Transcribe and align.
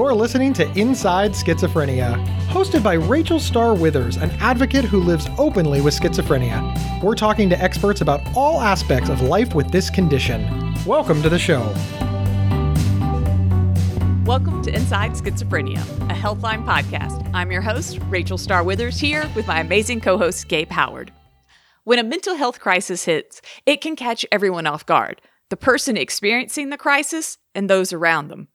You're 0.00 0.14
listening 0.14 0.54
to 0.54 0.66
Inside 0.78 1.32
Schizophrenia, 1.32 2.24
hosted 2.46 2.82
by 2.82 2.94
Rachel 2.94 3.38
Star 3.38 3.74
Withers, 3.74 4.16
an 4.16 4.30
advocate 4.40 4.86
who 4.86 4.98
lives 4.98 5.28
openly 5.36 5.82
with 5.82 5.92
schizophrenia. 5.92 7.02
We're 7.02 7.14
talking 7.14 7.50
to 7.50 7.62
experts 7.62 8.00
about 8.00 8.22
all 8.34 8.62
aspects 8.62 9.10
of 9.10 9.20
life 9.20 9.54
with 9.54 9.70
this 9.70 9.90
condition. 9.90 10.74
Welcome 10.86 11.20
to 11.20 11.28
the 11.28 11.38
show. 11.38 11.60
Welcome 14.24 14.62
to 14.62 14.74
Inside 14.74 15.10
Schizophrenia, 15.10 15.82
a 16.10 16.14
Healthline 16.14 16.64
podcast. 16.64 17.30
I'm 17.34 17.52
your 17.52 17.60
host, 17.60 17.98
Rachel 18.08 18.38
Star 18.38 18.64
Withers, 18.64 18.98
here 18.98 19.30
with 19.36 19.46
my 19.46 19.60
amazing 19.60 20.00
co 20.00 20.16
host, 20.16 20.48
Gabe 20.48 20.70
Howard. 20.70 21.12
When 21.84 21.98
a 21.98 22.04
mental 22.04 22.36
health 22.36 22.58
crisis 22.58 23.04
hits, 23.04 23.42
it 23.66 23.82
can 23.82 23.96
catch 23.96 24.24
everyone 24.32 24.66
off 24.66 24.86
guard 24.86 25.20
the 25.50 25.58
person 25.58 25.98
experiencing 25.98 26.70
the 26.70 26.78
crisis 26.78 27.36
and 27.54 27.68
those 27.68 27.92
around 27.92 28.28
them. 28.28 28.48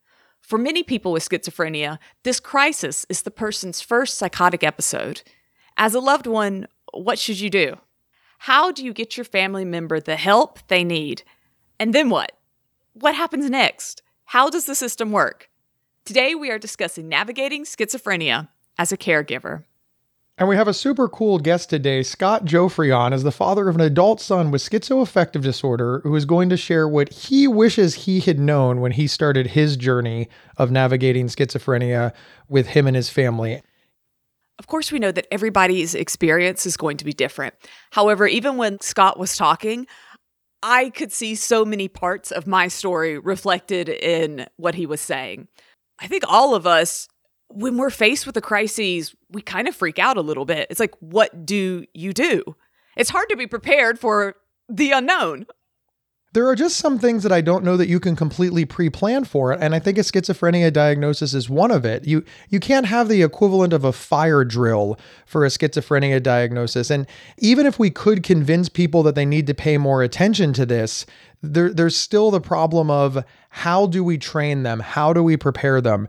For 0.46 0.58
many 0.60 0.84
people 0.84 1.10
with 1.10 1.28
schizophrenia, 1.28 1.98
this 2.22 2.38
crisis 2.38 3.04
is 3.08 3.22
the 3.22 3.32
person's 3.32 3.80
first 3.80 4.16
psychotic 4.16 4.62
episode. 4.62 5.22
As 5.76 5.92
a 5.92 5.98
loved 5.98 6.28
one, 6.28 6.68
what 6.94 7.18
should 7.18 7.40
you 7.40 7.50
do? 7.50 7.78
How 8.38 8.70
do 8.70 8.84
you 8.84 8.92
get 8.92 9.16
your 9.16 9.24
family 9.24 9.64
member 9.64 9.98
the 9.98 10.14
help 10.14 10.60
they 10.68 10.84
need? 10.84 11.24
And 11.80 11.92
then 11.92 12.10
what? 12.10 12.30
What 12.92 13.16
happens 13.16 13.50
next? 13.50 14.02
How 14.26 14.48
does 14.48 14.66
the 14.66 14.76
system 14.76 15.10
work? 15.10 15.50
Today, 16.04 16.36
we 16.36 16.48
are 16.52 16.60
discussing 16.60 17.08
navigating 17.08 17.64
schizophrenia 17.64 18.46
as 18.78 18.92
a 18.92 18.96
caregiver. 18.96 19.64
And 20.38 20.50
we 20.50 20.56
have 20.56 20.68
a 20.68 20.74
super 20.74 21.08
cool 21.08 21.38
guest 21.38 21.70
today. 21.70 22.02
Scott 22.02 22.44
Joffrion 22.44 23.14
is 23.14 23.22
the 23.22 23.32
father 23.32 23.70
of 23.70 23.74
an 23.74 23.80
adult 23.80 24.20
son 24.20 24.50
with 24.50 24.62
schizoaffective 24.62 25.40
disorder 25.40 26.00
who 26.02 26.14
is 26.14 26.26
going 26.26 26.50
to 26.50 26.58
share 26.58 26.86
what 26.86 27.10
he 27.10 27.48
wishes 27.48 27.94
he 27.94 28.20
had 28.20 28.38
known 28.38 28.82
when 28.82 28.92
he 28.92 29.06
started 29.06 29.46
his 29.46 29.78
journey 29.78 30.28
of 30.58 30.70
navigating 30.70 31.28
schizophrenia 31.28 32.12
with 32.50 32.66
him 32.66 32.86
and 32.86 32.94
his 32.94 33.08
family. 33.08 33.62
Of 34.58 34.66
course, 34.66 34.92
we 34.92 34.98
know 34.98 35.10
that 35.12 35.26
everybody's 35.30 35.94
experience 35.94 36.66
is 36.66 36.76
going 36.76 36.98
to 36.98 37.04
be 37.06 37.14
different. 37.14 37.54
However, 37.92 38.26
even 38.26 38.58
when 38.58 38.78
Scott 38.82 39.18
was 39.18 39.38
talking, 39.38 39.86
I 40.62 40.90
could 40.90 41.12
see 41.12 41.34
so 41.34 41.64
many 41.64 41.88
parts 41.88 42.30
of 42.30 42.46
my 42.46 42.68
story 42.68 43.18
reflected 43.18 43.88
in 43.88 44.46
what 44.56 44.74
he 44.74 44.84
was 44.84 45.00
saying. 45.00 45.48
I 45.98 46.08
think 46.08 46.24
all 46.28 46.54
of 46.54 46.66
us 46.66 47.08
when 47.48 47.76
we're 47.76 47.90
faced 47.90 48.26
with 48.26 48.36
a 48.36 48.40
crisis, 48.40 49.14
we 49.30 49.40
kind 49.42 49.68
of 49.68 49.74
freak 49.74 49.98
out 49.98 50.16
a 50.16 50.22
little 50.22 50.44
bit. 50.44 50.66
It's 50.70 50.80
like, 50.80 50.94
what 51.00 51.46
do 51.46 51.84
you 51.94 52.12
do? 52.12 52.42
It's 52.96 53.10
hard 53.10 53.28
to 53.30 53.36
be 53.36 53.46
prepared 53.46 53.98
for 53.98 54.36
the 54.68 54.92
unknown. 54.92 55.46
There 56.32 56.46
are 56.48 56.54
just 56.54 56.76
some 56.76 56.98
things 56.98 57.22
that 57.22 57.32
I 57.32 57.40
don't 57.40 57.64
know 57.64 57.78
that 57.78 57.88
you 57.88 57.98
can 57.98 58.14
completely 58.14 58.66
pre-plan 58.66 59.24
for, 59.24 59.52
and 59.52 59.74
I 59.74 59.78
think 59.78 59.96
a 59.96 60.02
schizophrenia 60.02 60.70
diagnosis 60.70 61.32
is 61.32 61.48
one 61.48 61.70
of 61.70 61.86
it. 61.86 62.06
You 62.06 62.24
you 62.50 62.60
can't 62.60 62.84
have 62.84 63.08
the 63.08 63.22
equivalent 63.22 63.72
of 63.72 63.84
a 63.84 63.92
fire 63.92 64.44
drill 64.44 64.98
for 65.24 65.46
a 65.46 65.48
schizophrenia 65.48 66.22
diagnosis. 66.22 66.90
And 66.90 67.06
even 67.38 67.64
if 67.64 67.78
we 67.78 67.88
could 67.88 68.22
convince 68.22 68.68
people 68.68 69.02
that 69.04 69.14
they 69.14 69.24
need 69.24 69.46
to 69.46 69.54
pay 69.54 69.78
more 69.78 70.02
attention 70.02 70.52
to 70.54 70.66
this, 70.66 71.06
there, 71.42 71.72
there's 71.72 71.96
still 71.96 72.30
the 72.30 72.40
problem 72.40 72.90
of 72.90 73.24
how 73.50 73.86
do 73.86 74.02
we 74.02 74.18
train 74.18 74.62
them? 74.62 74.80
How 74.80 75.12
do 75.12 75.22
we 75.22 75.36
prepare 75.36 75.80
them? 75.80 76.08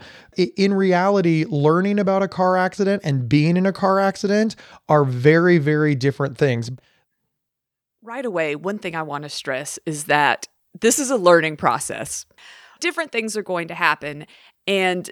In 0.56 0.74
reality, 0.74 1.46
learning 1.48 2.00
about 2.00 2.24
a 2.24 2.28
car 2.28 2.58
accident 2.58 3.02
and 3.06 3.30
being 3.30 3.58
in 3.58 3.66
a 3.66 3.74
car 3.74 4.00
accident 4.00 4.56
are 4.90 5.06
very, 5.06 5.58
very 5.58 5.96
different 5.96 6.38
things. 6.38 6.72
Right 8.02 8.26
away, 8.26 8.56
one 8.56 8.80
thing 8.80 8.96
I 8.96 9.04
want 9.04 9.24
to 9.24 9.30
stress 9.30 9.80
is 9.86 10.06
that 10.06 10.48
this 10.80 11.00
is 11.00 11.10
a 11.10 11.18
learning 11.18 11.58
process. 11.58 12.26
Different 12.80 13.12
things 13.12 13.36
are 13.36 13.44
going 13.44 13.68
to 13.70 13.76
happen. 13.76 14.28
And 14.66 15.10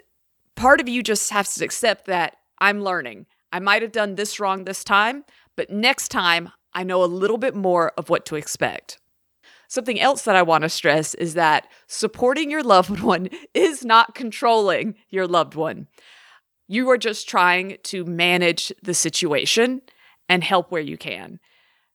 part 0.54 0.80
of 0.80 0.88
you 0.88 1.02
just 1.02 1.30
has 1.30 1.54
to 1.54 1.64
accept 1.64 2.06
that 2.06 2.36
I'm 2.58 2.82
learning. 2.82 3.26
I 3.52 3.60
might 3.60 3.82
have 3.82 3.92
done 3.92 4.14
this 4.14 4.40
wrong 4.40 4.64
this 4.64 4.84
time, 4.84 5.24
but 5.56 5.70
next 5.70 6.08
time 6.08 6.50
I 6.72 6.82
know 6.84 7.02
a 7.02 7.06
little 7.06 7.38
bit 7.38 7.54
more 7.54 7.92
of 7.96 8.08
what 8.08 8.26
to 8.26 8.36
expect. 8.36 8.98
Something 9.68 10.00
else 10.00 10.22
that 10.22 10.36
I 10.36 10.42
want 10.42 10.62
to 10.62 10.68
stress 10.68 11.14
is 11.14 11.34
that 11.34 11.68
supporting 11.86 12.50
your 12.50 12.62
loved 12.62 13.00
one 13.02 13.28
is 13.54 13.84
not 13.84 14.14
controlling 14.14 14.94
your 15.10 15.26
loved 15.26 15.54
one. 15.54 15.88
You 16.68 16.90
are 16.90 16.98
just 16.98 17.28
trying 17.28 17.78
to 17.84 18.04
manage 18.04 18.72
the 18.82 18.94
situation 18.94 19.82
and 20.28 20.42
help 20.42 20.70
where 20.70 20.82
you 20.82 20.96
can. 20.96 21.38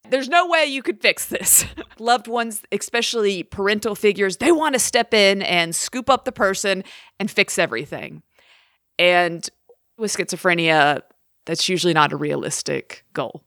There's 0.10 0.30
no 0.30 0.48
way 0.48 0.66
you 0.66 0.82
could 0.82 1.02
fix 1.02 1.26
this. 1.26 1.66
Loved 2.00 2.28
ones, 2.28 2.64
especially 2.72 3.44
parental 3.44 3.96
figures, 3.96 4.38
they 4.38 4.52
want 4.52 4.74
to 4.74 4.80
step 4.80 5.14
in 5.14 5.42
and 5.44 5.76
scoop 5.76 6.10
up 6.10 6.26
the 6.26 6.32
person 6.32 6.84
and 7.20 7.30
fix 7.30 7.60
everything. 7.60 8.24
And 8.98 9.48
with 9.98 10.16
schizophrenia, 10.16 11.02
that's 11.46 11.70
usually 11.70 11.94
not 11.94 12.12
a 12.12 12.18
realistic 12.18 13.06
goal. 13.14 13.44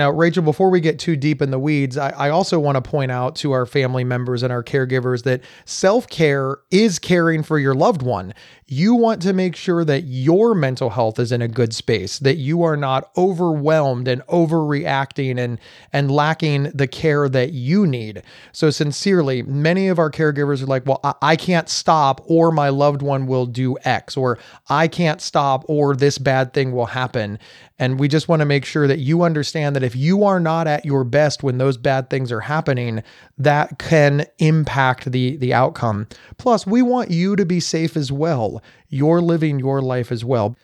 Now, 0.00 0.10
Rachel, 0.10 0.42
before 0.42 0.70
we 0.70 0.80
get 0.80 0.98
too 0.98 1.14
deep 1.14 1.42
in 1.42 1.50
the 1.50 1.58
weeds, 1.58 1.98
I, 1.98 2.08
I 2.08 2.30
also 2.30 2.58
want 2.58 2.76
to 2.76 2.80
point 2.80 3.10
out 3.10 3.36
to 3.36 3.52
our 3.52 3.66
family 3.66 4.02
members 4.02 4.42
and 4.42 4.50
our 4.50 4.64
caregivers 4.64 5.24
that 5.24 5.42
self 5.66 6.08
care 6.08 6.56
is 6.70 6.98
caring 6.98 7.42
for 7.42 7.58
your 7.58 7.74
loved 7.74 8.00
one. 8.00 8.32
You 8.66 8.94
want 8.94 9.20
to 9.22 9.34
make 9.34 9.56
sure 9.56 9.84
that 9.84 10.04
your 10.04 10.54
mental 10.54 10.88
health 10.88 11.18
is 11.18 11.32
in 11.32 11.42
a 11.42 11.48
good 11.48 11.74
space, 11.74 12.18
that 12.20 12.36
you 12.36 12.62
are 12.62 12.78
not 12.78 13.10
overwhelmed 13.14 14.08
and 14.08 14.22
overreacting 14.28 15.36
and, 15.36 15.58
and 15.92 16.10
lacking 16.10 16.70
the 16.72 16.86
care 16.86 17.28
that 17.28 17.52
you 17.52 17.86
need. 17.86 18.22
So, 18.52 18.70
sincerely, 18.70 19.42
many 19.42 19.88
of 19.88 19.98
our 19.98 20.10
caregivers 20.10 20.62
are 20.62 20.66
like, 20.66 20.86
well, 20.86 21.00
I, 21.04 21.12
I 21.20 21.36
can't 21.36 21.68
stop, 21.68 22.22
or 22.24 22.50
my 22.52 22.70
loved 22.70 23.02
one 23.02 23.26
will 23.26 23.44
do 23.44 23.76
X, 23.84 24.16
or 24.16 24.38
I 24.70 24.88
can't 24.88 25.20
stop, 25.20 25.62
or 25.68 25.94
this 25.94 26.16
bad 26.16 26.54
thing 26.54 26.72
will 26.72 26.86
happen. 26.86 27.38
And 27.80 27.98
we 27.98 28.08
just 28.08 28.28
want 28.28 28.40
to 28.40 28.46
make 28.46 28.66
sure 28.66 28.86
that 28.86 28.98
you 28.98 29.22
understand 29.22 29.74
that 29.74 29.82
if 29.82 29.89
you 29.94 30.24
are 30.24 30.40
not 30.40 30.66
at 30.66 30.84
your 30.84 31.04
best 31.04 31.42
when 31.42 31.58
those 31.58 31.76
bad 31.76 32.10
things 32.10 32.32
are 32.32 32.40
happening, 32.40 33.02
that 33.38 33.78
can 33.78 34.26
impact 34.38 35.10
the 35.12 35.36
the 35.36 35.54
outcome. 35.54 36.06
Plus, 36.38 36.66
we 36.66 36.82
want 36.82 37.10
you 37.10 37.36
to 37.36 37.44
be 37.44 37.60
safe 37.60 37.96
as 37.96 38.10
well. 38.10 38.62
You're 38.88 39.20
living 39.20 39.58
your 39.58 39.80
life 39.80 40.10
as 40.10 40.24
well. 40.24 40.56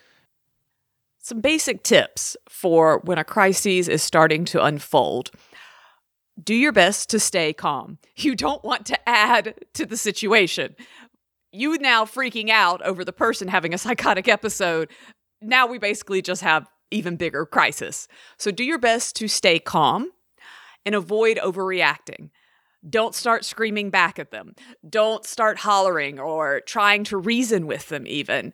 Some 1.18 1.40
basic 1.40 1.82
tips 1.82 2.36
for 2.48 3.00
when 3.04 3.18
a 3.18 3.24
crisis 3.24 3.88
is 3.88 4.02
starting 4.02 4.44
to 4.44 4.62
unfold. 4.62 5.32
Do 6.40 6.54
your 6.54 6.70
best 6.72 7.10
to 7.10 7.18
stay 7.18 7.52
calm. 7.52 7.98
You 8.16 8.34
don't 8.34 8.64
want 8.64 8.86
to 8.86 9.08
add 9.08 9.54
to 9.74 9.84
the 9.84 9.96
situation. 9.96 10.74
You 11.52 11.78
now 11.78 12.04
freaking 12.04 12.48
out 12.48 12.80
over 12.82 13.04
the 13.04 13.12
person 13.12 13.48
having 13.48 13.74
a 13.74 13.78
psychotic 13.84 14.28
episode. 14.28 14.90
Now 15.42 15.66
we 15.66 15.78
basically 15.78 16.22
just 16.22 16.42
have 16.42 16.66
even 16.90 17.16
bigger 17.16 17.46
crisis. 17.46 18.08
So 18.38 18.50
do 18.50 18.64
your 18.64 18.78
best 18.78 19.16
to 19.16 19.28
stay 19.28 19.58
calm 19.58 20.10
and 20.84 20.94
avoid 20.94 21.38
overreacting. 21.38 22.30
Don't 22.88 23.14
start 23.14 23.44
screaming 23.44 23.90
back 23.90 24.18
at 24.18 24.30
them. 24.30 24.54
Don't 24.88 25.24
start 25.24 25.58
hollering 25.58 26.20
or 26.20 26.60
trying 26.66 27.04
to 27.04 27.16
reason 27.16 27.66
with 27.66 27.88
them, 27.88 28.06
even. 28.06 28.52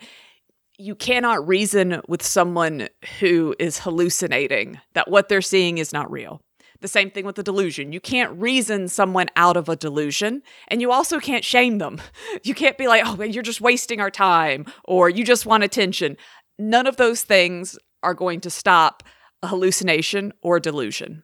You 0.78 0.94
cannot 0.94 1.46
reason 1.46 2.00
with 2.08 2.22
someone 2.22 2.88
who 3.20 3.54
is 3.58 3.80
hallucinating 3.80 4.80
that 4.94 5.10
what 5.10 5.28
they're 5.28 5.42
seeing 5.42 5.78
is 5.78 5.92
not 5.92 6.10
real. 6.10 6.40
The 6.80 6.88
same 6.88 7.10
thing 7.10 7.26
with 7.26 7.36
the 7.36 7.42
delusion. 7.44 7.92
You 7.92 8.00
can't 8.00 8.40
reason 8.40 8.88
someone 8.88 9.28
out 9.36 9.56
of 9.56 9.68
a 9.68 9.76
delusion, 9.76 10.42
and 10.66 10.80
you 10.80 10.90
also 10.90 11.20
can't 11.20 11.44
shame 11.44 11.78
them. 11.78 12.00
You 12.42 12.54
can't 12.54 12.78
be 12.78 12.88
like, 12.88 13.02
oh, 13.04 13.22
you're 13.22 13.42
just 13.42 13.60
wasting 13.60 14.00
our 14.00 14.10
time, 14.10 14.64
or 14.84 15.08
you 15.08 15.24
just 15.24 15.46
want 15.46 15.62
attention. 15.62 16.16
None 16.58 16.86
of 16.86 16.96
those 16.96 17.22
things 17.22 17.78
are 18.02 18.14
going 18.14 18.40
to 18.40 18.50
stop 18.50 19.02
a 19.42 19.48
hallucination 19.48 20.32
or 20.42 20.60
delusion. 20.60 21.22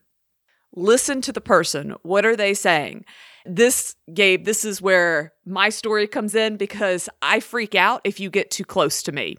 Listen 0.74 1.20
to 1.22 1.32
the 1.32 1.40
person. 1.40 1.94
What 2.02 2.26
are 2.26 2.36
they 2.36 2.54
saying? 2.54 3.04
This, 3.46 3.96
Gabe, 4.12 4.44
this 4.44 4.64
is 4.64 4.82
where 4.82 5.32
my 5.46 5.70
story 5.70 6.06
comes 6.06 6.34
in 6.34 6.56
because 6.56 7.08
I 7.22 7.40
freak 7.40 7.74
out 7.74 8.02
if 8.04 8.20
you 8.20 8.28
get 8.30 8.50
too 8.50 8.64
close 8.64 9.02
to 9.04 9.12
me. 9.12 9.36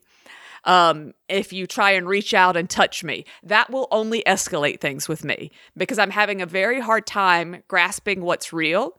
Um, 0.66 1.14
if 1.30 1.54
you 1.54 1.68
try 1.68 1.92
and 1.92 2.08
reach 2.08 2.34
out 2.34 2.58
and 2.58 2.70
touch 2.70 3.04
me, 3.04 3.26
that 3.44 3.70
will 3.70 3.88
only 3.92 4.24
escalate 4.26 4.82
things 4.82 5.08
with 5.08 5.24
me 5.24 5.52
because 5.78 6.00
I'm 6.00 6.10
having 6.10 6.42
a 6.42 6.46
very 6.46 6.82
hard 6.82 7.08
time 7.08 7.64
grasping 7.68 8.22
what's 8.22 8.52
real. 8.52 8.98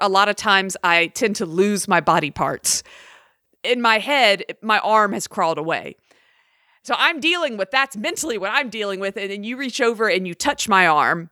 A 0.00 0.08
lot 0.08 0.28
of 0.28 0.36
times 0.36 0.76
I 0.84 1.08
tend 1.08 1.36
to 1.36 1.46
lose 1.46 1.88
my 1.88 2.00
body 2.00 2.30
parts. 2.30 2.82
In 3.62 3.80
my 3.80 3.98
head, 3.98 4.44
my 4.62 4.78
arm 4.80 5.12
has 5.14 5.26
crawled 5.26 5.58
away. 5.58 5.96
So 6.84 6.94
I'm 6.96 7.18
dealing 7.18 7.56
with 7.56 7.70
that's 7.70 7.96
mentally 7.96 8.38
what 8.38 8.50
I'm 8.52 8.68
dealing 8.68 9.00
with. 9.00 9.16
And 9.16 9.30
then 9.30 9.42
you 9.42 9.56
reach 9.56 9.80
over 9.80 10.08
and 10.08 10.28
you 10.28 10.34
touch 10.34 10.68
my 10.68 10.86
arm. 10.86 11.30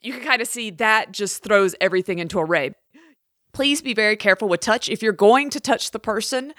You 0.00 0.12
can 0.14 0.22
kind 0.22 0.40
of 0.40 0.48
see 0.48 0.70
that 0.70 1.12
just 1.12 1.42
throws 1.42 1.74
everything 1.80 2.20
into 2.20 2.38
a 2.38 2.44
ray. 2.44 2.72
Please 3.52 3.82
be 3.82 3.94
very 3.94 4.16
careful 4.16 4.48
with 4.48 4.60
touch. 4.60 4.88
If 4.88 5.02
you're 5.02 5.12
going 5.12 5.50
to 5.50 5.60
touch 5.60 5.90
the 5.90 5.98
person, 5.98 6.54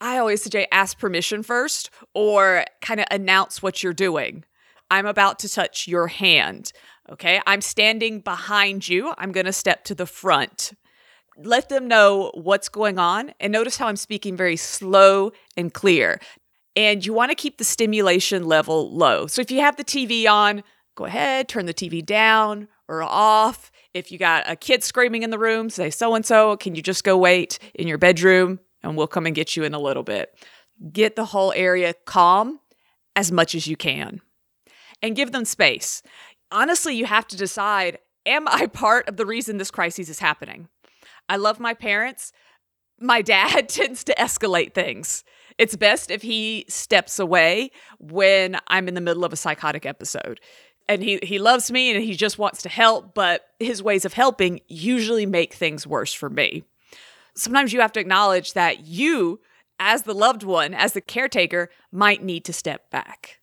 I 0.00 0.16
always 0.16 0.42
suggest 0.42 0.68
ask 0.72 0.98
permission 0.98 1.42
first 1.42 1.90
or 2.14 2.64
kind 2.80 2.98
of 2.98 3.06
announce 3.10 3.62
what 3.62 3.82
you're 3.82 3.92
doing. 3.92 4.44
I'm 4.90 5.04
about 5.06 5.38
to 5.40 5.48
touch 5.48 5.86
your 5.86 6.06
hand. 6.08 6.72
Okay. 7.12 7.42
I'm 7.46 7.60
standing 7.60 8.20
behind 8.20 8.88
you. 8.88 9.12
I'm 9.18 9.32
going 9.32 9.46
to 9.46 9.52
step 9.52 9.84
to 9.84 9.94
the 9.94 10.06
front. 10.06 10.72
let 11.44 11.68
them 11.68 11.88
know 11.88 12.30
what's 12.34 12.68
going 12.68 12.98
on. 12.98 13.32
And 13.40 13.52
notice 13.52 13.76
how 13.76 13.86
I'm 13.88 13.96
speaking 13.96 14.36
very 14.36 14.56
slow 14.56 15.32
and 15.56 15.72
clear. 15.72 16.20
And 16.80 17.04
you 17.04 17.12
want 17.12 17.30
to 17.30 17.34
keep 17.34 17.58
the 17.58 17.64
stimulation 17.64 18.44
level 18.44 18.90
low. 18.90 19.26
So 19.26 19.42
if 19.42 19.50
you 19.50 19.60
have 19.60 19.76
the 19.76 19.84
TV 19.84 20.26
on, 20.26 20.62
go 20.94 21.04
ahead, 21.04 21.46
turn 21.46 21.66
the 21.66 21.74
TV 21.74 22.02
down 22.02 22.68
or 22.88 23.02
off. 23.02 23.70
If 23.92 24.10
you 24.10 24.16
got 24.16 24.48
a 24.48 24.56
kid 24.56 24.82
screaming 24.82 25.22
in 25.22 25.28
the 25.28 25.38
room, 25.38 25.68
say, 25.68 25.90
so 25.90 26.14
and 26.14 26.24
so, 26.24 26.56
can 26.56 26.74
you 26.74 26.80
just 26.80 27.04
go 27.04 27.18
wait 27.18 27.58
in 27.74 27.86
your 27.86 27.98
bedroom 27.98 28.60
and 28.82 28.96
we'll 28.96 29.08
come 29.08 29.26
and 29.26 29.34
get 29.34 29.58
you 29.58 29.64
in 29.64 29.74
a 29.74 29.78
little 29.78 30.02
bit? 30.02 30.34
Get 30.90 31.16
the 31.16 31.26
whole 31.26 31.52
area 31.54 31.92
calm 32.06 32.60
as 33.14 33.30
much 33.30 33.54
as 33.54 33.66
you 33.66 33.76
can 33.76 34.22
and 35.02 35.14
give 35.14 35.32
them 35.32 35.44
space. 35.44 36.02
Honestly, 36.50 36.94
you 36.94 37.04
have 37.04 37.28
to 37.28 37.36
decide 37.36 37.98
am 38.24 38.48
I 38.48 38.68
part 38.68 39.06
of 39.06 39.18
the 39.18 39.26
reason 39.26 39.58
this 39.58 39.70
crisis 39.70 40.08
is 40.08 40.20
happening? 40.20 40.68
I 41.28 41.36
love 41.36 41.60
my 41.60 41.74
parents. 41.74 42.32
My 42.98 43.20
dad 43.34 43.68
tends 43.68 44.02
to 44.04 44.14
escalate 44.14 44.72
things. 44.72 45.24
It's 45.60 45.76
best 45.76 46.10
if 46.10 46.22
he 46.22 46.64
steps 46.68 47.18
away 47.18 47.70
when 47.98 48.56
I'm 48.68 48.88
in 48.88 48.94
the 48.94 49.00
middle 49.02 49.26
of 49.26 49.32
a 49.34 49.36
psychotic 49.36 49.84
episode. 49.84 50.40
And 50.88 51.02
he, 51.02 51.18
he 51.22 51.38
loves 51.38 51.70
me 51.70 51.94
and 51.94 52.02
he 52.02 52.14
just 52.14 52.38
wants 52.38 52.62
to 52.62 52.70
help, 52.70 53.12
but 53.12 53.42
his 53.58 53.82
ways 53.82 54.06
of 54.06 54.14
helping 54.14 54.60
usually 54.68 55.26
make 55.26 55.52
things 55.52 55.86
worse 55.86 56.14
for 56.14 56.30
me. 56.30 56.64
Sometimes 57.34 57.74
you 57.74 57.82
have 57.82 57.92
to 57.92 58.00
acknowledge 58.00 58.54
that 58.54 58.86
you, 58.86 59.38
as 59.78 60.04
the 60.04 60.14
loved 60.14 60.44
one, 60.44 60.72
as 60.72 60.94
the 60.94 61.02
caretaker, 61.02 61.68
might 61.92 62.24
need 62.24 62.46
to 62.46 62.54
step 62.54 62.90
back. 62.90 63.40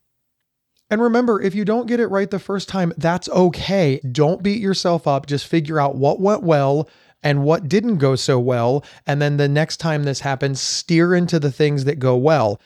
And 0.90 1.00
remember, 1.00 1.40
if 1.40 1.54
you 1.54 1.66
don't 1.66 1.86
get 1.86 2.00
it 2.00 2.08
right 2.08 2.32
the 2.32 2.40
first 2.40 2.68
time, 2.68 2.94
that's 2.98 3.30
okay. 3.30 4.00
Don't 4.12 4.42
beat 4.42 4.60
yourself 4.60 5.06
up. 5.06 5.28
Just 5.28 5.46
figure 5.46 5.80
out 5.80 5.98
what 5.98 6.20
went 6.20 6.42
well 6.42 6.90
and 7.24 7.44
what 7.44 7.68
didn't 7.68 7.98
go 7.98 8.16
so 8.16 8.40
well. 8.40 8.84
And 9.06 9.22
then 9.22 9.38
the 9.38 9.48
next 9.48 9.78
time 9.78 10.04
this 10.04 10.22
happens, 10.22 10.62
steer 10.62 11.16
into 11.16 11.40
the 11.40 11.52
things 11.52 11.86
that 11.86 12.00
go 12.00 12.16
well. 12.16 12.62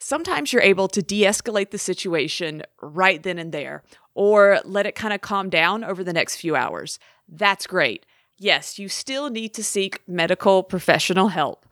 Sometimes 0.00 0.52
you're 0.52 0.62
able 0.62 0.88
to 0.88 1.02
de 1.02 1.22
escalate 1.22 1.70
the 1.70 1.78
situation 1.78 2.62
right 2.80 3.22
then 3.22 3.38
and 3.38 3.52
there, 3.52 3.82
or 4.14 4.60
let 4.64 4.86
it 4.86 4.94
kind 4.94 5.12
of 5.12 5.20
calm 5.20 5.50
down 5.50 5.84
over 5.84 6.02
the 6.02 6.12
next 6.12 6.36
few 6.36 6.56
hours. 6.56 6.98
That's 7.28 7.66
great. 7.66 8.06
Yes, 8.38 8.78
you 8.78 8.88
still 8.88 9.28
need 9.28 9.52
to 9.54 9.62
seek 9.62 10.00
medical 10.08 10.62
professional 10.62 11.28
help, 11.28 11.66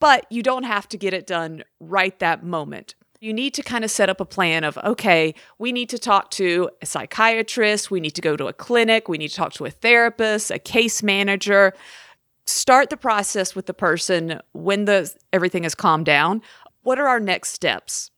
but 0.00 0.26
you 0.30 0.42
don't 0.42 0.64
have 0.64 0.88
to 0.88 0.98
get 0.98 1.14
it 1.14 1.26
done 1.26 1.62
right 1.78 2.18
that 2.18 2.42
moment 2.42 2.96
you 3.24 3.32
need 3.32 3.54
to 3.54 3.62
kind 3.62 3.84
of 3.84 3.90
set 3.90 4.10
up 4.10 4.20
a 4.20 4.24
plan 4.26 4.64
of 4.64 4.76
okay, 4.78 5.34
we 5.58 5.72
need 5.72 5.88
to 5.88 5.98
talk 5.98 6.30
to 6.32 6.68
a 6.82 6.86
psychiatrist, 6.86 7.90
we 7.90 7.98
need 7.98 8.10
to 8.10 8.20
go 8.20 8.36
to 8.36 8.46
a 8.48 8.52
clinic, 8.52 9.08
we 9.08 9.16
need 9.16 9.28
to 9.28 9.36
talk 9.36 9.54
to 9.54 9.64
a 9.64 9.70
therapist, 9.70 10.50
a 10.50 10.58
case 10.58 11.02
manager. 11.02 11.72
Start 12.44 12.90
the 12.90 12.98
process 12.98 13.54
with 13.54 13.64
the 13.64 13.72
person 13.72 14.40
when 14.52 14.84
the 14.84 15.10
everything 15.32 15.62
has 15.62 15.74
calmed 15.74 16.04
down. 16.04 16.42
What 16.82 16.98
are 16.98 17.08
our 17.08 17.18
next 17.18 17.52
steps? 17.52 18.10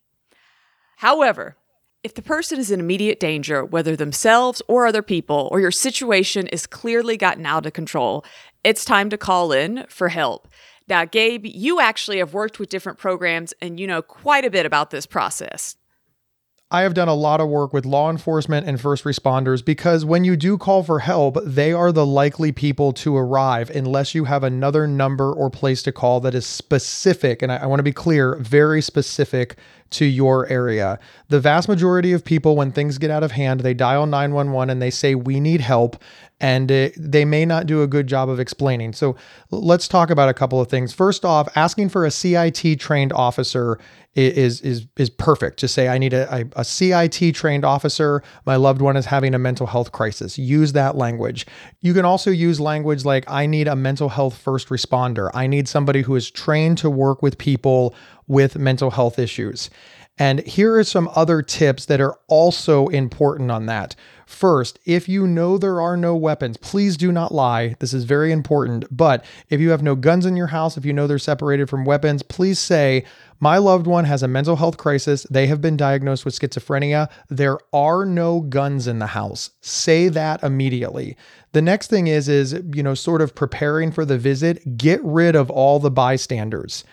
However, 0.97 1.57
if 2.03 2.15
the 2.15 2.23
person 2.23 2.59
is 2.59 2.73
in 2.73 2.81
immediate 2.81 3.21
danger, 3.21 3.65
whether 3.65 3.95
themselves 3.95 4.61
or 4.67 4.87
other 4.87 5.03
people, 5.03 5.49
or 5.53 5.61
your 5.61 5.71
situation 5.71 6.49
is 6.49 6.67
clearly 6.67 7.17
gotten 7.17 7.47
out 7.47 7.65
of 7.65 7.73
control, 7.73 8.25
it's 8.65 8.85
time 8.85 9.09
to 9.11 9.19
call 9.19 9.53
in 9.53 9.87
for 9.89 10.09
help. 10.09 10.49
Now, 10.89 11.05
Gabe, 11.05 11.45
you 11.47 11.81
actually 11.81 12.19
have 12.19 12.33
worked 12.33 12.61
with 12.61 12.69
different 12.69 12.99
programs 12.99 13.53
and 13.61 13.81
you 13.81 13.87
know 13.87 14.03
quite 14.03 14.45
a 14.45 14.51
bit 14.51 14.67
about 14.67 14.91
this 14.91 15.07
process. 15.07 15.77
I 16.69 16.83
have 16.83 16.95
done 16.95 17.07
a 17.07 17.15
lot 17.15 17.41
of 17.41 17.49
work 17.49 17.73
with 17.73 17.87
law 17.87 18.11
enforcement 18.11 18.67
and 18.67 18.81
first 18.81 19.05
responders 19.05 19.65
because 19.65 20.05
when 20.05 20.25
you 20.25 20.37
do 20.37 20.59
call 20.59 20.83
for 20.83 20.99
help, 20.99 21.39
they 21.45 21.73
are 21.73 21.93
the 21.93 22.05
likely 22.05 22.51
people 22.51 22.93
to 22.95 23.17
arrive 23.17 23.71
unless 23.71 24.17
you 24.17 24.25
have 24.25 24.43
another 24.43 24.89
number 24.89 25.33
or 25.33 25.49
place 25.49 25.81
to 25.85 25.93
call 25.93 26.19
that 26.21 26.35
is 26.35 26.45
specific. 26.45 27.41
And 27.41 27.53
I, 27.53 27.59
I 27.59 27.67
want 27.67 27.79
to 27.79 27.85
be 27.85 27.93
clear, 27.93 28.35
very 28.41 28.83
specific 28.83 29.57
to 29.91 30.05
your 30.05 30.49
area. 30.49 30.99
The 31.29 31.39
vast 31.39 31.69
majority 31.69 32.13
of 32.13 32.25
people, 32.25 32.57
when 32.57 32.73
things 32.73 32.99
get 32.99 33.13
out 33.13 33.23
of 33.23 33.31
hand, 33.31 33.61
they 33.61 33.73
dial 33.73 34.05
911 34.05 34.69
and 34.69 34.83
they 34.83 34.91
say, 34.91 35.15
We 35.15 35.39
need 35.39 35.61
help 35.61 36.03
and 36.41 36.71
it, 36.71 36.95
they 36.99 37.25
may 37.25 37.47
not 37.47 37.67
do 37.67 37.83
a 37.83 37.87
good 37.87 38.07
job 38.07 38.29
of 38.29 38.41
explaining. 38.41 38.93
So 38.93 39.17
let's 39.51 39.89
talk 39.89 40.11
about 40.11 40.29
a 40.29 40.35
couple 40.35 40.61
of 40.61 40.69
things. 40.69 40.93
First 40.93 41.25
off, 41.25 41.49
asking 41.57 41.89
for 41.89 42.05
a 42.05 42.11
CIT 42.11 42.79
trained 42.79 43.13
officer 43.13 43.79
is 44.17 44.61
is 44.63 44.87
is 44.97 45.11
perfect. 45.11 45.59
To 45.59 45.69
say 45.69 45.89
I 45.89 45.99
need 45.99 46.13
a, 46.15 46.49
a 46.57 46.65
CIT 46.65 47.35
trained 47.35 47.65
officer. 47.65 48.23
My 48.47 48.57
loved 48.57 48.81
one 48.81 48.97
is 48.97 49.07
having 49.07 49.35
a 49.35 49.39
mental 49.39 49.67
health 49.67 49.93
crisis. 49.93 50.39
Use 50.39 50.73
that 50.73 50.97
language. 50.97 51.47
You 51.81 51.93
can 51.95 52.05
also 52.05 52.31
use 52.31 52.59
language 52.59 53.05
like 53.05 53.31
I 53.31 53.47
need 53.47 53.69
a 53.69 53.77
mental 53.77 54.09
health 54.09 54.37
first 54.39 54.69
responder. 54.69 55.31
I 55.35 55.47
need 55.47 55.69
somebody 55.69 56.03
who 56.03 56.17
is 56.17 56.31
trained 56.31 56.79
to 56.79 56.91
work 56.91 57.23
with 57.23 57.39
people 57.39 57.95
with 58.27 58.57
mental 58.57 58.91
health 58.91 59.19
issues. 59.19 59.71
And 60.19 60.41
here 60.41 60.75
are 60.77 60.85
some 60.85 61.11
other 61.15 61.43
tips 61.43 61.85
that 61.87 62.01
are 62.01 62.19
also 62.27 62.89
important 62.89 63.51
on 63.51 63.67
that. 63.67 63.95
First, 64.27 64.79
if 64.85 65.09
you 65.09 65.27
know 65.27 65.57
there 65.57 65.81
are 65.81 65.97
no 65.97 66.17
weapons, 66.17 66.57
please 66.57 66.97
do 66.97 67.13
not 67.13 67.33
lie. 67.33 67.77
This 67.79 67.93
is 67.93 68.05
very 68.05 68.33
important. 68.33 68.85
But 68.91 69.25
if 69.51 69.61
you 69.61 69.71
have 69.71 69.83
no 69.83 69.95
guns 69.95 70.27
in 70.27 70.37
your 70.37 70.49
house, 70.49 70.77
if 70.77 70.85
you 70.85 70.93
know 70.93 71.07
they're 71.07 71.19
separated 71.19 71.69
from 71.69 71.85
weapons, 71.85 72.23
please 72.23 72.59
say, 72.59 73.05
My 73.41 73.59
loved 73.59 73.87
one 73.87 74.05
has 74.05 74.23
a 74.23 74.29
mental 74.29 74.57
health 74.57 74.77
crisis. 74.77 75.27
They 75.31 75.47
have 75.47 75.61
been 75.61 75.77
diagnosed 75.77 76.25
with 76.25 76.39
schizophrenia. 76.39 77.09
There 77.29 77.59
are 77.73 78.05
no 78.05 78.41
guns 78.41 78.87
in 78.87 78.99
the 78.99 79.09
house. 79.09 79.51
Say 79.61 80.09
that 80.09 80.43
immediately. 80.43 81.17
The 81.53 81.63
next 81.63 81.89
thing 81.89 82.07
is, 82.07 82.29
is, 82.29 82.61
you 82.75 82.83
know, 82.83 82.95
sort 82.95 83.23
of 83.23 83.35
preparing 83.35 83.93
for 83.93 84.05
the 84.05 84.19
visit, 84.19 84.77
get 84.77 85.03
rid 85.03 85.35
of 85.35 85.51
all 85.51 85.79
the 85.79 85.91
bystanders 85.91 86.85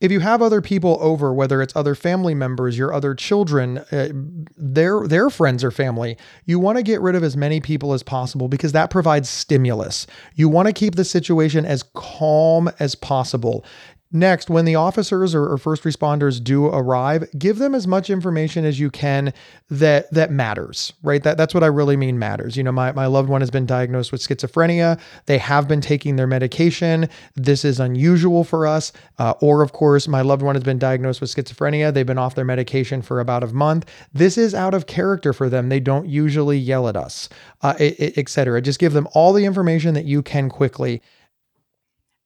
if 0.00 0.12
you 0.12 0.20
have 0.20 0.40
other 0.40 0.60
people 0.60 0.96
over, 1.00 1.34
whether 1.34 1.60
it's 1.60 1.74
other 1.74 1.94
family 1.96 2.34
members, 2.34 2.78
your 2.78 2.92
other 2.92 3.14
children, 3.14 3.78
uh, 3.90 4.08
their 4.56 5.06
their 5.08 5.28
friends 5.28 5.64
or 5.64 5.72
family, 5.72 6.16
you 6.44 6.60
want 6.60 6.78
to 6.78 6.84
get 6.84 7.00
rid 7.00 7.16
of 7.16 7.24
as 7.24 7.36
many 7.36 7.60
people 7.60 7.92
as 7.92 8.04
possible 8.04 8.46
because 8.46 8.72
that 8.72 8.90
provides 8.90 9.28
stimulus. 9.28 10.06
You 10.36 10.48
want 10.48 10.68
to 10.68 10.72
keep 10.72 10.94
the 10.94 11.04
situation 11.04 11.64
as 11.64 11.82
calm 11.94 12.70
as 12.78 12.94
possible. 12.94 13.64
Next, 14.10 14.48
when 14.48 14.64
the 14.64 14.74
officers 14.74 15.34
or, 15.34 15.46
or, 15.46 15.58
first 15.58 15.82
responders 15.82 16.42
do 16.42 16.64
arrive, 16.64 17.28
give 17.38 17.58
them 17.58 17.74
as 17.74 17.86
much 17.86 18.08
information 18.08 18.64
as 18.64 18.80
you 18.80 18.90
can 18.90 19.34
that 19.68 20.10
that 20.12 20.30
matters, 20.30 20.94
right? 21.02 21.22
That 21.22 21.36
that's 21.36 21.52
what 21.52 21.62
I 21.62 21.66
really 21.66 21.96
mean 21.96 22.18
matters. 22.18 22.56
You 22.56 22.62
know, 22.62 22.72
my, 22.72 22.90
my 22.92 23.04
loved 23.04 23.28
one 23.28 23.42
has 23.42 23.50
been 23.50 23.66
diagnosed 23.66 24.10
with 24.10 24.22
schizophrenia. 24.22 24.98
They 25.26 25.36
have 25.36 25.68
been 25.68 25.82
taking 25.82 26.16
their 26.16 26.26
medication. 26.26 27.10
This 27.34 27.66
is 27.66 27.80
unusual 27.80 28.44
for 28.44 28.66
us. 28.66 28.92
Uh, 29.18 29.34
or 29.42 29.60
of 29.60 29.72
course, 29.72 30.08
my 30.08 30.22
loved 30.22 30.40
one 30.40 30.54
has 30.54 30.64
been 30.64 30.78
diagnosed 30.78 31.20
with 31.20 31.28
schizophrenia. 31.28 31.92
They've 31.92 32.06
been 32.06 32.16
off 32.16 32.34
their 32.34 32.46
medication 32.46 33.02
for 33.02 33.20
about 33.20 33.44
a 33.44 33.48
month. 33.48 33.84
This 34.14 34.38
is 34.38 34.54
out 34.54 34.72
of 34.72 34.86
character 34.86 35.34
for 35.34 35.50
them. 35.50 35.68
They 35.68 35.80
don't 35.80 36.08
usually 36.08 36.56
yell 36.56 36.88
at 36.88 36.96
us, 36.96 37.28
uh, 37.60 37.74
etc. 37.78 38.62
Just 38.62 38.78
give 38.78 38.94
them 38.94 39.06
all 39.12 39.34
the 39.34 39.44
information 39.44 39.92
that 39.92 40.06
you 40.06 40.22
can 40.22 40.48
quickly. 40.48 41.02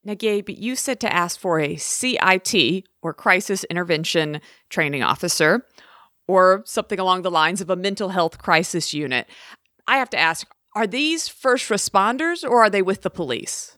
Now, 0.04 0.14
Gabe, 0.14 0.50
you 0.50 0.74
said 0.74 0.98
to 1.00 1.12
ask 1.12 1.38
for 1.38 1.60
a 1.60 1.76
CIT 1.76 2.84
or 3.02 3.14
Crisis 3.14 3.64
Intervention 3.64 4.40
Training 4.68 5.02
Officer 5.02 5.66
or 6.26 6.62
something 6.66 6.98
along 6.98 7.22
the 7.22 7.30
lines 7.30 7.60
of 7.60 7.70
a 7.70 7.76
mental 7.76 8.08
health 8.08 8.38
crisis 8.38 8.92
unit. 8.92 9.28
I 9.86 9.96
have 9.98 10.10
to 10.10 10.18
ask 10.18 10.46
are 10.74 10.86
these 10.86 11.28
first 11.28 11.68
responders 11.68 12.48
or 12.48 12.62
are 12.62 12.70
they 12.70 12.80
with 12.82 13.02
the 13.02 13.10
police? 13.10 13.76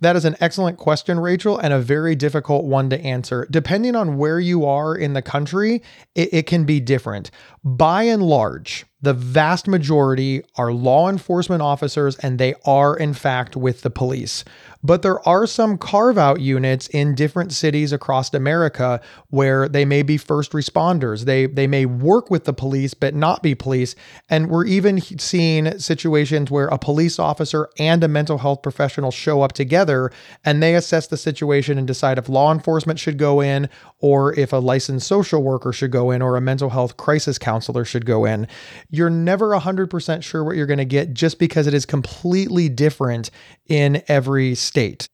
That 0.00 0.16
is 0.16 0.26
an 0.26 0.36
excellent 0.40 0.76
question, 0.76 1.18
Rachel, 1.18 1.56
and 1.56 1.72
a 1.72 1.78
very 1.78 2.14
difficult 2.14 2.66
one 2.66 2.90
to 2.90 3.00
answer. 3.00 3.46
Depending 3.50 3.96
on 3.96 4.18
where 4.18 4.38
you 4.38 4.66
are 4.66 4.94
in 4.94 5.14
the 5.14 5.22
country, 5.22 5.82
it, 6.14 6.34
it, 6.34 6.46
can 6.46 6.64
be 6.64 6.80
different. 6.80 7.30
By 7.64 8.02
and 8.02 8.22
large, 8.22 8.84
the 9.00 9.14
vast 9.14 9.66
majority 9.66 10.42
are 10.56 10.70
law 10.70 11.08
enforcement 11.08 11.62
officers 11.62 12.16
and 12.16 12.38
they 12.38 12.56
are, 12.66 12.94
in 12.94 13.14
fact, 13.14 13.56
with 13.56 13.80
the 13.80 13.90
police. 13.90 14.44
But 14.86 15.02
there 15.02 15.26
are 15.28 15.48
some 15.48 15.78
carve 15.78 16.16
out 16.16 16.40
units 16.40 16.86
in 16.86 17.16
different 17.16 17.52
cities 17.52 17.92
across 17.92 18.32
America 18.32 19.00
where 19.30 19.68
they 19.68 19.84
may 19.84 20.02
be 20.02 20.16
first 20.16 20.52
responders. 20.52 21.24
They, 21.24 21.46
they 21.46 21.66
may 21.66 21.86
work 21.86 22.30
with 22.30 22.44
the 22.44 22.52
police, 22.52 22.94
but 22.94 23.12
not 23.12 23.42
be 23.42 23.56
police. 23.56 23.96
And 24.30 24.48
we're 24.48 24.64
even 24.66 25.00
seeing 25.00 25.80
situations 25.80 26.52
where 26.52 26.68
a 26.68 26.78
police 26.78 27.18
officer 27.18 27.68
and 27.80 28.04
a 28.04 28.08
mental 28.08 28.38
health 28.38 28.62
professional 28.62 29.10
show 29.10 29.42
up 29.42 29.54
together 29.54 30.12
and 30.44 30.62
they 30.62 30.76
assess 30.76 31.08
the 31.08 31.16
situation 31.16 31.78
and 31.78 31.86
decide 31.86 32.16
if 32.16 32.28
law 32.28 32.52
enforcement 32.52 33.00
should 33.00 33.18
go 33.18 33.40
in 33.40 33.68
or 33.98 34.38
if 34.38 34.52
a 34.52 34.58
licensed 34.58 35.08
social 35.08 35.42
worker 35.42 35.72
should 35.72 35.90
go 35.90 36.12
in 36.12 36.22
or 36.22 36.36
a 36.36 36.40
mental 36.40 36.70
health 36.70 36.96
crisis 36.96 37.38
counselor 37.38 37.84
should 37.84 38.06
go 38.06 38.24
in. 38.24 38.46
You're 38.90 39.10
never 39.10 39.48
100% 39.48 40.22
sure 40.22 40.44
what 40.44 40.54
you're 40.54 40.66
going 40.66 40.78
to 40.78 40.84
get 40.84 41.12
just 41.12 41.40
because 41.40 41.66
it 41.66 41.74
is 41.74 41.84
completely 41.84 42.68
different 42.68 43.32
in 43.68 44.02
every 44.08 44.54
state. 44.54 45.08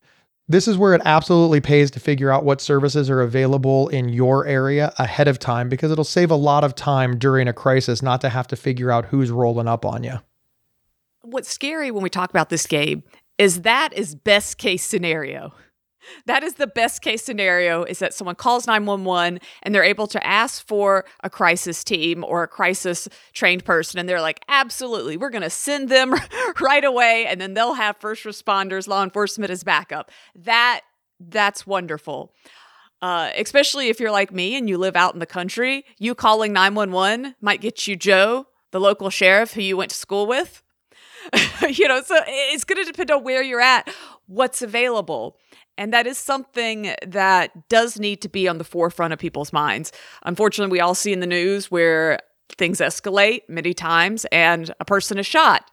This 0.49 0.69
is 0.69 0.77
where 0.77 0.95
it 0.95 1.03
absolutely 1.05 1.61
pays 1.61 1.91
to 1.93 2.01
figure 2.01 2.31
out 2.31 2.45
what 2.45 2.61
services 2.61 3.09
are 3.09 3.23
available 3.23 3.89
in 3.89 4.09
your 4.09 4.45
area 4.47 4.93
ahead 4.99 5.29
of 5.29 5.39
time 5.39 5.69
because 5.69 5.91
it'll 5.91 6.05
save 6.05 6.31
a 6.31 6.37
lot 6.37 6.65
of 6.65 6.75
time 6.75 7.19
during 7.19 7.49
a 7.49 7.53
crisis 7.53 8.03
not 8.03 8.21
to 8.21 8.29
have 8.29 8.49
to 8.49 8.57
figure 8.57 8.91
out 8.91 9.07
who's 9.07 9.31
rolling 9.31 9.69
up 9.69 9.87
on 9.87 10.05
you. 10.05 10.19
What's 11.23 11.49
scary 11.49 11.91
when 11.91 12.03
we 12.03 12.11
talk 12.11 12.31
about 12.31 12.51
this, 12.51 12.67
Gabe, 12.67 13.03
is 13.39 13.63
that 13.63 13.93
is 13.93 14.15
best 14.15 14.59
case 14.59 14.85
scenario. 14.85 15.55
That 16.27 16.43
is 16.43 16.55
the 16.55 16.67
best 16.67 17.03
case 17.03 17.23
scenario 17.23 17.85
is 17.85 17.99
that 18.01 18.15
someone 18.15 18.35
calls 18.35 18.67
911 18.67 19.41
and 19.63 19.75
they're 19.75 19.85
able 19.85 20.07
to 20.09 20.27
ask 20.27 20.67
for 20.67 21.05
a 21.23 21.31
crisis 21.31 21.85
team 21.85 22.25
or 22.25 22.43
a 22.43 22.49
crisis 22.49 23.09
trained 23.33 23.65
person 23.65 23.99
and 23.99 24.09
they're 24.09 24.21
like, 24.21 24.41
"Absolutely, 24.49 25.17
we're 25.17 25.31
going 25.31 25.43
to 25.43 25.51
send 25.51 25.89
them 25.89 26.15
right 26.61 26.85
away 26.85 27.27
and 27.27 27.41
then 27.41 27.55
they'll 27.55 27.75
have 27.75 27.97
first 27.99 28.25
responders, 28.25 28.89
law 28.89 29.03
enforcement 29.03 29.51
as 29.51 29.65
backup." 29.65 30.11
That 30.35 30.83
that's 31.21 31.67
wonderful. 31.67 32.33
Uh, 33.01 33.31
especially 33.37 33.89
if 33.89 33.99
you're 33.99 34.13
like 34.13 34.33
me 34.33 34.57
and 34.57 34.69
you 34.69 34.79
live 34.79 34.95
out 34.95 35.13
in 35.13 35.19
the 35.19 35.27
country, 35.27 35.85
you 35.99 36.15
calling 36.15 36.53
911 36.53 37.35
might 37.41 37.61
get 37.61 37.89
you 37.89 37.97
Joe, 37.97 38.47
the 38.71 38.79
local 38.79 39.11
sheriff 39.11 39.55
who 39.55 39.61
you 39.61 39.77
went 39.77 39.91
to 39.91 39.97
school 39.97 40.27
with. 40.27 40.63
you 41.69 41.89
know, 41.89 42.01
so 42.03 42.17
it's 42.27 42.65
going 42.65 42.85
to 42.85 42.91
depend 42.91 43.11
on 43.11 43.25
where 43.25 43.43
you're 43.43 43.61
at, 43.61 43.93
what's 44.27 44.63
available. 44.63 45.37
And 45.79 45.93
that 45.93 46.07
is 46.07 46.19
something 46.19 46.95
that 47.07 47.69
does 47.69 47.99
need 47.99 48.21
to 48.23 48.29
be 48.29 48.47
on 48.47 48.59
the 48.59 48.65
forefront 48.65 49.13
of 49.13 49.19
people's 49.19 49.53
minds. 49.53 49.91
Unfortunately, 50.25 50.71
we 50.71 50.81
all 50.81 50.95
see 50.95 51.13
in 51.13 51.21
the 51.21 51.27
news 51.27 51.71
where 51.71 52.19
things 52.59 52.79
escalate 52.79 53.43
many 53.49 53.73
times 53.73 54.27
and 54.27 54.73
a 54.81 54.85
person 54.85 55.19
is 55.19 55.27
shot. 55.27 55.71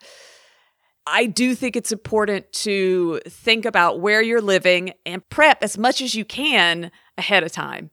I 1.06 1.25
do 1.25 1.56
think 1.56 1.75
it's 1.75 1.91
important 1.91 2.51
to 2.53 3.20
think 3.27 3.65
about 3.65 4.00
where 4.00 4.22
you're 4.22 4.41
living 4.41 4.94
and 5.06 5.27
prep 5.29 5.63
as 5.63 5.77
much 5.77 6.01
as 6.01 6.13
you 6.13 6.24
can 6.24 6.91
ahead 7.18 7.44
of 7.44 7.51
time. 7.51 7.89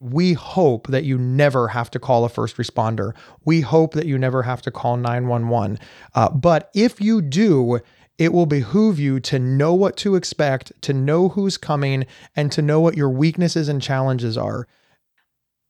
We 0.00 0.32
hope 0.32 0.88
that 0.88 1.04
you 1.04 1.16
never 1.16 1.68
have 1.68 1.90
to 1.92 2.00
call 2.00 2.24
a 2.24 2.28
first 2.28 2.56
responder. 2.56 3.12
We 3.44 3.60
hope 3.60 3.94
that 3.94 4.06
you 4.06 4.18
never 4.18 4.42
have 4.42 4.62
to 4.62 4.70
call 4.70 4.96
911. 4.96 5.78
Uh, 6.14 6.30
but 6.30 6.70
if 6.74 7.00
you 7.00 7.22
do, 7.22 7.78
it 8.22 8.32
will 8.32 8.46
behoove 8.46 9.00
you 9.00 9.18
to 9.18 9.36
know 9.36 9.74
what 9.74 9.96
to 9.96 10.14
expect, 10.14 10.72
to 10.80 10.92
know 10.92 11.30
who's 11.30 11.58
coming, 11.58 12.06
and 12.36 12.52
to 12.52 12.62
know 12.62 12.78
what 12.78 12.96
your 12.96 13.10
weaknesses 13.10 13.68
and 13.68 13.82
challenges 13.82 14.38
are. 14.38 14.68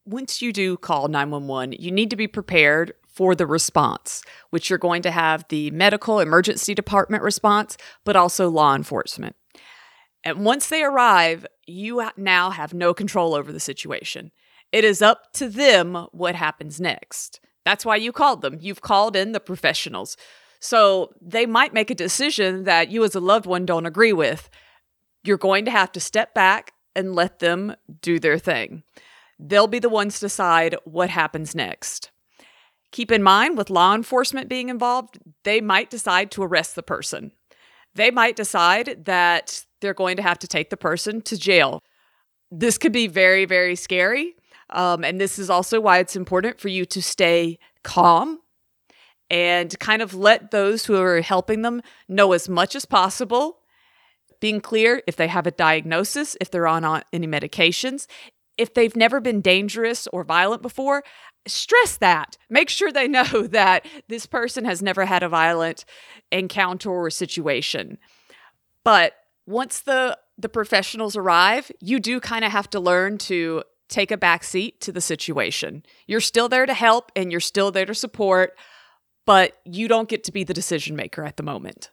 Once 0.04 0.42
you 0.42 0.52
do 0.52 0.76
call 0.76 1.08
911, 1.08 1.76
you 1.80 1.90
need 1.90 2.10
to 2.10 2.16
be 2.16 2.26
prepared 2.26 2.92
for 3.08 3.34
the 3.34 3.46
response, 3.46 4.22
which 4.50 4.68
you're 4.68 4.78
going 4.78 5.00
to 5.00 5.10
have 5.10 5.46
the 5.48 5.70
medical 5.70 6.20
emergency 6.20 6.74
department 6.74 7.22
response, 7.22 7.78
but 8.04 8.16
also 8.16 8.50
law 8.50 8.74
enforcement. 8.74 9.34
And 10.22 10.44
once 10.44 10.68
they 10.68 10.82
arrive, 10.82 11.46
you 11.66 12.06
now 12.18 12.50
have 12.50 12.74
no 12.74 12.92
control 12.92 13.34
over 13.34 13.50
the 13.50 13.60
situation. 13.60 14.30
It 14.72 14.84
is 14.84 15.00
up 15.00 15.32
to 15.34 15.48
them 15.48 16.06
what 16.12 16.34
happens 16.34 16.78
next. 16.78 17.40
That's 17.64 17.86
why 17.86 17.96
you 17.96 18.12
called 18.12 18.42
them. 18.42 18.58
You've 18.60 18.82
called 18.82 19.16
in 19.16 19.32
the 19.32 19.40
professionals. 19.40 20.18
So 20.62 21.12
they 21.20 21.44
might 21.44 21.74
make 21.74 21.90
a 21.90 21.94
decision 21.94 22.62
that 22.64 22.88
you, 22.88 23.02
as 23.02 23.16
a 23.16 23.20
loved 23.20 23.46
one, 23.46 23.66
don't 23.66 23.84
agree 23.84 24.12
with. 24.12 24.48
You're 25.24 25.36
going 25.36 25.64
to 25.64 25.72
have 25.72 25.90
to 25.90 26.00
step 26.00 26.34
back 26.34 26.72
and 26.94 27.16
let 27.16 27.40
them 27.40 27.74
do 28.00 28.20
their 28.20 28.38
thing. 28.38 28.84
They'll 29.40 29.66
be 29.66 29.80
the 29.80 29.88
ones 29.88 30.14
to 30.14 30.26
decide 30.26 30.76
what 30.84 31.10
happens 31.10 31.56
next. 31.56 32.12
Keep 32.92 33.10
in 33.10 33.24
mind, 33.24 33.58
with 33.58 33.70
law 33.70 33.92
enforcement 33.92 34.48
being 34.48 34.68
involved, 34.68 35.18
they 35.42 35.60
might 35.60 35.90
decide 35.90 36.30
to 36.30 36.44
arrest 36.44 36.76
the 36.76 36.82
person. 36.84 37.32
They 37.96 38.12
might 38.12 38.36
decide 38.36 39.04
that 39.06 39.64
they're 39.80 39.94
going 39.94 40.16
to 40.16 40.22
have 40.22 40.38
to 40.38 40.46
take 40.46 40.70
the 40.70 40.76
person 40.76 41.22
to 41.22 41.36
jail. 41.36 41.82
This 42.52 42.78
could 42.78 42.92
be 42.92 43.08
very, 43.08 43.46
very 43.46 43.74
scary. 43.74 44.36
Um, 44.70 45.02
and 45.02 45.20
this 45.20 45.40
is 45.40 45.50
also 45.50 45.80
why 45.80 45.98
it's 45.98 46.14
important 46.14 46.60
for 46.60 46.68
you 46.68 46.84
to 46.84 47.02
stay 47.02 47.58
calm 47.82 48.38
and 49.32 49.76
kind 49.80 50.02
of 50.02 50.14
let 50.14 50.50
those 50.50 50.84
who 50.84 51.00
are 51.00 51.22
helping 51.22 51.62
them 51.62 51.80
know 52.06 52.32
as 52.32 52.50
much 52.50 52.76
as 52.76 52.84
possible. 52.84 53.60
Being 54.40 54.60
clear 54.60 55.02
if 55.06 55.16
they 55.16 55.28
have 55.28 55.46
a 55.46 55.50
diagnosis, 55.50 56.36
if 56.38 56.50
they're 56.50 56.66
on 56.66 57.02
any 57.12 57.26
medications, 57.26 58.06
if 58.58 58.74
they've 58.74 58.94
never 58.94 59.20
been 59.20 59.40
dangerous 59.40 60.06
or 60.12 60.22
violent 60.22 60.60
before, 60.60 61.02
stress 61.46 61.96
that. 61.96 62.36
Make 62.50 62.68
sure 62.68 62.92
they 62.92 63.08
know 63.16 63.46
that 63.48 63.86
this 64.08 64.26
person 64.26 64.66
has 64.66 64.82
never 64.82 65.06
had 65.06 65.22
a 65.22 65.30
violent 65.30 65.86
encounter 66.30 66.90
or 66.90 67.08
situation. 67.08 67.96
But 68.84 69.14
once 69.46 69.80
the 69.80 70.18
the 70.38 70.48
professionals 70.48 71.16
arrive, 71.16 71.70
you 71.80 72.00
do 72.00 72.18
kind 72.18 72.44
of 72.44 72.52
have 72.52 72.68
to 72.70 72.80
learn 72.80 73.16
to 73.16 73.62
take 73.88 74.10
a 74.10 74.16
back 74.16 74.42
seat 74.42 74.80
to 74.80 74.90
the 74.90 75.00
situation. 75.00 75.84
You're 76.06 76.20
still 76.20 76.48
there 76.48 76.66
to 76.66 76.74
help 76.74 77.12
and 77.14 77.30
you're 77.30 77.40
still 77.40 77.70
there 77.70 77.84
to 77.84 77.94
support, 77.94 78.56
but 79.26 79.58
you 79.64 79.88
don't 79.88 80.08
get 80.08 80.24
to 80.24 80.32
be 80.32 80.44
the 80.44 80.54
decision 80.54 80.96
maker 80.96 81.24
at 81.24 81.36
the 81.36 81.42
moment. 81.42 81.90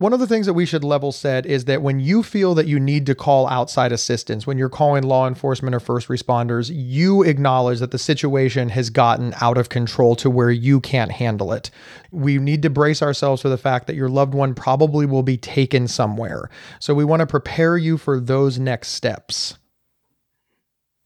One 0.00 0.14
of 0.14 0.18
the 0.18 0.26
things 0.26 0.46
that 0.46 0.54
we 0.54 0.64
should 0.64 0.82
level 0.82 1.12
set 1.12 1.44
is 1.44 1.66
that 1.66 1.82
when 1.82 2.00
you 2.00 2.22
feel 2.22 2.54
that 2.54 2.66
you 2.66 2.80
need 2.80 3.04
to 3.04 3.14
call 3.14 3.46
outside 3.48 3.92
assistance, 3.92 4.46
when 4.46 4.56
you're 4.56 4.70
calling 4.70 5.02
law 5.02 5.28
enforcement 5.28 5.74
or 5.74 5.80
first 5.80 6.08
responders, 6.08 6.70
you 6.72 7.22
acknowledge 7.22 7.80
that 7.80 7.90
the 7.90 7.98
situation 7.98 8.70
has 8.70 8.88
gotten 8.88 9.34
out 9.42 9.58
of 9.58 9.68
control 9.68 10.16
to 10.16 10.30
where 10.30 10.50
you 10.50 10.80
can't 10.80 11.12
handle 11.12 11.52
it. 11.52 11.70
We 12.10 12.38
need 12.38 12.62
to 12.62 12.70
brace 12.70 13.02
ourselves 13.02 13.42
for 13.42 13.50
the 13.50 13.58
fact 13.58 13.88
that 13.88 13.94
your 13.94 14.08
loved 14.08 14.32
one 14.32 14.54
probably 14.54 15.04
will 15.04 15.22
be 15.22 15.36
taken 15.36 15.86
somewhere. 15.86 16.48
So 16.78 16.94
we 16.94 17.04
want 17.04 17.20
to 17.20 17.26
prepare 17.26 17.76
you 17.76 17.98
for 17.98 18.18
those 18.18 18.58
next 18.58 18.92
steps. 18.92 19.58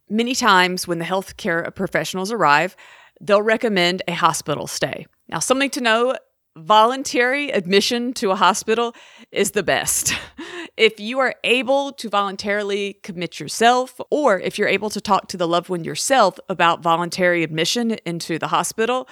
Many 0.08 0.36
times 0.36 0.86
when 0.86 1.00
the 1.00 1.04
healthcare 1.04 1.74
professionals 1.74 2.30
arrive, 2.30 2.76
they'll 3.20 3.42
recommend 3.42 4.02
a 4.08 4.12
hospital 4.12 4.66
stay. 4.66 5.06
Now, 5.28 5.38
something 5.38 5.70
to 5.70 5.80
know 5.80 6.16
voluntary 6.56 7.50
admission 7.50 8.12
to 8.14 8.30
a 8.30 8.36
hospital 8.36 8.94
is 9.32 9.52
the 9.52 9.62
best. 9.62 10.14
if 10.76 11.00
you 11.00 11.18
are 11.18 11.34
able 11.42 11.92
to 11.92 12.08
voluntarily 12.08 12.94
commit 13.02 13.40
yourself, 13.40 14.00
or 14.10 14.38
if 14.40 14.58
you're 14.58 14.68
able 14.68 14.90
to 14.90 15.00
talk 15.00 15.28
to 15.28 15.36
the 15.36 15.48
loved 15.48 15.68
one 15.68 15.84
yourself 15.84 16.38
about 16.48 16.82
voluntary 16.82 17.42
admission 17.42 17.92
into 18.04 18.38
the 18.38 18.48
hospital, 18.48 19.08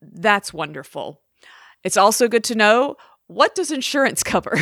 that's 0.00 0.52
wonderful. 0.52 1.20
It's 1.84 1.96
also 1.96 2.28
good 2.28 2.44
to 2.44 2.54
know 2.54 2.96
what 3.26 3.54
does 3.54 3.70
insurance 3.70 4.22
cover? 4.22 4.58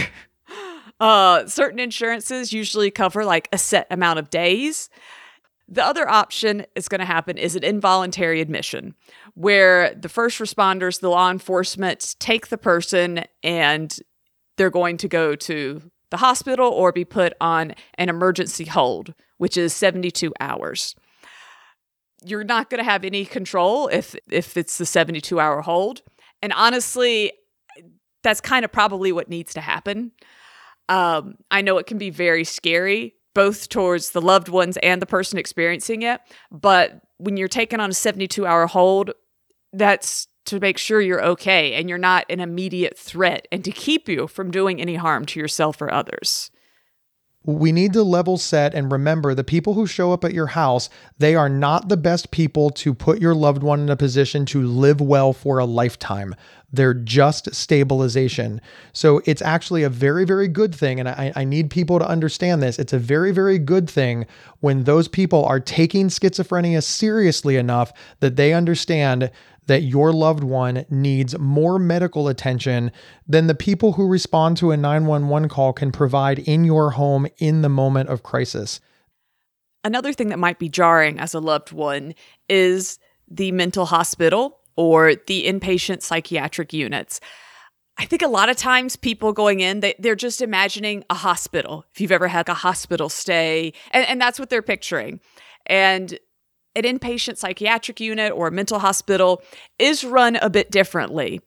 uh, 1.01 1.47
certain 1.47 1.79
insurances 1.79 2.53
usually 2.53 2.91
cover 2.91 3.25
like 3.25 3.49
a 3.53 3.59
set 3.59 3.87
amount 3.91 4.19
of 4.19 4.31
days. 4.31 4.89
The 5.73 5.85
other 5.85 6.09
option 6.09 6.67
is 6.75 6.89
going 6.89 6.99
to 6.99 7.05
happen 7.05 7.39
is 7.39 7.55
an 7.55 7.63
involuntary 7.63 8.41
admission, 8.41 8.95
where 9.35 9.95
the 9.95 10.09
first 10.09 10.41
responders, 10.41 11.01
the 11.01 11.09
law 11.09 11.31
enforcement 11.31 12.17
take 12.19 12.49
the 12.49 12.59
person 12.59 13.25
and 13.45 13.97
they're 14.57 14.71
going 14.71 14.97
to 14.99 15.09
go 15.09 15.37
to 15.37 15.81
the 16.11 16.17
hospital 16.17 16.69
or 16.69 16.91
be 16.91 17.05
put 17.05 17.35
on 17.41 17.75
an 17.95 18.09
emergency 18.09 18.65
hold, 18.65 19.15
which 19.39 19.57
is 19.57 19.73
72 19.73 20.35
hours. 20.41 20.97
You're 22.25 22.45
not 22.45 22.69
going 22.69 22.81
to 22.81 22.91
have 22.91 23.05
any 23.05 23.25
control 23.25 23.87
if 23.89 24.17
if 24.29 24.57
it's 24.57 24.77
the 24.77 24.85
72 24.85 25.39
hour 25.39 25.63
hold. 25.63 26.03
And 26.43 26.53
honestly, 26.53 27.33
that's 28.23 28.41
kind 28.41 28.65
of 28.65 28.73
probably 28.73 29.13
what 29.13 29.29
needs 29.29 29.55
to 29.55 29.61
happen. 29.61 30.13
Um, 30.89 31.37
I 31.51 31.63
know 31.63 31.79
it 31.79 31.87
can 31.87 31.99
be 31.99 32.11
very 32.11 32.45
scary 32.45 33.15
both 33.35 33.69
towards 33.69 34.11
the 34.11 34.21
loved 34.21 34.49
ones 34.49 34.77
and 34.79 35.01
the 35.01 35.07
person 35.07 35.39
experiencing 35.39 36.03
it. 36.03 36.21
But 36.51 37.01
when 37.19 37.37
you're 37.37 37.49
taken 37.49 37.81
on 37.81 37.91
a 37.91 37.95
72 37.95 38.47
hour 38.47 38.67
hold, 38.67 39.13
that's 39.73 40.27
to 40.47 40.59
make 40.59 40.79
sure 40.79 41.01
you're 41.01 41.25
okay 41.25 41.75
and 41.75 41.89
you're 41.89 41.99
not 41.99 42.25
an 42.29 42.41
immediate 42.41 42.99
threat 42.99 43.47
and 43.53 43.65
to 43.65 43.71
keep 43.71 44.09
you 44.09 44.27
from 44.27 44.51
doing 44.51 44.81
any 44.81 44.97
harm 44.97 45.25
to 45.27 45.39
yourself 45.39 45.81
or 45.81 45.93
others. 45.93 46.51
We 47.45 47.73
need 47.73 47.95
to 47.95 48.03
level 48.03 48.37
set 48.37 48.75
and 48.75 48.93
remember 48.93 49.35
the 49.35 49.45
people 49.45 49.73
who 49.73 49.87
show 49.87 50.13
up 50.13 50.25
at 50.25 50.35
your 50.35 50.49
house, 50.49 50.91
they 51.19 51.35
are 51.35 51.49
not 51.49 51.89
the 51.89 51.97
best 51.97 52.31
people 52.31 52.69
to 52.71 52.93
put 52.93 53.21
your 53.21 53.35
loved 53.35 53.63
one 53.63 53.81
in 53.81 53.89
a 53.89 53.97
position 53.97 54.45
to 54.47 54.63
live 54.63 55.01
well 55.01 55.33
for 55.33 55.59
a 55.59 55.65
lifetime. 55.65 56.35
They're 56.73 56.95
just 56.95 57.55
stabilization. 57.55 58.61
So 58.93 59.23
it's 59.25 59.43
actually 59.43 59.83
a 59.83 59.89
very, 59.89 60.25
very 60.27 60.49
good 60.49 60.75
thing. 60.75 61.01
And 61.01 61.09
I, 61.09 61.33
I 61.35 61.45
need 61.45 61.71
people 61.71 61.99
to 61.99 62.07
understand 62.07 62.63
this. 62.63 62.79
It's 62.79 62.93
a 62.93 62.99
very, 62.99 63.33
very 63.33 63.59
good 63.59 63.89
thing 63.89 64.27
when 64.61 64.85
those 64.85 65.09
people 65.09 65.45
are 65.47 65.61
taking 65.61 66.09
schizophrenia 66.09 66.83
seriously 66.83 67.57
enough 67.57 67.93
that 68.21 68.37
they 68.37 68.53
understand 68.53 69.31
that 69.71 69.83
your 69.83 70.13
loved 70.13 70.43
one 70.43 70.85
needs 70.91 71.39
more 71.39 71.79
medical 71.79 72.27
attention 72.27 72.91
than 73.25 73.47
the 73.47 73.55
people 73.55 73.93
who 73.93 74.05
respond 74.05 74.57
to 74.57 74.73
a 74.73 74.77
911 74.77 75.49
call 75.49 75.73
can 75.73 75.93
provide 75.93 76.41
in 76.41 76.65
your 76.65 76.91
home 76.91 77.29
in 77.39 77.63
the 77.63 77.69
moment 77.69 78.09
of 78.09 78.25
crisis. 78.25 78.81
Another 79.85 80.13
thing 80.13 80.31
that 80.31 80.41
might 80.41 80.59
be 80.59 80.69
jarring 80.69 81.21
as 81.21 81.35
a 81.35 81.39
loved 81.39 81.71
one 81.71 82.17
is 82.49 82.99
the 83.31 83.53
mental 83.53 83.87
hospital 83.87 84.59
or 84.75 85.15
the 85.29 85.47
inpatient 85.47 86.03
psychiatric 86.03 86.73
units. 86.73 87.21
I 87.97 88.07
think 88.07 88.23
a 88.23 88.29
lot 88.29 88.49
of 88.49 88.57
times 88.57 88.97
people 88.97 89.33
going 89.33 89.61
in, 89.61 89.79
they, 89.79 89.95
they're 90.01 90.17
just 90.17 90.43
imagining 90.43 91.05
a 91.11 91.15
hospital. 91.15 91.85
If 91.95 92.01
you've 92.01 92.11
ever 92.11 92.27
had 92.27 92.49
a 92.49 92.55
hospital 92.55 93.09
stay, 93.09 93.73
and, 93.93 94.05
and 94.05 94.21
that's 94.21 94.41
what 94.41 94.51
they're 94.51 94.63
picturing. 94.63 95.21
And 95.67 96.19
an 96.77 96.83
inpatient 96.85 97.37
psychiatric 97.37 98.01
unit 98.01 98.33
or 98.33 98.49
a 98.49 98.53
mental 98.53 98.79
hospital 98.79 99.43
is 99.79 100.05
run 100.05 100.37
a 100.37 100.51
bit 100.51 100.71
differently. 100.71 101.41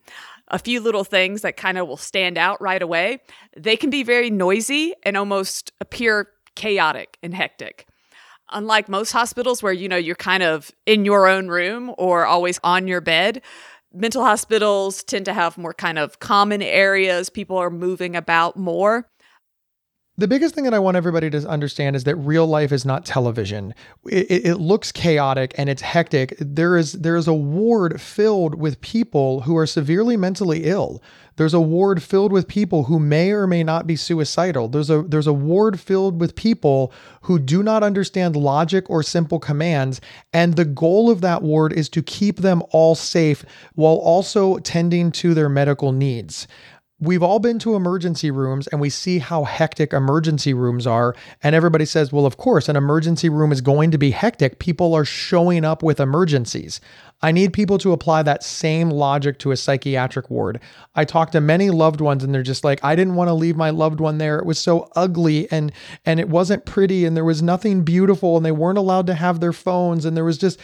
a 0.50 0.60
few 0.60 0.80
little 0.80 1.04
things 1.04 1.42
that 1.42 1.58
kind 1.58 1.78
of 1.78 1.88
will 1.88 1.98
stand 1.98 2.38
out 2.38 2.62
right 2.62 2.82
away, 2.82 3.20
they 3.58 3.76
can 3.76 3.90
be 3.90 4.04
very 4.04 4.30
noisy 4.30 4.94
and 5.04 5.18
almost 5.18 5.72
appear 5.82 6.28
chaotic 6.56 7.18
and 7.24 7.34
hectic. 7.34 7.88
Unlike 8.52 8.88
most 8.90 9.12
hospitals 9.12 9.64
where 9.64 9.74
you 9.74 9.90
know 9.90 9.98
you're 9.98 10.16
kind 10.16 10.44
of 10.44 10.70
in 10.86 11.06
your 11.06 11.28
own 11.28 11.48
room 11.48 11.94
or 11.98 12.26
always 12.26 12.60
on 12.64 12.88
your 12.88 13.02
bed, 13.02 13.42
mental 13.94 14.24
hospitals 14.24 15.04
tend 15.04 15.26
to 15.26 15.34
have 15.34 15.58
more 15.58 15.74
kind 15.74 15.98
of 15.98 16.20
common 16.20 16.62
areas, 16.62 17.30
people 17.30 17.58
are 17.58 17.72
moving 17.72 18.16
about 18.16 18.56
more. 18.58 19.08
The 20.16 20.28
biggest 20.28 20.54
thing 20.54 20.66
that 20.66 20.76
I 20.76 20.80
want 20.80 20.96
everybody 20.96 21.32
to 21.32 21.50
understand 21.50 21.96
is 21.96 22.04
that 22.04 22.16
real 22.18 22.46
life 22.46 22.72
is 22.72 22.86
not 22.86 23.04
television. 23.04 23.74
It, 24.06 24.46
it, 24.46 24.56
looks 24.60 24.92
chaotic 24.92 25.56
and 25.58 25.70
it's 25.70 25.82
hectic. 25.82 26.36
There 26.40 26.78
is 26.78 26.92
there 26.94 27.16
is 27.16 27.28
a 27.28 27.34
ward 27.34 28.00
filled 28.00 28.54
with 28.54 28.80
people 28.82 29.42
who 29.42 29.58
are 29.58 29.66
severely 29.66 30.16
mentally 30.16 30.66
ill. 30.66 31.02
There's 31.38 31.56
a 31.56 31.60
ward 31.60 32.04
filled 32.04 32.32
with 32.32 32.48
people 32.48 32.84
who 32.84 33.00
may 33.00 33.32
or 33.32 33.48
may 33.48 33.64
not 33.64 33.88
be 33.88 33.96
suicidal. 33.96 34.68
There's 34.68 34.92
a 34.92 35.02
there's 35.02 35.26
a 35.26 35.34
ward 35.34 35.80
filled 35.80 36.22
with 36.22 36.36
people 36.36 36.94
who 37.22 37.40
do 37.40 37.64
not 37.64 37.82
understand 37.82 38.36
logic 38.36 38.88
or 38.92 39.02
simple 39.02 39.40
commands, 39.40 40.00
and 40.32 40.56
the 40.56 40.66
goal 40.66 41.10
of 41.10 41.22
that 41.22 41.42
ward 41.42 41.74
is 41.74 41.90
to 41.90 42.04
keep 42.04 42.38
them 42.38 42.62
all 42.70 42.94
safe 42.94 43.44
while 43.74 43.96
also 43.96 44.60
tending 44.60 45.12
to 45.14 45.34
their 45.34 45.50
medical 45.50 45.92
needs 45.92 46.48
we've 47.00 47.24
all 47.24 47.40
been 47.40 47.60
to 47.60 47.76
emergency 47.76 48.32
rooms 48.32 48.68
and 48.68 48.80
we 48.80 48.90
see 48.90 49.20
how 49.20 49.44
hectic 49.44 49.94
emergency 49.94 50.54
rooms 50.54 50.88
are. 50.88 51.16
And 51.42 51.56
everybody 51.56 51.86
says, 51.86 52.12
well, 52.12 52.26
of 52.26 52.38
course, 52.38 52.70
an 52.70 52.76
emergency 52.76 53.30
room 53.30 53.52
is 53.52 53.62
going 53.62 53.92
to 53.92 53.98
be 53.98 54.12
hectic. 54.12 54.60
People 54.60 54.94
are 54.94 55.06
showing 55.06 55.66
up 55.66 55.84
with 55.84 56.00
emergencies. 56.00 56.80
I 57.24 57.32
need 57.32 57.54
people 57.54 57.78
to 57.80 57.94
apply 57.94 58.24
that 58.24 58.44
same 58.44 58.90
logic 58.90 59.40
to 59.40 59.52
a 59.52 59.58
psychiatric 59.58 60.30
ward. 60.30 60.60
I 60.94 61.06
talk 61.06 61.32
to 61.32 61.40
many 61.40 61.70
loved 61.70 62.02
ones 62.02 62.22
and 62.22 62.36
they're 62.36 62.44
just 62.44 62.66
like, 62.66 62.84
I 62.84 62.96
didn't 62.98 63.16
want 63.16 63.30
to 63.30 63.34
leave 63.34 63.56
my 63.56 63.70
loved 63.70 64.02
one 64.02 64.18
there. 64.18 64.38
It 64.38 64.46
was 64.46 64.60
so 64.60 64.92
ugly 64.96 65.50
and 65.50 65.72
and 66.06 66.20
it 66.20 66.28
wasn't 66.28 66.66
pretty 66.66 67.06
and 67.06 67.16
there 67.16 67.24
was 67.24 67.42
nothing 67.42 67.84
beautiful 67.84 68.36
and 68.36 68.46
they 68.46 68.52
weren't 68.52 68.78
allowed 68.78 69.08
to 69.08 69.14
have 69.14 69.40
their 69.40 69.54
phones 69.54 70.04
and 70.04 70.18
there 70.18 70.26
was 70.26 70.38
just 70.38 70.60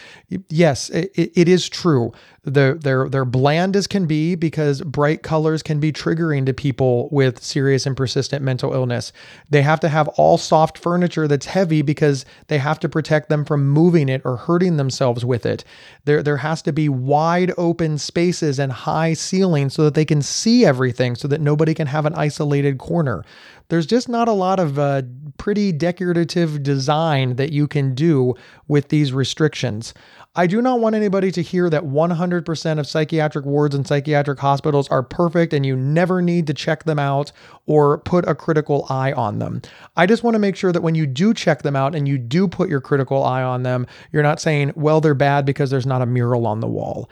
yes, 0.50 0.90
it, 0.90 1.12
it 1.16 1.48
is 1.48 1.70
true. 1.70 2.12
They're, 2.44 2.76
they're, 2.76 3.10
they're 3.10 3.26
bland 3.26 3.76
as 3.76 3.88
can 3.88 4.06
be 4.06 4.36
because 4.36 4.82
bright 4.82 5.24
colors 5.24 5.62
can 5.62 5.80
be 5.80 5.92
triggering 5.92 6.46
to 6.46 6.54
people 6.54 7.10
with 7.12 7.44
serious 7.44 7.86
and 7.86 7.96
persistent 7.96 8.44
mental 8.44 8.74
illness. 8.74 9.12
They 9.50 9.62
have 9.62 9.80
to 9.82 9.90
have 9.90 10.08
all 10.10 10.38
soft 10.38 10.78
furniture 10.78 11.28
that's 11.28 11.46
heavy 11.46 11.82
because 11.82 12.26
they 12.48 12.58
have 12.58 12.80
to 12.80 12.90
protect 12.90 13.30
them 13.30 13.46
from 13.46 13.70
moving 13.70 14.10
it 14.10 14.22
or 14.24 14.38
hurting 14.38 14.78
themselves 14.78 15.26
with 15.26 15.46
it. 15.46 15.64
There, 16.06 16.24
there 16.24 16.38
has 16.50 16.64
to 16.64 16.74
be 16.74 16.90
wide 16.90 17.54
open 17.58 17.98
spaces 18.00 18.58
and 18.58 18.72
high 18.72 19.14
ceilings 19.14 19.76
so 19.76 19.84
that 19.84 19.94
they 19.94 20.04
can 20.04 20.22
see 20.22 20.66
everything 20.66 21.16
so 21.16 21.28
that 21.28 21.40
nobody 21.40 21.76
can 21.76 21.86
have 21.86 22.08
an 22.08 22.14
isolated 22.16 22.80
corner 22.80 23.24
there's 23.70 23.86
just 23.86 24.10
not 24.10 24.28
a 24.28 24.34
lot 24.34 24.60
of 24.60 24.78
uh, 24.78 25.04
pretty 25.38 25.72
decorative 25.72 26.62
design 26.62 27.38
that 27.38 27.52
you 27.52 27.68
can 27.68 27.96
do 27.96 28.36
with 28.68 28.90
these 28.90 29.14
restrictions. 29.14 29.94
I 30.36 30.46
do 30.46 30.62
not 30.62 30.80
want 30.80 30.96
anybody 30.96 31.32
to 31.32 31.42
hear 31.42 31.70
that 31.70 31.84
100% 31.84 32.80
of 32.80 32.88
psychiatric 32.88 33.46
wards 33.46 33.74
and 33.74 33.88
psychiatric 33.88 34.40
hospitals 34.40 34.88
are 34.90 35.02
perfect 35.02 35.54
and 35.54 35.66
you 35.66 35.76
never 35.76 36.22
need 36.22 36.46
to 36.48 36.54
check 36.54 36.84
them 36.84 37.00
out 37.00 37.32
or 37.66 37.98
put 38.00 38.28
a 38.28 38.36
critical 38.36 38.86
eye 38.90 39.12
on 39.12 39.40
them. 39.40 39.62
I 39.96 40.06
just 40.06 40.24
want 40.24 40.36
to 40.36 40.40
make 40.40 40.56
sure 40.56 40.72
that 40.72 40.84
when 40.84 40.96
you 40.96 41.08
do 41.08 41.34
check 41.34 41.64
them 41.64 41.76
out 41.76 41.96
and 41.96 42.08
you 42.08 42.18
do 42.18 42.48
put 42.48 42.70
your 42.70 42.82
critical 42.82 43.24
eye 43.24 43.42
on 43.42 43.64
them, 43.64 43.88
you're 44.12 44.24
not 44.24 44.40
saying, 44.40 44.74
well, 44.76 45.02
they're 45.02 45.16
bad 45.16 45.46
because 45.46 45.72
there's 45.72 45.88
not 45.88 46.02
a 46.02 46.06
mural 46.06 46.46
on 46.46 46.60
the 46.60 46.68
wall. 46.68 47.10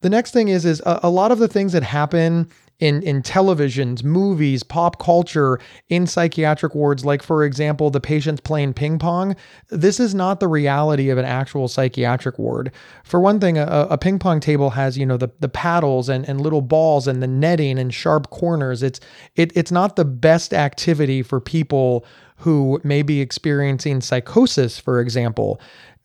The 0.00 0.10
next 0.10 0.32
thing 0.32 0.48
is 0.48 0.64
is 0.64 0.80
a, 0.84 1.00
a 1.04 1.10
lot 1.10 1.32
of 1.32 1.38
the 1.38 1.48
things 1.48 1.72
that 1.72 1.82
happen 1.82 2.48
in 2.78 3.02
in 3.02 3.22
televisions, 3.22 4.04
movies, 4.04 4.62
pop 4.62 4.98
culture, 4.98 5.58
in 5.88 6.06
psychiatric 6.06 6.74
wards, 6.74 7.04
like 7.04 7.22
for 7.22 7.44
example, 7.44 7.90
the 7.90 8.00
patients 8.00 8.40
playing 8.40 8.74
ping 8.74 8.98
pong. 8.98 9.34
This 9.70 9.98
is 9.98 10.14
not 10.14 10.40
the 10.40 10.48
reality 10.48 11.10
of 11.10 11.18
an 11.18 11.24
actual 11.24 11.68
psychiatric 11.68 12.38
ward. 12.38 12.70
For 13.04 13.20
one 13.20 13.40
thing, 13.40 13.58
a, 13.58 13.86
a 13.90 13.98
ping 13.98 14.18
pong 14.18 14.40
table 14.40 14.70
has 14.70 14.96
you 14.96 15.06
know 15.06 15.16
the 15.16 15.30
the 15.40 15.48
paddles 15.48 16.08
and, 16.08 16.28
and 16.28 16.40
little 16.40 16.62
balls 16.62 17.08
and 17.08 17.22
the 17.22 17.26
netting 17.26 17.78
and 17.78 17.92
sharp 17.92 18.30
corners. 18.30 18.82
It's 18.82 19.00
it, 19.34 19.52
it's 19.56 19.72
not 19.72 19.96
the 19.96 20.04
best 20.04 20.54
activity 20.54 21.22
for 21.22 21.40
people 21.40 22.04
who 22.38 22.80
may 22.84 23.02
be 23.02 23.20
experiencing 23.20 24.00
psychosis, 24.00 24.78
for 24.78 25.00
example. 25.00 25.60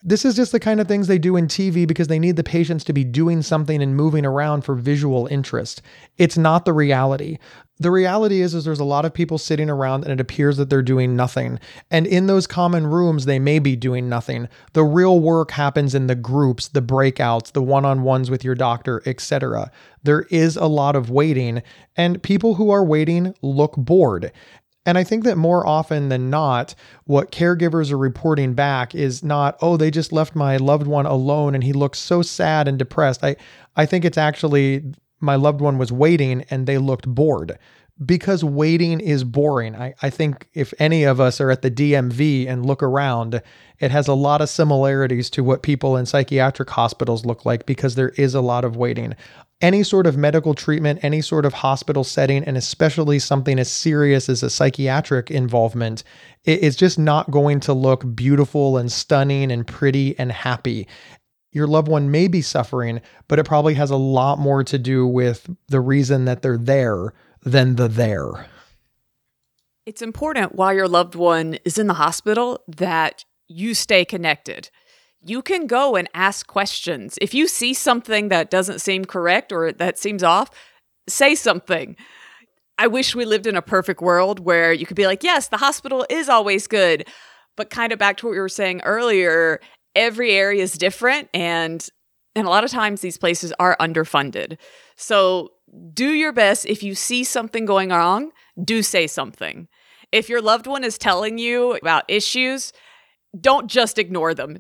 This 0.06 0.26
is 0.26 0.36
just 0.36 0.52
the 0.52 0.60
kind 0.60 0.82
of 0.82 0.88
things 0.88 1.08
they 1.08 1.18
do 1.18 1.38
in 1.38 1.48
TV 1.48 1.88
because 1.88 2.08
they 2.10 2.20
need 2.20 2.36
the 2.36 2.44
patients 2.44 2.84
to 2.86 2.94
be 2.94 3.06
doing 3.06 3.42
something 3.42 3.82
and 3.82 3.96
moving 3.96 4.26
around 4.26 4.66
for 4.66 4.76
visual 4.76 5.28
interest. 5.28 5.82
It's 6.18 6.38
not 6.38 6.66
the 6.66 6.74
reality. 6.74 7.38
The 7.80 7.90
reality 7.90 8.42
is 8.42 8.54
is 8.54 8.66
there's 8.66 8.82
a 8.82 8.86
lot 8.86 9.06
of 9.06 9.14
people 9.14 9.38
sitting 9.38 9.70
around 9.70 10.04
and 10.04 10.12
it 10.12 10.20
appears 10.20 10.58
that 10.58 10.70
they're 10.70 10.82
doing 10.82 11.16
nothing. 11.16 11.58
And 11.90 12.06
in 12.06 12.28
those 12.28 12.48
common 12.48 12.86
rooms 12.86 13.24
they 13.24 13.40
may 13.40 13.60
be 13.60 13.78
doing 13.78 14.10
nothing. 14.10 14.50
The 14.74 14.84
real 14.84 15.22
work 15.22 15.52
happens 15.52 15.96
in 15.96 16.08
the 16.08 16.16
groups, 16.16 16.68
the 16.68 16.82
breakouts, 16.82 17.54
the 17.54 17.64
one-on-ones 17.64 18.30
with 18.30 18.44
your 18.44 18.56
doctor, 18.56 19.02
etc. 19.06 19.72
There 20.04 20.24
is 20.24 20.58
a 20.58 20.68
lot 20.68 20.98
of 20.98 21.12
waiting 21.12 21.64
and 21.96 22.22
people 22.22 22.56
who 22.56 22.72
are 22.72 22.84
waiting 22.84 23.34
look 23.42 23.76
bored. 23.78 24.34
And 24.86 24.98
I 24.98 25.04
think 25.04 25.24
that 25.24 25.38
more 25.38 25.66
often 25.66 26.10
than 26.10 26.30
not, 26.30 26.76
what 27.06 27.32
caregivers 27.32 27.92
are 27.92 27.98
reporting 27.98 28.54
back 28.54 28.94
is 28.94 29.24
not, 29.24 29.58
oh, 29.62 29.78
they 29.78 29.90
just 29.90 30.12
left 30.12 30.36
my 30.36 30.58
loved 30.58 30.88
one 30.88 31.06
alone 31.06 31.56
and 31.56 31.64
he 31.64 31.74
looks 31.74 32.00
so 32.00 32.22
sad 32.22 32.68
and 32.68 32.78
depressed. 32.78 33.24
I, 33.24 33.38
I 33.76 33.86
think 33.86 34.04
it's 34.04 34.18
actually 34.18 34.84
my 35.20 35.36
loved 35.36 35.62
one 35.62 35.78
was 35.78 35.92
waiting 35.92 36.44
and 36.50 36.68
they 36.68 36.78
looked 36.78 37.08
bored 37.08 37.58
because 38.04 38.44
waiting 38.44 39.00
is 39.00 39.24
boring. 39.24 39.76
I, 39.76 39.94
I 40.02 40.10
think 40.10 40.50
if 40.54 40.74
any 40.80 41.04
of 41.04 41.22
us 41.22 41.40
are 41.40 41.52
at 41.52 41.62
the 41.62 41.72
DMV 41.72 42.48
and 42.48 42.66
look 42.66 42.84
around, 42.84 43.42
it 43.80 43.92
has 43.92 44.08
a 44.08 44.14
lot 44.14 44.42
of 44.42 44.50
similarities 44.50 45.30
to 45.32 45.44
what 45.44 45.62
people 45.62 45.96
in 45.96 46.06
psychiatric 46.06 46.70
hospitals 46.70 47.26
look 47.26 47.46
like 47.46 47.66
because 47.66 47.96
there 47.96 48.10
is 48.10 48.34
a 48.34 48.42
lot 48.42 48.66
of 48.66 48.76
waiting 48.76 49.16
any 49.64 49.82
sort 49.82 50.06
of 50.06 50.18
medical 50.18 50.54
treatment, 50.54 51.00
any 51.04 51.22
sort 51.22 51.46
of 51.46 51.54
hospital 51.54 52.04
setting, 52.04 52.44
and 52.44 52.58
especially 52.58 53.18
something 53.18 53.58
as 53.58 53.72
serious 53.72 54.28
as 54.28 54.44
a 54.44 54.50
psychiatric 54.50 55.32
involvement, 55.32 56.04
it's 56.44 56.76
just 56.76 57.00
not 57.00 57.32
going 57.32 57.62
to 57.62 57.74
look 57.74 58.04
beautiful 58.14 58.78
and 58.78 58.92
stunning 58.92 59.52
and 59.52 59.66
pretty 59.66 60.20
and 60.20 60.34
happy. 60.34 60.86
Your 61.54 61.66
loved 61.66 61.88
one 61.88 62.12
may 62.12 62.28
be 62.28 62.42
suffering, 62.42 63.00
but 63.30 63.40
it 63.40 63.46
probably 63.46 63.76
has 63.76 63.90
a 63.90 63.96
lot 63.96 64.38
more 64.38 64.66
to 64.66 64.78
do 64.78 65.08
with 65.08 65.50
the 65.70 65.80
reason 65.80 66.26
that 66.26 66.42
they're 66.42 66.58
there 66.58 67.14
than 67.44 67.78
the 67.78 67.88
there. 67.88 68.48
It's 69.86 70.02
important 70.02 70.56
while 70.56 70.74
your 70.74 70.90
loved 70.90 71.16
one 71.16 71.58
is 71.64 71.78
in 71.78 71.88
the 71.88 71.94
hospital 71.94 72.62
that 72.68 73.24
you 73.48 73.74
stay 73.74 74.04
connected 74.04 74.70
you 75.26 75.42
can 75.42 75.68
go 75.68 75.96
and 75.96 76.10
ask 76.14 76.48
questions. 76.48 77.18
If 77.22 77.34
you 77.34 77.48
see 77.48 77.74
something 77.74 78.30
that 78.30 78.50
doesn't 78.50 78.80
seem 78.80 79.06
correct 79.06 79.52
or 79.52 79.72
that 79.72 79.98
seems 79.98 80.24
off, 80.24 80.50
say 81.08 81.36
something. 81.36 81.96
I 82.78 82.88
wish 82.88 83.16
we 83.16 83.26
lived 83.26 83.48
in 83.48 83.56
a 83.56 83.62
perfect 83.62 84.02
world 84.02 84.40
where 84.40 84.74
you 84.74 84.86
could 84.86 84.98
be 84.98 85.08
like, 85.08 85.24
yes, 85.24 85.48
the 85.48 85.58
hospital 85.58 86.06
is 86.10 86.28
always 86.28 86.68
good. 86.68 87.08
But 87.56 87.70
kind 87.70 87.94
of 87.94 88.00
back 88.00 88.18
to 88.18 88.26
what 88.26 88.32
we 88.32 88.40
were 88.40 88.50
saying 88.50 88.82
earlier, 88.82 89.60
every 89.96 90.32
area 90.32 90.64
is 90.64 90.74
different 90.74 91.30
and 91.34 91.88
and 92.36 92.48
a 92.48 92.50
lot 92.50 92.64
of 92.64 92.72
times 92.72 93.02
these 93.02 93.18
places 93.18 93.54
are 93.60 93.78
underfunded. 93.80 94.58
So 94.96 95.50
do 95.94 96.14
your 96.14 96.34
best 96.34 96.66
if 96.66 96.82
you 96.82 96.96
see 96.96 97.24
something 97.24 97.66
going 97.66 97.90
wrong, 97.90 98.32
do 98.64 98.82
say 98.82 99.06
something. 99.06 99.68
If 100.12 100.30
your 100.30 100.42
loved 100.42 100.66
one 100.66 100.84
is 100.84 100.98
telling 100.98 101.38
you 101.38 101.76
about 101.76 102.06
issues, 102.08 102.74
don't 103.40 103.68
just 103.68 104.00
ignore 104.00 104.34
them. 104.34 104.60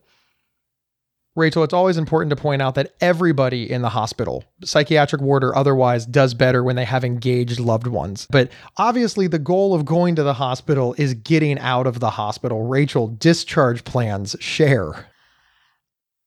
Rachel, 1.35 1.63
it's 1.63 1.73
always 1.73 1.97
important 1.97 2.29
to 2.29 2.35
point 2.35 2.61
out 2.61 2.75
that 2.75 2.93
everybody 3.01 3.69
in 3.71 3.81
the 3.81 3.89
hospital, 3.89 4.43
psychiatric 4.63 5.19
ward 5.19 5.43
or 5.43 5.55
otherwise, 5.55 6.05
does 6.05 6.35
better 6.35 6.63
when 6.63 6.75
they 6.75 6.85
have 6.85 7.03
engaged 7.03 7.59
loved 7.59 7.87
ones. 7.87 8.27
But 8.29 8.51
obviously, 8.77 9.25
the 9.25 9.39
goal 9.39 9.73
of 9.73 9.83
going 9.83 10.15
to 10.15 10.23
the 10.23 10.35
hospital 10.35 10.93
is 10.95 11.15
getting 11.15 11.57
out 11.57 11.87
of 11.87 11.99
the 11.99 12.11
hospital. 12.11 12.67
Rachel, 12.67 13.07
discharge 13.07 13.83
plans, 13.83 14.35
share. 14.39 15.07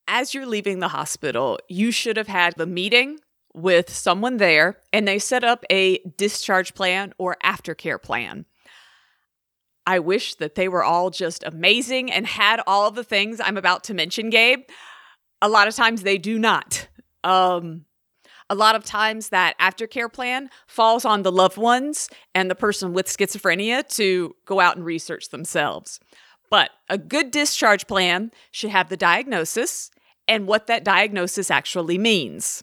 As 0.08 0.34
you're 0.34 0.46
leaving 0.46 0.80
the 0.80 0.88
hospital, 0.88 1.60
you 1.68 1.92
should 1.92 2.16
have 2.16 2.28
had 2.28 2.54
the 2.56 2.66
meeting 2.66 3.20
with 3.54 3.90
someone 3.90 4.38
there 4.38 4.76
and 4.92 5.06
they 5.06 5.20
set 5.20 5.44
up 5.44 5.64
a 5.70 5.98
discharge 6.16 6.74
plan 6.74 7.14
or 7.16 7.36
aftercare 7.44 8.00
plan. 8.00 8.44
I 9.86 10.00
wish 10.00 10.34
that 10.34 10.56
they 10.56 10.66
were 10.66 10.82
all 10.82 11.10
just 11.10 11.44
amazing 11.44 12.10
and 12.10 12.26
had 12.26 12.60
all 12.66 12.90
the 12.90 13.04
things 13.04 13.40
I'm 13.40 13.56
about 13.56 13.84
to 13.84 13.94
mention, 13.94 14.30
Gabe 14.30 14.62
a 15.42 15.48
lot 15.48 15.68
of 15.68 15.74
times 15.74 16.02
they 16.02 16.18
do 16.18 16.38
not. 16.38 16.88
Um, 17.24 17.84
a 18.48 18.54
lot 18.54 18.76
of 18.76 18.84
times 18.84 19.30
that 19.30 19.58
aftercare 19.58 20.12
plan 20.12 20.50
falls 20.66 21.04
on 21.04 21.22
the 21.22 21.32
loved 21.32 21.56
ones 21.56 22.08
and 22.34 22.50
the 22.50 22.54
person 22.54 22.92
with 22.92 23.06
schizophrenia 23.06 23.86
to 23.96 24.36
go 24.44 24.60
out 24.60 24.76
and 24.76 24.84
research 24.84 25.30
themselves. 25.30 25.98
But 26.48 26.70
a 26.88 26.96
good 26.96 27.32
discharge 27.32 27.86
plan 27.86 28.30
should 28.52 28.70
have 28.70 28.88
the 28.88 28.96
diagnosis 28.96 29.90
and 30.28 30.46
what 30.46 30.68
that 30.68 30.84
diagnosis 30.84 31.50
actually 31.50 31.98
means. 31.98 32.62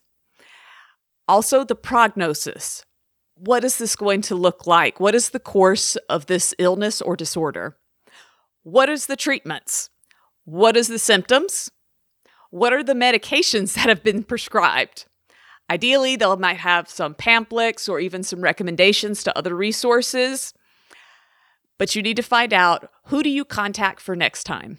Also, 1.27 1.63
the 1.63 1.75
prognosis. 1.75 2.85
What 3.35 3.63
is 3.63 3.77
this 3.77 3.95
going 3.95 4.21
to 4.23 4.35
look 4.35 4.67
like? 4.67 4.99
What 4.99 5.15
is 5.15 5.31
the 5.31 5.39
course 5.39 5.95
of 6.07 6.27
this 6.27 6.53
illness 6.59 7.01
or 7.01 7.15
disorder? 7.15 7.77
What 8.63 8.89
is 8.89 9.07
the 9.07 9.17
treatments? 9.17 9.89
What 10.45 10.77
is 10.77 10.87
the 10.87 10.99
symptoms? 10.99 11.69
What 12.53 12.71
are 12.71 12.83
the 12.83 12.93
medications 12.93 13.73
that 13.75 13.89
have 13.89 14.03
been 14.03 14.23
prescribed? 14.23 15.05
Ideally, 15.71 16.15
they 16.15 16.35
might 16.35 16.57
have 16.57 16.87
some 16.87 17.15
pamphlets 17.15 17.89
or 17.89 17.99
even 17.99 18.21
some 18.21 18.41
recommendations 18.41 19.23
to 19.23 19.35
other 19.35 19.55
resources. 19.55 20.53
But 21.79 21.95
you 21.95 22.03
need 22.03 22.17
to 22.17 22.21
find 22.21 22.53
out 22.53 22.91
who 23.05 23.23
do 23.23 23.29
you 23.31 23.43
contact 23.43 24.01
for 24.01 24.15
next 24.15 24.43
time? 24.43 24.77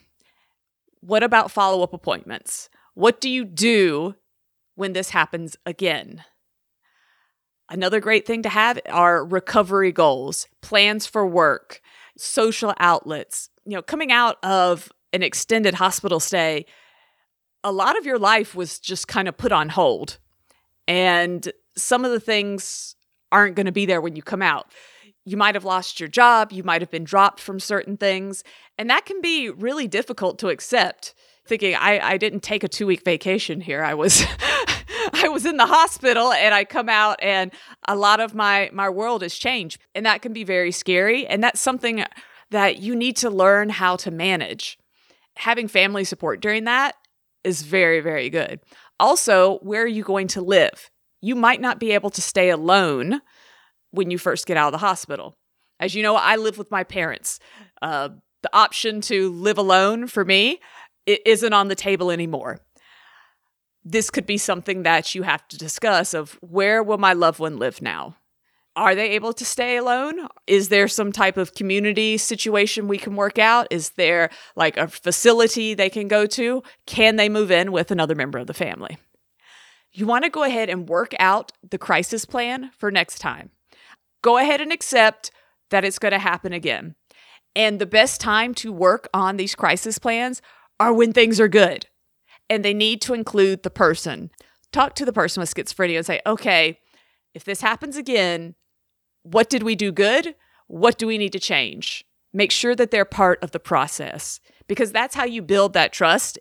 What 1.00 1.24
about 1.24 1.50
follow-up 1.50 1.92
appointments? 1.92 2.68
What 2.94 3.20
do 3.20 3.28
you 3.28 3.44
do 3.44 4.14
when 4.76 4.92
this 4.92 5.10
happens 5.10 5.56
again? 5.66 6.22
Another 7.68 7.98
great 7.98 8.24
thing 8.24 8.42
to 8.42 8.50
have 8.50 8.78
are 8.88 9.24
recovery 9.24 9.90
goals, 9.90 10.46
plans 10.62 11.06
for 11.06 11.26
work, 11.26 11.80
social 12.16 12.72
outlets. 12.78 13.50
You 13.64 13.74
know, 13.74 13.82
coming 13.82 14.12
out 14.12 14.36
of 14.44 14.92
an 15.12 15.24
extended 15.24 15.74
hospital 15.74 16.20
stay, 16.20 16.66
a 17.64 17.72
lot 17.72 17.98
of 17.98 18.04
your 18.04 18.18
life 18.18 18.54
was 18.54 18.78
just 18.78 19.08
kind 19.08 19.26
of 19.26 19.36
put 19.36 19.50
on 19.50 19.70
hold. 19.70 20.18
And 20.86 21.50
some 21.76 22.04
of 22.04 22.12
the 22.12 22.20
things 22.20 22.94
aren't 23.32 23.56
going 23.56 23.66
to 23.66 23.72
be 23.72 23.86
there 23.86 24.02
when 24.02 24.14
you 24.14 24.22
come 24.22 24.42
out. 24.42 24.70
You 25.24 25.38
might 25.38 25.54
have 25.54 25.64
lost 25.64 25.98
your 25.98 26.08
job, 26.08 26.52
you 26.52 26.62
might 26.62 26.82
have 26.82 26.90
been 26.90 27.04
dropped 27.04 27.40
from 27.40 27.58
certain 27.58 27.96
things, 27.96 28.44
and 28.76 28.90
that 28.90 29.06
can 29.06 29.22
be 29.22 29.48
really 29.48 29.88
difficult 29.88 30.38
to 30.40 30.48
accept. 30.48 31.14
Thinking 31.46 31.74
I, 31.74 31.98
I 31.98 32.16
didn't 32.18 32.42
take 32.42 32.62
a 32.62 32.68
two 32.68 32.86
week 32.86 33.04
vacation 33.04 33.60
here. 33.60 33.82
I 33.82 33.94
was 33.94 34.24
I 35.12 35.28
was 35.28 35.44
in 35.46 35.56
the 35.56 35.66
hospital 35.66 36.32
and 36.32 36.54
I 36.54 36.64
come 36.64 36.88
out 36.88 37.18
and 37.22 37.52
a 37.86 37.96
lot 37.96 38.20
of 38.20 38.34
my 38.34 38.70
my 38.72 38.88
world 38.88 39.20
has 39.20 39.34
changed. 39.34 39.78
And 39.94 40.06
that 40.06 40.22
can 40.22 40.32
be 40.32 40.42
very 40.42 40.72
scary. 40.72 41.26
And 41.26 41.42
that's 41.42 41.60
something 41.60 42.04
that 42.50 42.78
you 42.78 42.96
need 42.96 43.16
to 43.18 43.28
learn 43.28 43.68
how 43.68 43.96
to 43.96 44.10
manage. 44.10 44.78
Having 45.36 45.68
family 45.68 46.04
support 46.04 46.40
during 46.40 46.64
that 46.64 46.96
is 47.44 47.62
very, 47.62 48.00
very 48.00 48.30
good. 48.30 48.60
Also, 48.98 49.58
where 49.58 49.82
are 49.82 49.86
you 49.86 50.02
going 50.02 50.28
to 50.28 50.40
live? 50.40 50.90
You 51.20 51.34
might 51.34 51.60
not 51.60 51.78
be 51.78 51.92
able 51.92 52.10
to 52.10 52.22
stay 52.22 52.50
alone 52.50 53.20
when 53.90 54.10
you 54.10 54.18
first 54.18 54.46
get 54.46 54.56
out 54.56 54.68
of 54.68 54.72
the 54.72 54.86
hospital. 54.86 55.36
As 55.78 55.94
you 55.94 56.02
know, 56.02 56.16
I 56.16 56.36
live 56.36 56.58
with 56.58 56.70
my 56.70 56.84
parents. 56.84 57.38
Uh, 57.82 58.10
the 58.42 58.56
option 58.56 59.00
to 59.02 59.30
live 59.30 59.58
alone 59.58 60.06
for 60.06 60.24
me 60.24 60.60
it 61.06 61.20
isn't 61.26 61.52
on 61.52 61.68
the 61.68 61.74
table 61.74 62.10
anymore. 62.10 62.60
This 63.84 64.10
could 64.10 64.26
be 64.26 64.38
something 64.38 64.82
that 64.84 65.14
you 65.14 65.22
have 65.22 65.46
to 65.48 65.58
discuss 65.58 66.14
of 66.14 66.38
where 66.40 66.82
will 66.82 66.98
my 66.98 67.12
loved 67.12 67.38
one 67.38 67.58
live 67.58 67.82
now? 67.82 68.16
Are 68.76 68.94
they 68.94 69.10
able 69.10 69.32
to 69.34 69.44
stay 69.44 69.76
alone? 69.76 70.26
Is 70.48 70.68
there 70.68 70.88
some 70.88 71.12
type 71.12 71.36
of 71.36 71.54
community 71.54 72.18
situation 72.18 72.88
we 72.88 72.98
can 72.98 73.14
work 73.14 73.38
out? 73.38 73.68
Is 73.70 73.90
there 73.90 74.30
like 74.56 74.76
a 74.76 74.88
facility 74.88 75.74
they 75.74 75.90
can 75.90 76.08
go 76.08 76.26
to? 76.26 76.62
Can 76.86 77.16
they 77.16 77.28
move 77.28 77.52
in 77.52 77.70
with 77.70 77.92
another 77.92 78.16
member 78.16 78.38
of 78.38 78.48
the 78.48 78.54
family? 78.54 78.98
You 79.92 80.06
want 80.06 80.24
to 80.24 80.30
go 80.30 80.42
ahead 80.42 80.68
and 80.68 80.88
work 80.88 81.14
out 81.20 81.52
the 81.68 81.78
crisis 81.78 82.24
plan 82.24 82.72
for 82.76 82.90
next 82.90 83.20
time. 83.20 83.50
Go 84.22 84.38
ahead 84.38 84.60
and 84.60 84.72
accept 84.72 85.30
that 85.70 85.84
it's 85.84 86.00
going 86.00 86.12
to 86.12 86.18
happen 86.18 86.52
again. 86.52 86.96
And 87.54 87.78
the 87.78 87.86
best 87.86 88.20
time 88.20 88.54
to 88.54 88.72
work 88.72 89.08
on 89.14 89.36
these 89.36 89.54
crisis 89.54 90.00
plans 90.00 90.42
are 90.80 90.92
when 90.92 91.12
things 91.12 91.38
are 91.38 91.46
good. 91.46 91.86
And 92.50 92.64
they 92.64 92.74
need 92.74 93.00
to 93.02 93.14
include 93.14 93.62
the 93.62 93.70
person. 93.70 94.30
Talk 94.72 94.96
to 94.96 95.04
the 95.04 95.12
person 95.12 95.40
with 95.40 95.54
schizophrenia 95.54 95.98
and 95.98 96.06
say, 96.06 96.20
okay, 96.26 96.80
if 97.32 97.44
this 97.44 97.60
happens 97.60 97.96
again, 97.96 98.56
what 99.24 99.50
did 99.50 99.62
we 99.62 99.74
do 99.74 99.90
good? 99.90 100.36
What 100.68 100.98
do 100.98 101.06
we 101.06 101.18
need 101.18 101.32
to 101.32 101.40
change? 101.40 102.04
Make 102.32 102.50
sure 102.50 102.76
that 102.76 102.90
they're 102.90 103.04
part 103.04 103.42
of 103.42 103.50
the 103.50 103.58
process 103.58 104.38
because 104.68 104.92
that's 104.92 105.14
how 105.14 105.24
you 105.24 105.42
build 105.42 105.72
that 105.72 105.92
trust. 105.92 106.38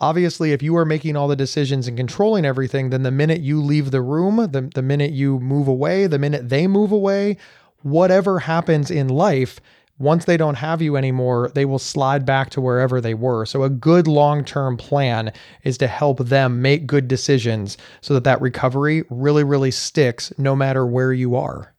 Obviously, 0.00 0.52
if 0.52 0.62
you 0.62 0.76
are 0.76 0.84
making 0.84 1.16
all 1.16 1.28
the 1.28 1.36
decisions 1.36 1.88
and 1.88 1.96
controlling 1.96 2.44
everything, 2.44 2.90
then 2.90 3.02
the 3.02 3.10
minute 3.10 3.40
you 3.40 3.62
leave 3.62 3.90
the 3.90 4.02
room, 4.02 4.36
the, 4.36 4.70
the 4.74 4.82
minute 4.82 5.12
you 5.12 5.38
move 5.38 5.68
away, 5.68 6.06
the 6.06 6.18
minute 6.18 6.48
they 6.48 6.66
move 6.66 6.92
away, 6.92 7.36
whatever 7.82 8.40
happens 8.40 8.90
in 8.90 9.08
life, 9.08 9.60
once 9.98 10.24
they 10.24 10.36
don't 10.36 10.56
have 10.56 10.82
you 10.82 10.96
anymore, 10.96 11.50
they 11.54 11.64
will 11.64 11.78
slide 11.78 12.26
back 12.26 12.50
to 12.50 12.60
wherever 12.60 13.00
they 13.00 13.14
were. 13.14 13.46
So, 13.46 13.62
a 13.62 13.70
good 13.70 14.06
long 14.06 14.44
term 14.44 14.76
plan 14.76 15.32
is 15.62 15.78
to 15.78 15.86
help 15.86 16.18
them 16.18 16.62
make 16.62 16.86
good 16.86 17.06
decisions 17.06 17.76
so 18.00 18.14
that 18.14 18.24
that 18.24 18.40
recovery 18.40 19.04
really, 19.08 19.44
really 19.44 19.70
sticks 19.70 20.32
no 20.36 20.56
matter 20.56 20.84
where 20.84 21.12
you 21.12 21.36
are. 21.36 21.74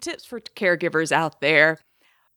Tips 0.00 0.24
for 0.24 0.40
caregivers 0.40 1.12
out 1.12 1.40
there. 1.40 1.78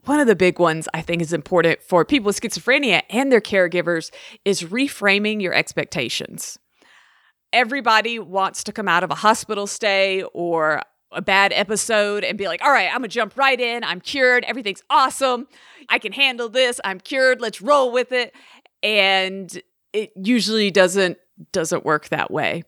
One 0.03 0.19
of 0.19 0.27
the 0.27 0.35
big 0.35 0.59
ones 0.59 0.87
I 0.93 1.01
think 1.01 1.23
is 1.23 1.33
important 1.33 1.81
for 1.81 2.05
people 2.05 2.27
with 2.27 2.39
schizophrenia 2.39 3.01
and 3.09 3.31
their 3.31 3.41
caregivers 3.41 4.11
is 4.45 4.61
reframing 4.61 5.41
your 5.41 5.55
expectations. 5.55 6.59
Everybody 7.51 8.19
wants 8.19 8.63
to 8.65 8.71
come 8.71 8.87
out 8.87 9.03
of 9.03 9.09
a 9.09 9.15
hospital 9.15 9.65
stay 9.65 10.21
or 10.33 10.83
a 11.15 11.21
bad 11.21 11.53
episode 11.53 12.23
and 12.23 12.37
be 12.37 12.47
like, 12.47 12.61
all 12.61 12.71
right, 12.71 12.89
I'm 12.89 12.97
gonna 12.97 13.07
jump 13.07 13.37
right 13.37 13.59
in. 13.59 13.83
I'm 13.83 14.01
cured. 14.01 14.43
Everything's 14.45 14.83
awesome. 14.89 15.47
I 15.89 15.99
can 15.99 16.11
handle 16.11 16.49
this. 16.49 16.79
I'm 16.83 16.99
cured. 16.99 17.41
Let's 17.41 17.61
roll 17.61 17.91
with 17.91 18.11
it. 18.11 18.33
And 18.83 19.61
it 19.93 20.11
usually 20.15 20.71
doesn't 20.71 21.17
doesn't 21.51 21.85
work 21.85 22.09
that 22.09 22.31
way. 22.31 22.63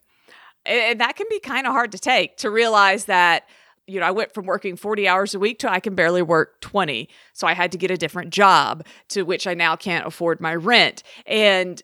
And 0.66 1.00
that 1.00 1.16
can 1.16 1.28
be 1.30 1.40
kind 1.40 1.68
of 1.68 1.74
hard 1.74 1.92
to 1.94 2.00
take 2.00 2.38
to 2.38 2.50
realize 2.50 3.06
that 3.06 3.44
you 3.90 4.02
know, 4.02 4.06
I 4.06 4.12
went 4.12 4.34
from 4.34 4.46
working 4.46 4.76
40 4.76 5.08
hours 5.08 5.34
a 5.34 5.40
week 5.40 5.60
to 5.60 5.72
I 5.72 5.80
can 5.80 5.96
barely 5.96 6.22
work 6.22 6.60
20. 6.60 7.08
So 7.32 7.48
I 7.48 7.54
had 7.54 7.72
to 7.72 7.78
get 7.78 7.90
a 7.90 7.96
different 7.96 8.32
job 8.32 8.86
to 9.10 9.24
which 9.24 9.48
I 9.48 9.54
now 9.54 9.78
can't 9.78 10.06
afford 10.06 10.42
my 10.42 10.54
rent. 10.54 11.04
And 11.26 11.82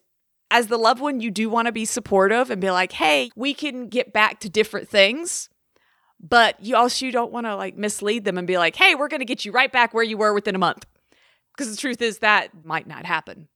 as 0.51 0.67
the 0.67 0.77
loved 0.77 0.99
one, 1.01 1.21
you 1.21 1.31
do 1.31 1.49
want 1.49 1.67
to 1.67 1.71
be 1.71 1.85
supportive 1.85 2.51
and 2.51 2.59
be 2.59 2.71
like, 2.71 2.91
hey, 2.91 3.31
we 3.35 3.53
can 3.53 3.87
get 3.87 4.11
back 4.11 4.41
to 4.41 4.49
different 4.49 4.89
things 4.89 5.49
but 6.23 6.55
you 6.63 6.75
also 6.77 7.11
don't 7.11 7.31
want 7.31 7.45
to 7.45 7.55
like 7.55 7.77
mislead 7.77 8.23
them 8.23 8.37
and 8.37 8.47
be 8.47 8.57
like, 8.57 8.77
hey, 8.77 8.95
we're 8.95 9.09
going 9.09 9.19
to 9.19 9.25
get 9.25 9.43
you 9.43 9.51
right 9.51 9.71
back 9.71 9.93
where 9.93 10.03
you 10.03 10.17
were 10.17 10.33
within 10.33 10.55
a 10.55 10.59
month. 10.59 10.85
Because 11.55 11.69
the 11.69 11.77
truth 11.77 12.01
is 12.01 12.19
that 12.19 12.65
might 12.65 12.87
not 12.87 13.05
happen. 13.05 13.49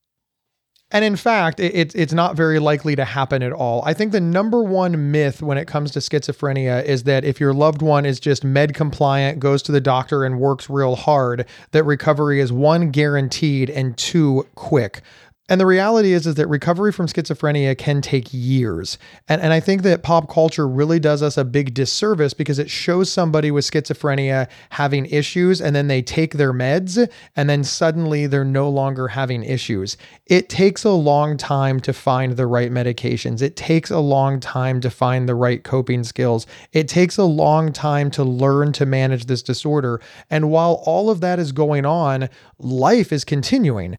And 0.89 1.03
in 1.03 1.17
fact, 1.17 1.59
it, 1.59 1.93
it's 1.95 2.13
not 2.13 2.37
very 2.37 2.59
likely 2.59 2.95
to 2.95 3.03
happen 3.03 3.43
at 3.43 3.51
all. 3.51 3.83
I 3.85 3.93
think 3.93 4.13
the 4.13 4.21
number 4.21 4.63
one 4.63 5.11
myth 5.11 5.41
when 5.41 5.57
it 5.57 5.67
comes 5.67 5.91
to 5.91 5.99
schizophrenia 5.99 6.83
is 6.85 7.03
that 7.03 7.25
if 7.25 7.41
your 7.41 7.53
loved 7.53 7.81
one 7.81 8.05
is 8.05 8.21
just 8.21 8.45
med 8.45 8.73
compliant, 8.73 9.39
goes 9.39 9.61
to 9.63 9.73
the 9.73 9.81
doctor, 9.81 10.23
and 10.23 10.39
works 10.39 10.69
real 10.69 10.95
hard, 10.95 11.45
that 11.71 11.83
recovery 11.83 12.39
is 12.39 12.53
one, 12.53 12.91
guaranteed, 12.91 13.69
and 13.69 13.97
two, 13.97 14.47
quick. 14.55 15.01
And 15.49 15.61
the 15.61 15.65
reality 15.65 16.11
is, 16.11 16.27
is 16.27 16.35
that 16.35 16.47
recovery 16.47 16.91
from 16.91 17.07
schizophrenia 17.07 17.77
can 17.77 18.01
take 18.01 18.27
years. 18.31 18.97
And, 19.29 19.41
and 19.41 19.53
I 19.53 19.61
think 19.61 19.81
that 19.83 20.03
pop 20.03 20.29
culture 20.29 20.67
really 20.67 20.99
does 20.99 21.23
us 21.23 21.37
a 21.37 21.45
big 21.45 21.73
disservice 21.73 22.33
because 22.33 22.59
it 22.59 22.69
shows 22.69 23.09
somebody 23.09 23.49
with 23.49 23.63
schizophrenia 23.69 24.49
having 24.71 25.05
issues 25.05 25.61
and 25.61 25.73
then 25.73 25.87
they 25.87 26.01
take 26.01 26.33
their 26.33 26.51
meds 26.51 27.09
and 27.37 27.49
then 27.49 27.63
suddenly 27.63 28.27
they're 28.27 28.43
no 28.43 28.69
longer 28.69 29.07
having 29.07 29.41
issues. 29.41 29.95
It 30.25 30.49
takes 30.49 30.83
a 30.83 30.91
long 30.91 31.37
time 31.37 31.79
to 31.81 31.93
find 31.93 32.35
the 32.35 32.47
right 32.47 32.71
medications. 32.71 33.41
It 33.41 33.55
takes 33.55 33.89
a 33.89 33.99
long 33.99 34.41
time 34.41 34.81
to 34.81 34.89
find 34.89 35.29
the 35.29 35.35
right 35.35 35.63
coping 35.63 36.03
skills. 36.03 36.45
It 36.73 36.89
takes 36.89 37.17
a 37.17 37.23
long 37.23 37.71
time 37.71 38.11
to 38.11 38.23
learn 38.25 38.73
to 38.73 38.85
manage 38.85 39.27
this 39.27 39.43
disorder. 39.43 40.01
And 40.29 40.51
while 40.51 40.83
all 40.85 41.09
of 41.09 41.21
that 41.21 41.39
is 41.39 41.53
going 41.53 41.85
on, 41.85 42.27
life 42.59 43.13
is 43.13 43.23
continuing 43.23 43.97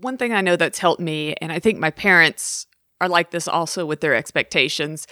one 0.00 0.16
thing 0.16 0.32
I 0.32 0.40
know 0.40 0.56
that's 0.56 0.78
helped 0.78 1.00
me, 1.00 1.34
and 1.40 1.52
I 1.52 1.58
think 1.58 1.78
my 1.78 1.90
parents 1.90 2.66
are 3.00 3.08
like 3.08 3.30
this 3.30 3.48
also 3.48 3.86
with 3.86 4.00
their 4.00 4.14
expectations, 4.14 5.06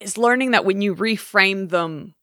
is 0.00 0.16
learning 0.16 0.52
that 0.52 0.64
when 0.64 0.80
you 0.80 0.94
reframe 0.94 1.70
them, 1.70 2.14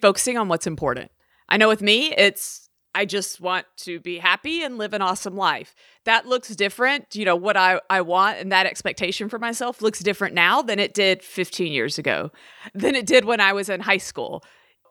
focusing 0.00 0.36
on 0.36 0.48
what's 0.48 0.66
important. 0.66 1.10
I 1.48 1.56
know 1.56 1.68
with 1.68 1.82
me, 1.82 2.12
it's 2.16 2.68
I 2.92 3.04
just 3.04 3.40
want 3.40 3.66
to 3.78 4.00
be 4.00 4.18
happy 4.18 4.64
and 4.64 4.76
live 4.76 4.94
an 4.94 5.02
awesome 5.02 5.36
life. 5.36 5.76
That 6.06 6.26
looks 6.26 6.48
different. 6.56 7.14
You 7.14 7.24
know, 7.24 7.36
what 7.36 7.56
I, 7.56 7.80
I 7.88 8.00
want 8.00 8.38
and 8.38 8.50
that 8.50 8.66
expectation 8.66 9.28
for 9.28 9.38
myself 9.38 9.80
looks 9.80 10.00
different 10.00 10.34
now 10.34 10.60
than 10.60 10.80
it 10.80 10.92
did 10.92 11.22
15 11.22 11.72
years 11.72 11.98
ago, 11.98 12.32
than 12.74 12.96
it 12.96 13.06
did 13.06 13.24
when 13.24 13.40
I 13.40 13.52
was 13.52 13.68
in 13.68 13.80
high 13.80 13.98
school 13.98 14.42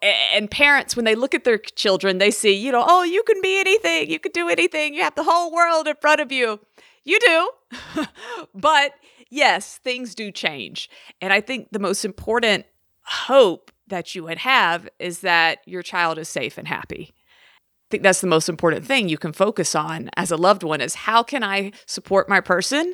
and 0.02 0.50
parents 0.50 0.96
when 0.96 1.06
they 1.06 1.16
look 1.16 1.36
at 1.36 1.44
their 1.44 1.58
children 1.58 2.18
they 2.18 2.32
see 2.32 2.54
you 2.54 2.72
know 2.72 2.86
oh 2.88 3.04
you 3.04 3.24
can 3.24 3.42
be 3.42 3.60
anything. 3.60 4.10
You 4.10 4.20
can 4.20 4.32
do 4.32 4.50
anything. 4.50 4.94
You 4.94 5.04
have 5.04 5.16
the 5.16 5.24
whole 5.24 5.52
world 5.52 5.88
in 5.88 5.96
front 6.02 6.22
of 6.22 6.32
you. 6.32 6.60
You 7.04 7.20
do. 7.20 8.06
But 8.54 8.94
yes 9.30 9.78
things 9.78 10.16
do 10.16 10.32
change. 10.32 10.90
And 11.22 11.34
i 11.34 11.42
think 11.42 11.70
the 11.72 11.80
most 11.80 12.06
important 12.06 12.66
hope 13.04 13.72
that 13.88 14.14
you 14.14 14.24
would 14.24 14.38
have 14.38 14.88
is 15.00 15.22
that 15.22 15.60
your 15.66 15.82
child 15.82 16.18
is 16.20 16.30
safe 16.30 16.58
and 16.58 16.68
happy. 16.68 17.14
I 17.16 17.88
think 17.90 18.04
that's 18.04 18.22
the 18.22 18.28
most 18.28 18.50
important 18.50 18.86
thing 18.86 19.10
you 19.10 19.18
can 19.18 19.34
focus 19.34 19.74
on 19.74 20.12
as 20.16 20.30
a 20.30 20.38
loved 20.38 20.62
one 20.64 20.80
is 20.82 20.96
how 20.96 21.24
can 21.24 21.44
i 21.44 21.72
support 21.86 22.30
my 22.30 22.40
person 22.40 22.94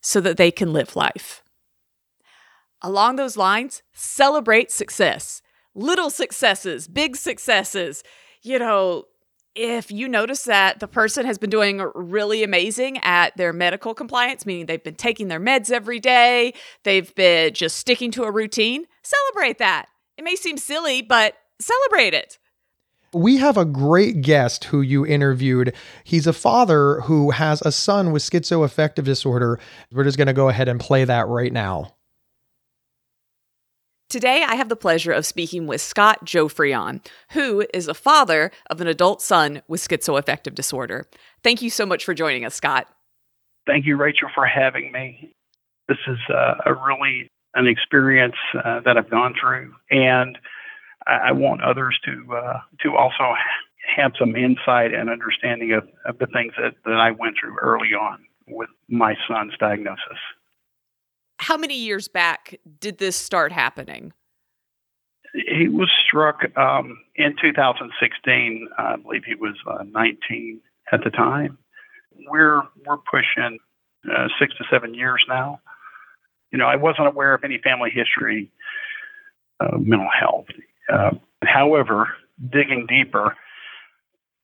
so 0.00 0.20
that 0.20 0.36
they 0.36 0.50
can 0.50 0.72
live 0.72 0.96
life? 0.96 1.42
Along 2.82 3.16
those 3.16 3.36
lines, 3.36 3.82
celebrate 3.92 4.70
success. 4.70 5.42
Little 5.74 6.10
successes, 6.10 6.88
big 6.88 7.16
successes. 7.16 8.02
You 8.42 8.58
know, 8.58 9.04
if 9.54 9.90
you 9.90 10.08
notice 10.08 10.44
that 10.44 10.80
the 10.80 10.88
person 10.88 11.26
has 11.26 11.38
been 11.38 11.50
doing 11.50 11.82
really 11.94 12.42
amazing 12.42 12.98
at 12.98 13.36
their 13.36 13.52
medical 13.52 13.94
compliance, 13.94 14.46
meaning 14.46 14.66
they've 14.66 14.82
been 14.82 14.94
taking 14.94 15.28
their 15.28 15.40
meds 15.40 15.70
every 15.70 16.00
day, 16.00 16.54
they've 16.84 17.14
been 17.14 17.52
just 17.52 17.76
sticking 17.76 18.10
to 18.12 18.24
a 18.24 18.30
routine, 18.30 18.84
celebrate 19.02 19.58
that. 19.58 19.86
It 20.16 20.24
may 20.24 20.36
seem 20.36 20.56
silly, 20.56 21.02
but 21.02 21.34
celebrate 21.60 22.14
it. 22.14 22.38
We 23.12 23.38
have 23.38 23.56
a 23.56 23.64
great 23.64 24.22
guest 24.22 24.64
who 24.64 24.82
you 24.82 25.04
interviewed. 25.04 25.74
He's 26.04 26.28
a 26.28 26.32
father 26.32 27.00
who 27.00 27.32
has 27.32 27.60
a 27.62 27.72
son 27.72 28.12
with 28.12 28.22
schizoaffective 28.22 29.02
disorder. 29.02 29.58
We're 29.90 30.04
just 30.04 30.16
going 30.16 30.28
to 30.28 30.32
go 30.32 30.48
ahead 30.48 30.68
and 30.68 30.78
play 30.78 31.04
that 31.04 31.26
right 31.26 31.52
now. 31.52 31.96
Today, 34.10 34.42
I 34.42 34.56
have 34.56 34.68
the 34.68 34.74
pleasure 34.74 35.12
of 35.12 35.24
speaking 35.24 35.68
with 35.68 35.80
Scott 35.80 36.26
Joffrion, 36.26 37.00
who 37.30 37.64
is 37.72 37.86
a 37.86 37.94
father 37.94 38.50
of 38.68 38.80
an 38.80 38.88
adult 38.88 39.22
son 39.22 39.62
with 39.68 39.80
schizoaffective 39.80 40.52
disorder. 40.52 41.06
Thank 41.44 41.62
you 41.62 41.70
so 41.70 41.86
much 41.86 42.04
for 42.04 42.12
joining 42.12 42.44
us, 42.44 42.56
Scott. 42.56 42.88
Thank 43.68 43.86
you, 43.86 43.96
Rachel, 43.96 44.28
for 44.34 44.44
having 44.44 44.90
me. 44.90 45.32
This 45.86 45.98
is 46.08 46.18
uh, 46.28 46.54
a 46.66 46.74
really 46.74 47.30
an 47.54 47.68
experience 47.68 48.34
uh, 48.64 48.80
that 48.84 48.96
I've 48.96 49.10
gone 49.10 49.32
through, 49.40 49.76
and 49.92 50.36
I, 51.06 51.28
I 51.28 51.32
want 51.32 51.62
others 51.62 51.96
to 52.04 52.34
uh, 52.34 52.58
to 52.82 52.96
also 52.96 53.34
have 53.96 54.10
some 54.18 54.34
insight 54.34 54.92
and 54.92 55.08
understanding 55.08 55.72
of, 55.72 55.84
of 56.04 56.18
the 56.18 56.26
things 56.26 56.52
that, 56.58 56.74
that 56.84 56.98
I 56.98 57.12
went 57.12 57.36
through 57.40 57.58
early 57.60 57.94
on 57.94 58.24
with 58.48 58.70
my 58.88 59.14
son's 59.28 59.52
diagnosis 59.60 60.18
how 61.40 61.56
many 61.56 61.74
years 61.74 62.06
back 62.06 62.54
did 62.80 62.98
this 62.98 63.16
start 63.16 63.50
happening? 63.50 64.12
He 65.32 65.68
was 65.68 65.90
struck 66.06 66.40
um, 66.56 66.98
in 67.16 67.34
2016. 67.40 68.68
I 68.76 68.96
believe 68.96 69.22
he 69.24 69.34
was 69.34 69.54
uh, 69.66 69.84
19 69.90 70.60
at 70.92 71.02
the 71.02 71.10
time. 71.10 71.56
We're 72.28 72.62
we're 72.84 72.98
pushing 73.10 73.58
uh, 74.04 74.28
six 74.38 74.54
to 74.58 74.64
seven 74.70 74.92
years 74.92 75.24
now. 75.28 75.60
You 76.52 76.58
know, 76.58 76.66
I 76.66 76.76
wasn't 76.76 77.06
aware 77.06 77.32
of 77.32 77.42
any 77.42 77.58
family 77.58 77.90
history 77.90 78.50
of 79.60 79.80
mental 79.80 80.08
health. 80.18 80.46
Uh, 80.92 81.12
however, 81.44 82.08
digging 82.52 82.86
deeper, 82.86 83.34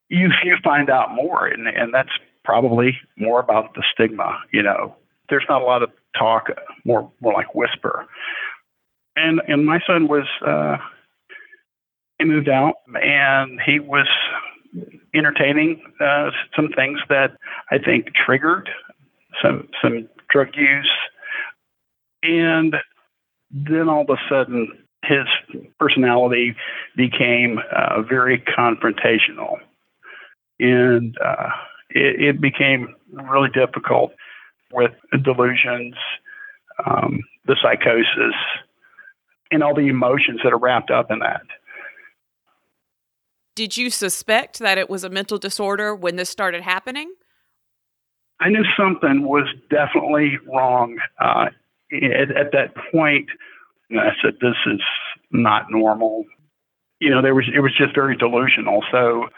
you 0.09 0.31
you 0.45 0.57
find 0.65 0.89
out 0.89 1.15
more, 1.15 1.47
and 1.47 1.67
and 1.69 1.93
that's 1.93 2.13
probably 2.45 2.97
more 3.19 3.41
about 3.41 3.75
the 3.75 3.83
stigma. 3.93 4.39
You 4.53 4.63
know, 4.63 4.97
there's 5.29 5.45
not 5.49 5.61
a 5.61 5.65
lot 5.65 5.83
of 5.83 5.91
talk, 6.19 6.49
more 6.85 7.11
more 7.21 7.33
like 7.33 7.55
whisper. 7.55 8.07
And 9.17 9.41
and 9.49 9.65
my 9.67 9.81
son 9.87 10.09
was 10.09 10.27
uh, 10.47 10.77
he 12.19 12.25
moved 12.25 12.49
out 12.49 12.75
and 12.95 13.61
he 13.65 13.81
was 13.81 14.07
entertaining 15.15 15.83
uh, 16.01 16.31
some 16.55 16.69
things 16.75 16.99
that 17.09 17.37
I 17.71 17.79
think 17.79 18.09
triggered 18.15 18.69
some 19.43 19.69
some 19.83 20.09
drug 20.29 20.49
use, 20.55 20.91
and 22.23 22.75
then 23.51 23.89
all 23.89 24.03
of 24.03 24.11
a 24.11 24.21
sudden 24.29 24.69
his 25.05 25.27
personality 25.79 26.55
became 26.97 27.59
uh, 27.75 28.03
very 28.03 28.39
confrontational, 28.39 29.59
and 30.59 31.17
uh, 31.25 31.51
it, 31.91 32.37
it 32.37 32.41
became 32.41 32.95
really 33.13 33.51
difficult 33.51 34.13
with 34.73 34.93
delusions, 35.23 35.95
um, 36.85 37.21
the 37.47 37.57
psychosis, 37.63 38.35
and 39.51 39.63
all 39.63 39.75
the 39.75 39.89
emotions 39.89 40.41
that 40.43 40.53
are 40.53 40.59
wrapped 40.59 40.91
up 40.91 41.11
in 41.11 41.21
that. 41.21 41.43
Did 43.55 43.77
you 43.77 43.89
suspect 43.89 44.59
that 44.59 44.77
it 44.77 44.91
was 44.91 45.03
a 45.03 45.09
mental 45.09 45.39
disorder 45.39 45.95
when 45.95 46.17
this 46.17 46.29
started 46.29 46.63
happening? 46.63 47.15
I 48.39 48.51
knew 48.51 48.65
something 48.77 49.23
was 49.23 49.49
definitely 49.71 50.39
wrong. 50.47 50.99
Uh, 51.19 51.47
at, 51.91 52.31
at, 52.37 52.53
that 52.53 52.75
point, 52.93 53.29
I 53.91 54.11
said, 54.23 54.35
"This 54.43 54.57
is 54.67 54.81
not 55.31 55.71
normal." 55.71 56.25
You 57.01 57.11
know, 57.11 57.23
there 57.23 57.35
was 57.35 57.47
it 57.55 57.61
was 57.61 57.73
just 57.77 57.95
very 57.95 58.15
delusional. 58.15 58.85
So 58.93 59.29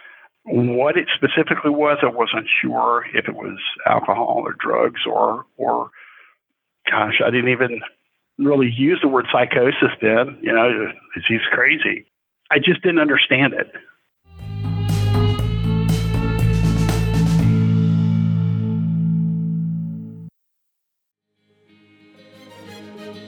what 0.51 0.97
it 0.97 1.09
specifically 1.15 1.71
was, 1.71 1.99
I 2.03 2.09
wasn't 2.09 2.47
sure 2.63 3.05
if 3.15 3.29
it 3.29 3.35
was 3.35 3.59
alcohol 3.87 4.43
or 4.45 4.55
drugs 4.59 5.01
or, 5.07 5.45
or 5.57 5.91
gosh, 6.91 7.21
I 7.25 7.31
didn't 7.31 7.51
even 7.51 7.81
really 8.39 8.73
use 8.75 8.99
the 9.03 9.09
word 9.09 9.27
psychosis 9.33 9.91
then. 10.01 10.39
You 10.41 10.53
know, 10.53 10.93
he's 11.29 11.41
crazy. 11.53 12.07
I 12.51 12.59
just 12.59 12.83
didn't 12.83 13.01
understand 13.01 13.53
it. 13.55 13.73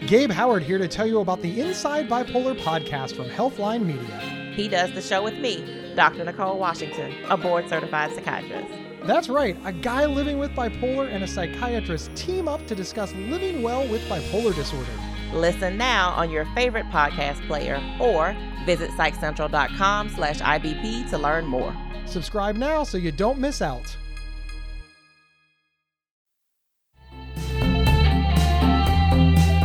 Gabe 0.06 0.30
Howard 0.32 0.64
here 0.64 0.78
to 0.78 0.88
tell 0.88 1.06
you 1.06 1.20
about 1.20 1.40
the 1.40 1.60
Inside 1.60 2.08
Bipolar 2.08 2.58
podcast 2.58 3.14
from 3.14 3.26
Healthline 3.26 3.84
Media. 3.84 4.39
He 4.60 4.68
does 4.68 4.92
the 4.92 5.00
show 5.00 5.22
with 5.22 5.38
me, 5.38 5.94
Dr. 5.96 6.22
Nicole 6.22 6.58
Washington, 6.58 7.14
a 7.30 7.36
board 7.38 7.66
certified 7.70 8.14
psychiatrist. 8.14 8.68
That's 9.04 9.30
right, 9.30 9.56
a 9.64 9.72
guy 9.72 10.04
living 10.04 10.36
with 10.36 10.50
bipolar 10.50 11.10
and 11.10 11.24
a 11.24 11.26
psychiatrist 11.26 12.14
team 12.14 12.46
up 12.46 12.66
to 12.66 12.74
discuss 12.74 13.10
living 13.14 13.62
well 13.62 13.88
with 13.88 14.02
bipolar 14.02 14.54
disorder. 14.54 14.90
Listen 15.32 15.78
now 15.78 16.10
on 16.10 16.30
your 16.30 16.44
favorite 16.54 16.84
podcast 16.90 17.40
player 17.46 17.82
or 17.98 18.36
visit 18.66 18.90
psychcentral.com 18.90 20.10
slash 20.10 20.40
IBP 20.40 21.08
to 21.08 21.16
learn 21.16 21.46
more. 21.46 21.74
Subscribe 22.04 22.56
now 22.56 22.84
so 22.84 22.98
you 22.98 23.12
don't 23.12 23.38
miss 23.38 23.62
out. 23.62 23.96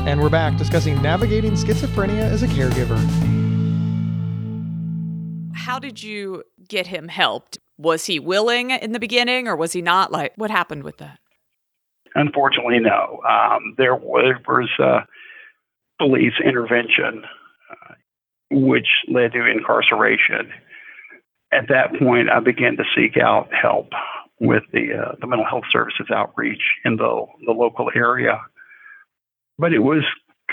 And 0.07 0.21
we're 0.21 0.29
back 0.29 0.55
discussing 0.55 1.01
navigating 1.01 1.51
schizophrenia 1.51 2.21
as 2.21 2.43
a 2.43 2.47
caregiver. 2.47 3.44
How 5.65 5.79
did 5.79 6.01
you 6.01 6.43
get 6.67 6.87
him 6.87 7.07
helped? 7.07 7.57
Was 7.77 8.05
he 8.05 8.19
willing 8.19 8.71
in 8.71 8.91
the 8.91 8.99
beginning 8.99 9.47
or 9.47 9.55
was 9.55 9.73
he 9.73 9.81
not? 9.81 10.11
Like, 10.11 10.33
what 10.35 10.51
happened 10.51 10.83
with 10.83 10.97
that? 10.97 11.19
Unfortunately, 12.13 12.79
no. 12.79 13.19
Um, 13.27 13.73
there 13.77 13.95
was, 13.95 14.69
uh, 14.79 15.01
police 15.99 16.33
intervention, 16.43 17.23
uh, 17.71 17.93
which 18.51 18.87
led 19.09 19.33
to 19.33 19.45
incarceration. 19.45 20.51
At 21.51 21.67
that 21.69 21.99
point, 21.99 22.29
I 22.29 22.39
began 22.39 22.77
to 22.77 22.83
seek 22.95 23.17
out 23.17 23.49
help 23.53 23.89
with 24.39 24.63
the 24.73 24.93
uh, 24.93 25.15
the 25.21 25.27
mental 25.27 25.45
health 25.45 25.63
services 25.71 26.07
outreach 26.13 26.61
in 26.83 26.97
the 26.97 27.25
the 27.45 27.53
local 27.53 27.89
area 27.95 28.41
but 29.57 29.73
it 29.73 29.79
was 29.79 30.03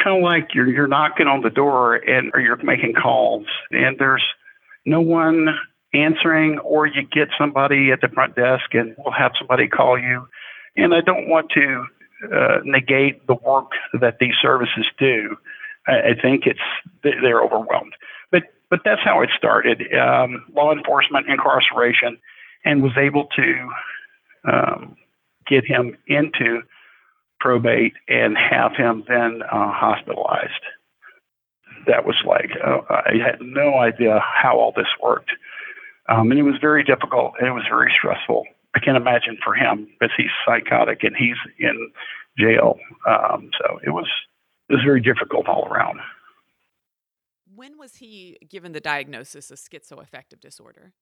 kind 0.03 0.17
of 0.17 0.23
like 0.23 0.55
you're 0.55 0.69
you're 0.69 0.87
knocking 0.87 1.27
on 1.27 1.43
the 1.43 1.51
door 1.51 1.95
and 1.95 2.31
or 2.35 2.41
you're 2.41 2.63
making 2.63 2.95
calls 2.95 3.47
and 3.71 3.99
there's 3.99 4.23
no 4.85 5.01
one 5.01 5.49
answering 5.95 6.59
or 6.61 6.87
you 6.87 7.03
get 7.03 7.29
somebody 7.39 7.91
at 7.93 8.01
the 8.01 8.09
front 8.09 8.35
desk 8.35 8.73
and 8.73 8.95
we'll 8.99 9.13
have 9.13 9.33
somebody 9.39 9.69
call 9.69 9.99
you. 9.99 10.27
And 10.77 10.95
i 10.95 11.01
don't 11.01 11.29
want 11.29 11.51
to 11.51 11.85
uh, 12.33 12.59
negate 12.65 13.27
the 13.27 13.35
work 13.35 13.73
that 14.01 14.19
these 14.21 14.35
services 14.41 14.87
do. 14.99 15.37
I, 15.87 15.93
I 15.93 16.15
think 16.21 16.47
it's 16.47 16.61
they're 17.03 17.43
overwhelmed. 17.43 17.95
But 18.31 18.45
but 18.71 18.81
that's 18.85 19.03
how 19.05 19.21
it 19.23 19.31
started. 19.37 19.83
Um, 19.95 20.45
law 20.55 20.73
enforcement 20.73 21.29
incarceration 21.29 22.19
and 22.65 22.83
was 22.83 22.93
able 22.97 23.27
to 23.37 23.69
um, 24.51 24.97
get 25.47 25.65
him 25.65 25.97
into 26.07 26.63
probate 27.41 27.95
and 28.09 28.37
have 28.39 28.77
him 28.77 29.05
then 29.09 29.43
uh, 29.43 29.73
hospitalized. 29.73 30.53
That 31.87 32.05
was 32.05 32.17
like, 32.27 32.51
uh, 32.65 32.81
I 32.89 33.15
had 33.25 33.41
no 33.41 33.79
idea 33.79 34.21
how 34.21 34.59
all 34.59 34.73
this 34.75 34.87
worked. 35.03 35.31
Um, 36.09 36.31
and 36.31 36.39
it 36.39 36.43
was 36.43 36.57
very 36.61 36.83
difficult 36.85 37.35
and 37.39 37.49
it 37.49 37.53
was 37.53 37.65
very 37.69 37.93
stressful. 37.97 38.45
I 38.75 38.81
can't 38.81 38.97
imagine 38.97 39.39
for 39.45 39.55
him 39.55 39.87
because 39.87 40.15
he's 40.17 40.31
psychotic 40.47 41.05
and 41.05 41.15
he's 41.17 41.37
in 41.59 41.91
jail. 42.39 42.79
Um, 43.07 43.51
so 43.61 43.79
it 43.85 43.91
was 43.91 44.09
it 44.69 44.75
was 44.75 44.83
very 44.85 45.01
difficult 45.01 45.49
all 45.49 45.69
around. 45.69 46.01
When 47.55 47.79
was 47.79 47.97
he 47.97 48.39
given 48.49 48.73
the 48.73 48.81
diagnosis 48.81 49.51
of 49.51 49.59
schizoaffective 49.59 50.41
disorder? 50.41 50.93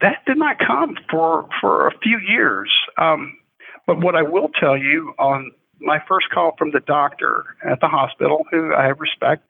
That 0.00 0.24
did 0.26 0.36
not 0.36 0.58
come 0.58 0.96
for 1.10 1.48
for 1.60 1.86
a 1.86 1.98
few 2.02 2.18
years. 2.18 2.70
Um, 2.98 3.38
but 3.86 4.00
what 4.00 4.16
I 4.16 4.22
will 4.22 4.50
tell 4.60 4.76
you 4.76 5.14
on 5.18 5.52
my 5.80 5.98
first 6.08 6.30
call 6.30 6.54
from 6.58 6.72
the 6.72 6.80
doctor 6.80 7.44
at 7.64 7.80
the 7.80 7.88
hospital, 7.88 8.44
who 8.50 8.74
I 8.74 8.86
have 8.86 8.98
respect, 9.00 9.44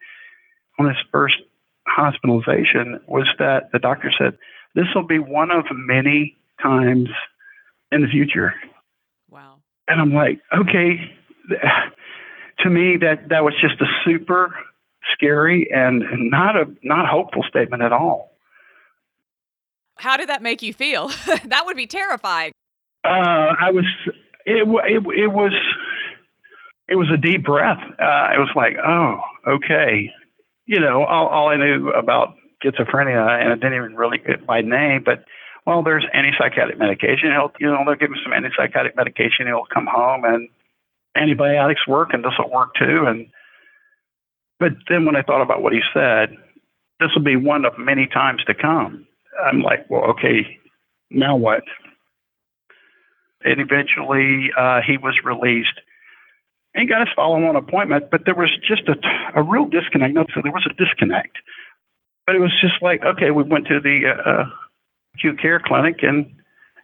on 0.79 0.89
his 0.89 0.97
first 1.11 1.37
hospitalization 1.87 3.01
was 3.07 3.27
that 3.39 3.71
the 3.73 3.79
doctor 3.79 4.13
said, 4.19 4.39
This 4.75 4.87
will 4.95 5.07
be 5.07 5.19
one 5.19 5.51
of 5.51 5.65
many 5.71 6.37
times 6.63 7.09
in 7.93 8.03
the 8.03 8.09
future. 8.09 8.55
Wow. 9.31 9.59
And 9.89 10.01
I'm 10.01 10.13
like, 10.13 10.41
okay, 10.57 10.99
to 12.61 12.71
me, 12.71 12.97
that 12.99 13.29
that 13.29 13.45
was 13.45 13.55
just 13.61 13.81
a 13.81 13.87
super 14.05 14.55
scary 15.13 15.69
and 15.73 16.03
not 16.31 16.57
a 16.57 16.67
not 16.83 17.09
hopeful 17.09 17.45
statement 17.49 17.83
at 17.83 17.93
all. 17.93 18.33
How 19.97 20.17
did 20.17 20.29
that 20.29 20.43
make 20.43 20.63
you 20.63 20.75
feel? 20.75 21.09
that 21.45 21.63
would 21.65 21.77
be 21.77 21.87
terrifying. 21.87 22.53
Uh, 23.05 23.55
I 23.61 23.71
was 23.71 23.85
it, 24.45 24.67
it 24.67 25.03
it 25.19 25.29
was 25.29 25.53
it 26.89 26.97
was 26.97 27.09
a 27.13 27.17
deep 27.17 27.45
breath. 27.45 27.79
Uh, 27.81 28.31
it 28.35 28.39
was 28.39 28.51
like, 28.55 28.77
oh, 28.85 29.21
okay. 29.47 30.11
You 30.67 30.81
know, 30.81 31.05
all, 31.05 31.29
all 31.29 31.49
I 31.49 31.57
knew 31.57 31.91
about 31.91 32.35
schizophrenia, 32.63 33.41
and 33.41 33.53
I 33.53 33.55
didn't 33.55 33.75
even 33.75 33.97
really 33.97 34.19
get 34.19 34.47
my 34.47 34.61
name, 34.61 35.03
but 35.05 35.25
well, 35.67 35.83
there's 35.83 36.05
antipsychotic 36.15 36.79
medication. 36.79 37.33
He'll, 37.33 37.53
you 37.59 37.67
know, 37.67 37.83
they'll 37.85 37.97
give 37.97 38.11
me 38.11 38.19
some 38.23 38.33
antipsychotic 38.33 38.95
medication. 38.97 39.47
He'll 39.47 39.67
come 39.73 39.87
home, 39.87 40.25
and 40.25 40.49
antibiotics 41.17 41.87
work, 41.87 42.11
and 42.13 42.25
this 42.25 42.33
will 42.39 42.51
work 42.51 42.75
too. 42.79 43.05
And 43.07 43.29
but 44.59 44.73
then 44.89 45.05
when 45.05 45.17
I 45.17 45.23
thought 45.23 45.43
about 45.43 45.63
what 45.63 45.73
he 45.73 45.81
said, 45.93 46.37
this 47.01 47.11
will 47.15 47.25
be 47.25 47.37
one 47.37 47.65
of 47.65 47.79
many 47.79 48.07
times 48.07 48.43
to 48.47 48.55
come. 48.55 49.07
I'm 49.45 49.61
like, 49.61 49.89
well, 49.91 50.05
okay, 50.11 50.59
now 51.11 51.37
what? 51.37 51.63
And 53.45 53.61
eventually, 53.61 54.51
uh, 54.57 54.81
he 54.87 54.97
was 54.97 55.15
released. 55.25 55.79
And 56.77 56.89
got 56.91 57.01
his 57.01 57.15
follow-on 57.17 57.57
appointment, 57.57 58.11
but 58.11 58.27
there 58.27 58.35
was 58.35 58.51
just 58.61 58.83
a, 58.87 58.95
a 59.35 59.43
real 59.43 59.65
disconnect. 59.65 60.13
No, 60.13 60.27
so 60.35 60.43
there 60.43 60.53
was 60.53 60.69
a 60.71 60.75
disconnect. 60.75 61.39
But 62.27 62.37
it 62.37 62.41
was 62.41 62.53
just 62.61 62.83
like, 62.83 63.03
okay, 63.03 63.31
we 63.31 63.45
went 63.45 63.67
to 63.69 63.81
the 63.81 64.13
uh, 64.13 64.45
acute 65.15 65.41
care 65.41 65.59
clinic, 65.65 66.03
and 66.03 66.37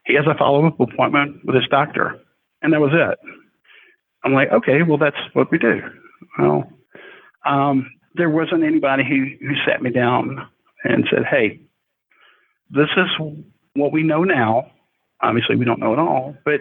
he 0.07 0.15
has 0.15 0.25
a 0.27 0.35
follow-up 0.39 0.81
appointment 0.81 1.45
with 1.45 1.57
his 1.57 1.69
doctor, 1.71 2.19
and 2.63 2.73
that 2.73 2.81
was 2.81 2.93
it. 2.95 3.19
I'm 4.25 4.33
like, 4.33 4.51
okay, 4.51 4.83
well, 4.83 4.97
that's 4.97 5.17
what 5.35 5.51
we 5.51 5.59
do. 5.59 5.83
Well, 6.39 6.65
um, 7.45 7.91
there 8.15 8.31
wasn't 8.31 8.65
anybody 8.65 9.05
who, 9.05 9.47
who 9.47 9.55
sat 9.67 9.83
me 9.83 9.91
down 9.91 10.49
and 10.85 11.07
said, 11.11 11.25
hey, 11.29 11.61
this 12.71 12.89
is 12.97 13.35
what 13.75 13.93
we 13.93 14.03
know 14.03 14.25
now. 14.25 14.71
Obviously, 15.21 15.57
we 15.57 15.67
don't 15.67 15.81
know 15.81 15.93
it 15.93 15.99
all, 15.99 16.35
but 16.47 16.61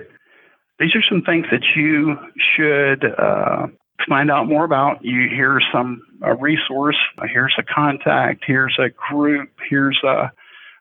these 0.81 0.95
are 0.95 1.03
some 1.07 1.21
things 1.21 1.45
that 1.51 1.61
you 1.75 2.17
should 2.55 3.05
uh, 3.05 3.67
find 4.09 4.31
out 4.31 4.47
more 4.47 4.65
about. 4.65 5.03
You 5.03 5.29
here's 5.29 5.63
some 5.71 6.01
a 6.23 6.35
resource, 6.35 6.97
here's 7.31 7.55
a 7.57 7.63
contact, 7.63 8.43
here's 8.45 8.77
a 8.79 8.89
group, 8.89 9.49
here's 9.69 9.99
a, 10.03 10.31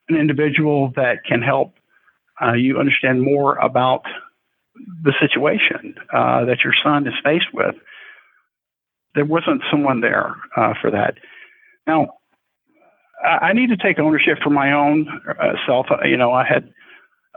an 0.08 0.16
individual 0.16 0.92
that 0.96 1.24
can 1.28 1.42
help 1.42 1.74
uh, 2.42 2.54
you 2.54 2.78
understand 2.78 3.22
more 3.22 3.56
about 3.56 4.02
the 5.02 5.12
situation 5.20 5.94
uh, 6.14 6.46
that 6.46 6.58
your 6.64 6.72
son 6.82 7.06
is 7.06 7.14
faced 7.22 7.52
with. 7.52 7.74
There 9.14 9.26
wasn't 9.26 9.62
someone 9.70 10.00
there 10.00 10.34
uh, 10.56 10.74
for 10.80 10.90
that. 10.90 11.14
Now, 11.86 12.14
I 13.22 13.52
need 13.52 13.68
to 13.68 13.76
take 13.76 13.98
ownership 13.98 14.38
for 14.42 14.50
my 14.50 14.72
own 14.72 15.06
uh, 15.28 15.52
self. 15.66 15.86
Uh, 15.90 16.06
you 16.06 16.16
know, 16.16 16.32
I 16.32 16.44
had 16.46 16.72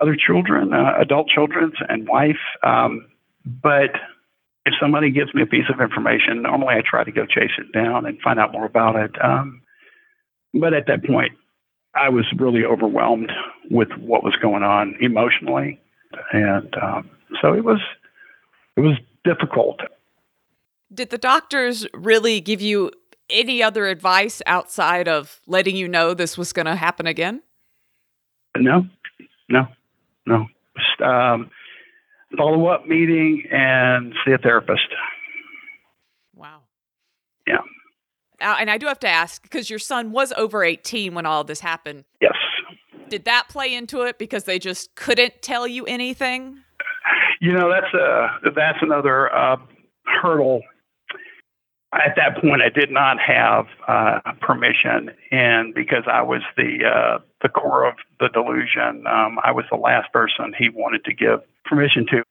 other 0.02 0.16
children, 0.16 0.74
uh, 0.74 0.94
adult 1.00 1.28
children, 1.28 1.72
and 1.88 2.08
wife. 2.08 2.40
Um, 2.64 3.08
but 3.46 3.92
if 4.66 4.74
somebody 4.80 5.12
gives 5.12 5.34
me 5.34 5.42
a 5.42 5.46
piece 5.46 5.66
of 5.74 5.82
information, 5.82 6.42
normally 6.42 6.76
I 6.76 6.82
try 6.86 7.04
to 7.04 7.12
go 7.12 7.26
chase 7.26 7.52
it 7.58 7.72
down 7.74 8.06
and 8.06 8.20
find 8.22 8.40
out 8.40 8.52
more 8.54 8.66
about 8.66 8.96
it. 8.96 9.12
Um, 9.24 9.62
but 10.54 10.74
at 10.74 10.88
that 10.88 11.04
point, 11.06 11.34
I 11.96 12.10
was 12.10 12.26
really 12.38 12.64
overwhelmed 12.64 13.32
with 13.70 13.90
what 14.00 14.24
was 14.24 14.36
going 14.42 14.64
on 14.64 14.96
emotionally, 15.00 15.80
and 16.32 16.74
um, 16.82 17.10
so 17.42 17.54
it 17.54 17.64
was 17.64 17.80
it 18.76 18.82
was 18.82 18.98
difficult. 19.24 19.82
Did 20.94 21.10
the 21.10 21.18
doctors 21.18 21.88
really 21.94 22.40
give 22.40 22.62
you 22.62 22.92
any 23.30 23.62
other 23.62 23.88
advice 23.88 24.42
outside 24.46 25.08
of 25.08 25.40
letting 25.48 25.76
you 25.76 25.88
know 25.88 26.14
this 26.14 26.38
was 26.38 26.54
going 26.54 26.66
to 26.66 26.76
happen 26.76 27.08
again? 27.08 27.42
No, 28.56 28.88
no, 29.50 29.68
no. 30.26 30.48
Um, 31.06 31.50
follow 32.38 32.68
up 32.68 32.88
meeting 32.88 33.44
and 33.52 34.14
see 34.26 34.32
a 34.32 34.38
therapist. 34.38 34.88
Wow. 36.36 36.62
Yeah. 37.48 37.60
Uh, 38.42 38.56
and 38.60 38.70
I 38.70 38.78
do 38.78 38.88
have 38.88 39.00
to 39.00 39.08
ask 39.08 39.42
because 39.44 39.70
your 39.70 39.80
son 39.80 40.12
was 40.12 40.34
over 40.34 40.64
18 40.64 41.14
when 41.14 41.26
all 41.26 41.44
this 41.44 41.60
happened. 41.60 42.06
Yes. 42.22 42.36
Did 43.10 43.26
that 43.26 43.48
play 43.50 43.76
into 43.76 44.02
it 44.02 44.18
because 44.18 44.46
they 44.46 44.58
just 44.58 44.96
couldn't 44.96 45.42
tell 45.42 45.68
you 45.68 45.86
anything? 45.86 46.58
You 47.42 47.52
know, 47.52 47.70
that's 47.70 47.94
a 47.94 48.52
that's 48.56 48.78
another 48.82 49.34
uh, 49.36 49.58
hurdle 50.06 50.62
at 51.94 52.16
that 52.16 52.42
point, 52.42 52.62
I 52.62 52.70
did 52.70 52.92
not 52.92 53.18
have 53.20 53.68
uh, 53.88 54.20
permission, 54.42 55.12
and 55.32 55.74
because 55.74 56.04
I 56.12 56.22
was 56.22 56.42
the 56.58 56.80
uh, 56.86 57.20
the 57.42 57.50
core 57.50 57.88
of 57.88 57.96
the 58.20 58.30
delusion, 58.30 59.06
um, 59.08 59.38
I 59.44 59.52
was 59.52 59.66
the 59.70 59.78
last 59.78 60.12
person 60.12 60.54
he 60.58 60.70
wanted 60.70 61.04
to 61.06 61.14
give 61.14 61.42
permission 61.66 62.06
to. 62.08 62.24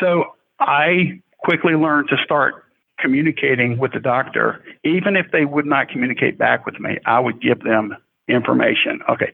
So 0.00 0.34
I 0.60 1.20
quickly 1.38 1.74
learned 1.74 2.08
to 2.10 2.16
start 2.24 2.64
communicating 2.98 3.78
with 3.78 3.92
the 3.92 4.00
doctor, 4.00 4.62
even 4.84 5.16
if 5.16 5.26
they 5.32 5.44
would 5.44 5.66
not 5.66 5.88
communicate 5.88 6.36
back 6.36 6.66
with 6.66 6.78
me. 6.80 6.98
I 7.06 7.20
would 7.20 7.40
give 7.40 7.62
them 7.62 7.96
information. 8.28 9.00
Okay, 9.08 9.32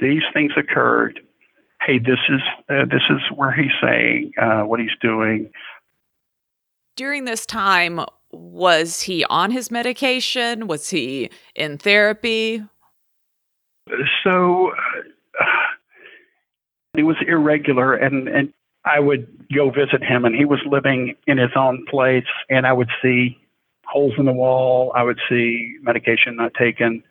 these 0.00 0.22
things 0.32 0.52
occurred. 0.56 1.20
Hey, 1.80 1.98
this 1.98 2.18
is 2.28 2.40
uh, 2.68 2.84
this 2.84 3.02
is 3.10 3.20
where 3.34 3.52
he's 3.52 3.72
saying 3.82 4.32
uh, 4.40 4.62
what 4.62 4.78
he's 4.78 4.96
doing. 5.00 5.50
During 6.96 7.24
this 7.24 7.46
time, 7.46 8.00
was 8.32 9.02
he 9.02 9.24
on 9.24 9.50
his 9.50 9.70
medication? 9.70 10.66
Was 10.66 10.90
he 10.90 11.30
in 11.54 11.78
therapy? 11.78 12.62
So 14.22 14.72
uh, 15.40 17.02
was 17.02 17.16
irregular, 17.26 17.94
and, 17.94 18.28
and 18.28 18.52
I 18.84 19.00
would 19.00 19.48
go 19.54 19.70
visit 19.70 20.02
him, 20.02 20.24
and 20.24 20.34
he 20.34 20.44
was 20.44 20.60
living 20.66 21.14
in 21.26 21.38
his 21.38 21.50
own 21.56 21.84
place, 21.88 22.24
and 22.50 22.66
I 22.66 22.72
would 22.72 22.90
see 23.02 23.38
holes 23.86 24.12
in 24.18 24.26
the 24.26 24.32
wall. 24.32 24.92
I 24.94 25.02
would 25.02 25.18
see 25.28 25.76
medication 25.82 26.36
not 26.36 26.52
taken. 26.54 27.02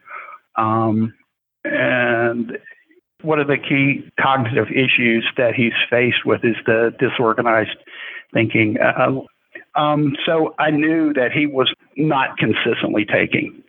Um, 0.55 1.13
and 1.63 2.57
one 3.21 3.39
of 3.39 3.47
the 3.47 3.57
key 3.57 4.09
cognitive 4.19 4.67
issues 4.69 5.25
that 5.37 5.55
he's 5.55 5.73
faced 5.89 6.25
with 6.25 6.43
is 6.43 6.55
the 6.65 6.93
disorganized 6.99 7.77
thinking. 8.33 8.77
Uh, 8.79 9.21
um, 9.77 10.15
so 10.25 10.55
I 10.57 10.71
knew 10.71 11.13
that 11.13 11.31
he 11.31 11.45
was 11.45 11.71
not 11.95 12.37
consistently 12.37 13.05
taking, 13.05 13.63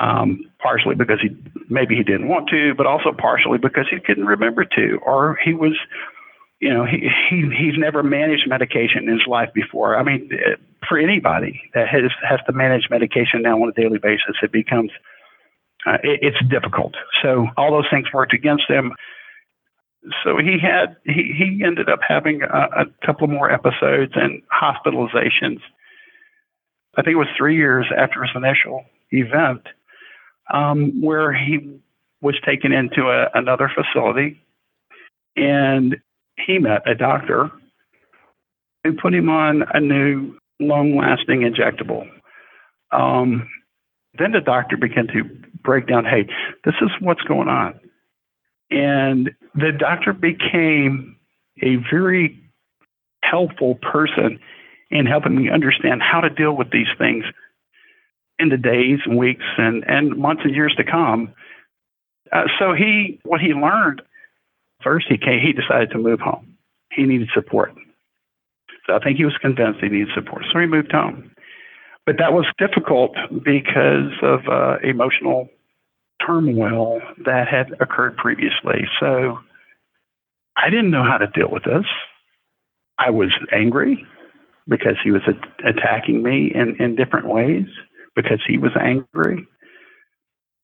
um, 0.00 0.40
partially 0.62 0.94
because 0.94 1.20
he 1.20 1.36
maybe 1.68 1.96
he 1.96 2.02
didn't 2.02 2.28
want 2.28 2.48
to, 2.50 2.74
but 2.74 2.86
also 2.86 3.12
partially 3.12 3.58
because 3.58 3.86
he 3.90 3.98
couldn't 4.00 4.26
remember 4.26 4.64
to, 4.64 4.98
or 5.04 5.36
he 5.44 5.54
was, 5.54 5.76
you 6.60 6.72
know, 6.72 6.84
he, 6.84 7.10
he 7.28 7.50
he's 7.56 7.76
never 7.76 8.02
managed 8.02 8.48
medication 8.48 9.08
in 9.08 9.18
his 9.18 9.26
life 9.26 9.50
before. 9.52 9.96
I 9.96 10.04
mean, 10.04 10.30
uh, 10.32 10.56
for 10.88 10.96
anybody 10.96 11.60
that 11.74 11.88
has 11.88 12.10
has 12.26 12.40
to 12.46 12.52
manage 12.52 12.88
medication 12.88 13.42
now 13.42 13.60
on 13.60 13.68
a 13.68 13.72
daily 13.72 13.98
basis, 13.98 14.36
it 14.42 14.52
becomes 14.52 14.92
uh, 15.86 15.98
it, 16.04 16.20
it's 16.22 16.48
difficult. 16.48 16.94
So 17.22 17.48
all 17.56 17.72
those 17.72 17.90
things 17.90 18.06
worked 18.12 18.32
against 18.32 18.68
him 18.68 18.92
so 20.24 20.36
he 20.38 20.58
had 20.60 20.96
he, 21.04 21.34
he 21.36 21.62
ended 21.64 21.88
up 21.88 22.00
having 22.06 22.42
a, 22.42 22.82
a 22.82 22.84
couple 23.04 23.26
more 23.26 23.50
episodes 23.50 24.12
and 24.14 24.42
hospitalizations. 24.50 25.60
I 26.96 27.02
think 27.02 27.14
it 27.14 27.18
was 27.18 27.28
three 27.36 27.56
years 27.56 27.86
after 27.96 28.22
his 28.22 28.30
initial 28.34 28.84
event, 29.10 29.62
um, 30.52 31.00
where 31.00 31.32
he 31.32 31.80
was 32.20 32.36
taken 32.44 32.72
into 32.72 33.08
a, 33.08 33.28
another 33.34 33.70
facility, 33.74 34.40
and 35.36 35.96
he 36.36 36.58
met 36.58 36.88
a 36.88 36.94
doctor 36.94 37.50
who 38.84 38.94
put 38.94 39.14
him 39.14 39.28
on 39.28 39.62
a 39.74 39.80
new 39.80 40.36
long-lasting 40.60 41.40
injectable. 41.40 42.08
Um, 42.90 43.48
then 44.18 44.32
the 44.32 44.40
doctor 44.40 44.76
began 44.76 45.06
to 45.08 45.24
break 45.62 45.86
down, 45.86 46.04
hey, 46.04 46.26
this 46.64 46.74
is 46.80 46.90
what's 47.00 47.22
going 47.22 47.48
on. 47.48 47.78
And 48.70 49.30
the 49.54 49.72
doctor 49.72 50.12
became 50.12 51.16
a 51.62 51.76
very 51.90 52.38
helpful 53.22 53.76
person 53.76 54.38
in 54.90 55.06
helping 55.06 55.36
me 55.36 55.50
understand 55.50 56.02
how 56.02 56.20
to 56.20 56.30
deal 56.30 56.52
with 56.56 56.70
these 56.70 56.88
things 56.96 57.24
in 58.38 58.48
the 58.48 58.56
days 58.56 59.00
and 59.04 59.18
weeks 59.18 59.44
and, 59.56 59.84
and 59.88 60.16
months 60.16 60.42
and 60.44 60.54
years 60.54 60.74
to 60.76 60.84
come. 60.84 61.32
Uh, 62.32 62.44
so 62.58 62.72
he, 62.72 63.20
what 63.24 63.40
he 63.40 63.48
learned 63.48 64.02
first, 64.82 65.06
he 65.08 65.18
came, 65.18 65.40
he 65.40 65.52
decided 65.52 65.90
to 65.90 65.98
move 65.98 66.20
home. 66.20 66.56
He 66.92 67.04
needed 67.04 67.28
support. 67.34 67.74
So 68.86 68.94
I 68.94 68.98
think 69.00 69.18
he 69.18 69.24
was 69.24 69.36
convinced 69.40 69.80
he 69.80 69.88
needed 69.88 70.08
support. 70.14 70.44
So 70.52 70.58
he 70.58 70.66
moved 70.66 70.92
home. 70.92 71.30
But 72.06 72.16
that 72.18 72.32
was 72.32 72.46
difficult 72.58 73.14
because 73.44 74.12
of 74.22 74.48
uh, 74.48 74.78
emotional 74.82 75.48
turmoil 76.24 77.00
that 77.24 77.48
had 77.48 77.72
occurred 77.80 78.16
previously. 78.16 78.86
So 79.00 79.38
I 80.56 80.70
didn't 80.70 80.90
know 80.90 81.04
how 81.04 81.18
to 81.18 81.26
deal 81.28 81.50
with 81.50 81.64
this. 81.64 81.84
I 82.98 83.10
was 83.10 83.30
angry, 83.52 84.06
because 84.68 84.96
he 85.02 85.10
was 85.10 85.22
a- 85.26 85.68
attacking 85.68 86.22
me 86.22 86.52
in, 86.54 86.76
in 86.78 86.94
different 86.94 87.26
ways 87.26 87.66
because 88.14 88.40
he 88.46 88.58
was 88.58 88.72
angry. 88.78 89.46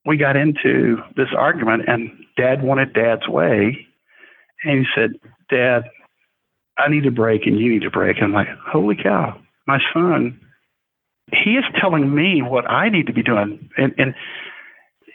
We 0.07 0.19
got 0.19 0.37
into 0.37 0.99
this 1.17 1.29
argument, 1.37 1.85
and 1.89 2.11
dad 2.37 2.63
wanted 2.63 2.93
dad's 2.93 3.27
way. 3.27 3.87
And 4.63 4.81
he 4.81 4.85
said, 4.95 5.13
Dad, 5.51 5.85
I 6.77 6.89
need 6.89 7.07
a 7.07 7.11
break 7.11 7.47
and 7.47 7.59
you 7.59 7.73
need 7.73 7.85
a 7.85 7.91
break. 7.91 8.17
I'm 8.23 8.33
like, 8.33 8.49
holy 8.67 8.97
cow, 8.97 9.41
my 9.67 9.79
son, 9.93 10.41
he 11.33 11.53
is 11.53 11.65
telling 11.81 12.15
me 12.15 12.43
what 12.43 12.69
I 12.69 12.89
need 12.91 13.07
to 13.07 13.13
be 13.13 13.23
doing. 13.23 13.71
And, 13.77 13.95
and, 13.99 14.15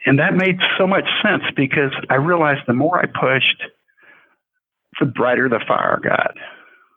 and 0.05 0.19
that 0.19 0.33
made 0.33 0.57
so 0.77 0.87
much 0.87 1.05
sense 1.23 1.43
because 1.55 1.91
I 2.09 2.15
realized 2.15 2.61
the 2.67 2.73
more 2.73 2.99
I 2.99 3.05
pushed, 3.05 3.63
the 4.99 5.05
brighter 5.05 5.49
the 5.49 5.59
fire 5.67 5.99
got 6.01 6.35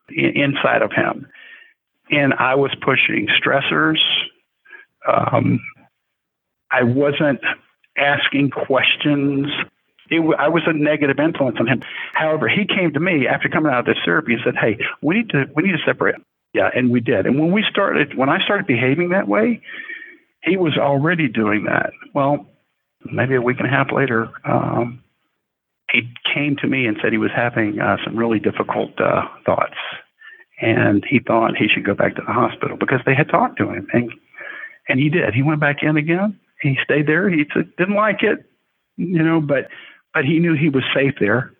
inside 0.08 0.82
of 0.82 0.92
him. 0.92 1.26
And 2.10 2.34
I 2.34 2.56
was 2.56 2.74
pushing 2.82 3.28
stressors. 3.40 3.98
Um, 5.06 5.60
I 6.70 6.82
wasn't 6.84 7.40
asking 7.96 8.50
questions 8.50 9.48
it, 10.12 10.36
I 10.38 10.48
was 10.48 10.62
a 10.66 10.72
negative 10.72 11.18
influence 11.18 11.56
on 11.58 11.66
him. 11.66 11.82
However, 12.12 12.48
he 12.48 12.66
came 12.66 12.92
to 12.92 13.00
me 13.00 13.26
after 13.26 13.48
coming 13.48 13.72
out 13.72 13.80
of 13.80 13.86
this 13.86 13.98
therapy 14.04 14.34
and 14.34 14.42
said, 14.44 14.56
"Hey, 14.56 14.78
we 15.00 15.16
need 15.16 15.30
to 15.30 15.46
we 15.54 15.62
need 15.62 15.72
to 15.72 15.82
separate." 15.84 16.16
Yeah, 16.52 16.68
and 16.74 16.90
we 16.90 17.00
did. 17.00 17.26
And 17.26 17.38
when 17.38 17.50
we 17.50 17.64
started, 17.70 18.14
when 18.14 18.28
I 18.28 18.44
started 18.44 18.66
behaving 18.66 19.10
that 19.10 19.26
way, 19.26 19.62
he 20.42 20.58
was 20.58 20.76
already 20.76 21.28
doing 21.28 21.64
that. 21.64 21.92
Well, 22.12 22.46
maybe 23.04 23.34
a 23.34 23.42
week 23.42 23.58
and 23.58 23.66
a 23.66 23.70
half 23.70 23.92
later, 23.92 24.30
um, 24.44 25.02
he 25.90 26.08
came 26.32 26.56
to 26.56 26.66
me 26.66 26.86
and 26.86 26.96
said 27.02 27.12
he 27.12 27.18
was 27.18 27.30
having 27.34 27.80
uh, 27.80 27.96
some 28.04 28.16
really 28.16 28.38
difficult 28.38 28.98
uh, 29.00 29.22
thoughts, 29.44 29.76
and 30.60 31.04
he 31.08 31.18
thought 31.18 31.56
he 31.56 31.68
should 31.68 31.84
go 31.84 31.94
back 31.94 32.16
to 32.16 32.22
the 32.26 32.32
hospital 32.32 32.76
because 32.76 33.00
they 33.04 33.14
had 33.14 33.28
talked 33.28 33.58
to 33.58 33.70
him, 33.70 33.86
and 33.92 34.12
and 34.88 34.98
he 34.98 35.08
did. 35.08 35.34
He 35.34 35.42
went 35.42 35.60
back 35.60 35.82
in 35.82 35.96
again. 35.96 36.38
He 36.60 36.76
stayed 36.82 37.06
there. 37.06 37.28
He 37.28 37.44
didn't 37.78 37.94
like 37.94 38.22
it, 38.22 38.44
you 38.96 39.22
know, 39.22 39.40
but 39.40 39.68
but 40.14 40.24
he 40.24 40.38
knew 40.38 40.54
he 40.54 40.68
was 40.68 40.84
safe 40.94 41.14
there. 41.20 41.52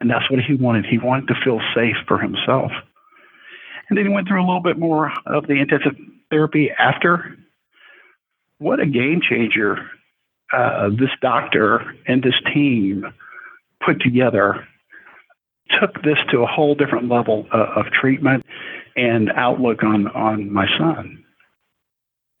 And 0.00 0.10
that's 0.10 0.30
what 0.30 0.40
he 0.40 0.54
wanted. 0.54 0.86
He 0.86 0.98
wanted 0.98 1.28
to 1.28 1.34
feel 1.44 1.60
safe 1.74 1.96
for 2.08 2.18
himself. 2.18 2.72
And 3.88 3.98
then 3.98 4.06
he 4.06 4.12
went 4.12 4.28
through 4.28 4.40
a 4.40 4.46
little 4.46 4.62
bit 4.62 4.78
more 4.78 5.12
of 5.26 5.46
the 5.46 5.54
intensive 5.54 5.94
therapy 6.30 6.70
after. 6.78 7.36
What 8.58 8.80
a 8.80 8.86
game 8.86 9.20
changer 9.20 9.90
uh, 10.52 10.88
this 10.90 11.10
doctor 11.20 11.94
and 12.06 12.22
this 12.22 12.34
team 12.52 13.04
put 13.84 14.00
together 14.00 14.66
took 15.80 16.02
this 16.02 16.18
to 16.30 16.38
a 16.38 16.46
whole 16.46 16.74
different 16.74 17.08
level 17.08 17.46
uh, 17.52 17.66
of 17.76 17.86
treatment 17.92 18.44
and 18.96 19.30
outlook 19.36 19.82
on, 19.82 20.08
on 20.08 20.52
my 20.52 20.66
son. 20.78 21.24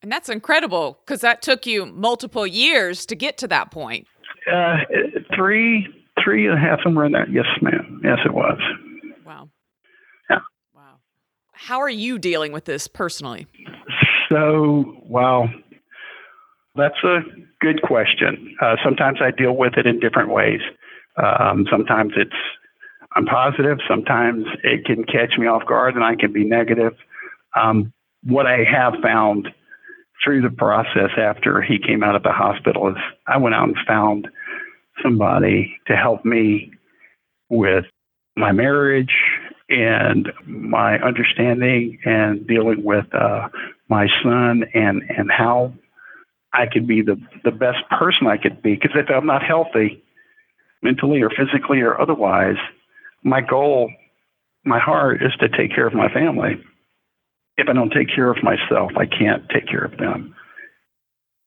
And 0.02 0.10
that's 0.10 0.28
incredible 0.28 0.98
because 1.04 1.20
that 1.20 1.42
took 1.42 1.66
you 1.66 1.86
multiple 1.86 2.46
years 2.46 3.06
to 3.06 3.14
get 3.14 3.38
to 3.38 3.48
that 3.48 3.70
point. 3.70 4.06
Uh, 4.50 4.78
three, 5.34 5.86
three 6.22 6.46
and 6.46 6.56
a 6.56 6.60
half, 6.60 6.80
somewhere 6.82 7.04
in 7.04 7.12
there. 7.12 7.28
Yes, 7.28 7.46
ma'am. 7.60 8.00
Yes, 8.02 8.18
it 8.24 8.32
was. 8.32 8.58
Wow. 9.24 9.50
Yeah. 10.30 10.38
Wow. 10.74 11.00
How 11.52 11.80
are 11.80 11.90
you 11.90 12.18
dealing 12.18 12.52
with 12.52 12.64
this 12.64 12.88
personally? 12.88 13.46
So, 14.30 14.96
wow, 15.02 15.48
that's 16.80 17.02
a 17.04 17.20
good 17.60 17.82
question. 17.82 18.56
Uh, 18.60 18.76
sometimes 18.82 19.18
I 19.20 19.30
deal 19.30 19.56
with 19.56 19.74
it 19.76 19.86
in 19.86 20.00
different 20.00 20.30
ways. 20.30 20.60
Um, 21.16 21.66
sometimes 21.70 22.12
it's 22.16 22.34
I'm 23.14 23.26
positive. 23.26 23.78
Sometimes 23.88 24.46
it 24.62 24.84
can 24.84 25.04
catch 25.04 25.36
me 25.36 25.46
off 25.46 25.66
guard, 25.66 25.94
and 25.94 26.04
I 26.04 26.14
can 26.14 26.32
be 26.32 26.44
negative. 26.44 26.92
Um, 27.60 27.92
what 28.22 28.46
I 28.46 28.64
have 28.64 28.94
found 29.02 29.48
through 30.22 30.42
the 30.42 30.50
process 30.50 31.10
after 31.16 31.62
he 31.62 31.78
came 31.78 32.02
out 32.04 32.14
of 32.14 32.22
the 32.22 32.32
hospital 32.32 32.88
is 32.90 32.96
I 33.26 33.38
went 33.38 33.54
out 33.54 33.68
and 33.68 33.76
found 33.86 34.28
somebody 35.02 35.76
to 35.86 35.96
help 35.96 36.24
me 36.24 36.72
with 37.48 37.84
my 38.36 38.52
marriage 38.52 39.14
and 39.68 40.28
my 40.46 40.98
understanding 40.98 41.98
and 42.04 42.46
dealing 42.46 42.84
with 42.84 43.06
uh, 43.14 43.48
my 43.88 44.06
son 44.22 44.64
and 44.74 45.02
and 45.08 45.30
how 45.30 45.72
I 46.52 46.66
could 46.66 46.86
be 46.86 47.02
the 47.02 47.20
the 47.44 47.50
best 47.50 47.78
person 47.90 48.26
I 48.26 48.36
could 48.36 48.62
be 48.62 48.74
because 48.74 48.92
if 48.94 49.08
I'm 49.10 49.26
not 49.26 49.42
healthy 49.42 50.02
mentally 50.82 51.22
or 51.22 51.30
physically 51.30 51.80
or 51.80 52.00
otherwise 52.00 52.56
my 53.22 53.40
goal 53.40 53.92
my 54.64 54.78
heart 54.78 55.22
is 55.22 55.32
to 55.40 55.48
take 55.48 55.74
care 55.74 55.86
of 55.86 55.94
my 55.94 56.12
family 56.12 56.62
if 57.60 57.68
I 57.68 57.72
don't 57.72 57.92
take 57.92 58.08
care 58.14 58.30
of 58.30 58.42
myself, 58.42 58.92
I 58.96 59.06
can't 59.06 59.48
take 59.50 59.68
care 59.68 59.84
of 59.84 59.96
them. 59.98 60.34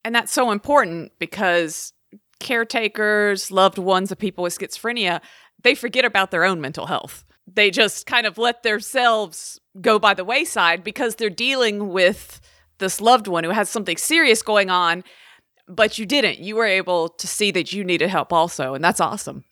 And 0.05 0.13
that's 0.13 0.31
so 0.31 0.51
important 0.51 1.11
because 1.19 1.93
caretakers, 2.39 3.51
loved 3.51 3.77
ones 3.77 4.11
of 4.11 4.17
people 4.17 4.43
with 4.43 4.57
schizophrenia, 4.57 5.21
they 5.63 5.75
forget 5.75 6.05
about 6.05 6.31
their 6.31 6.43
own 6.43 6.61
mental 6.61 6.85
health. 6.85 7.25
They 7.47 7.71
just 7.71 8.05
kind 8.05 8.25
of 8.25 8.37
let 8.37 8.63
themselves 8.63 9.59
go 9.81 9.99
by 9.99 10.13
the 10.13 10.25
wayside 10.25 10.83
because 10.83 11.15
they're 11.15 11.29
dealing 11.29 11.89
with 11.89 12.41
this 12.83 13.01
loved 13.01 13.27
one 13.27 13.43
who 13.43 13.49
has 13.49 13.69
something 13.69 13.97
serious 13.97 14.43
going 14.43 14.69
on, 14.69 15.03
but 15.67 15.97
you 15.97 16.05
didn't. 16.05 16.39
You 16.39 16.55
were 16.55 16.65
able 16.65 17.09
to 17.09 17.27
see 17.27 17.51
that 17.51 17.73
you 17.73 17.83
needed 17.83 18.09
help 18.09 18.31
also, 18.31 18.73
and 18.73 18.83
that's 18.83 18.99
awesome. 18.99 19.43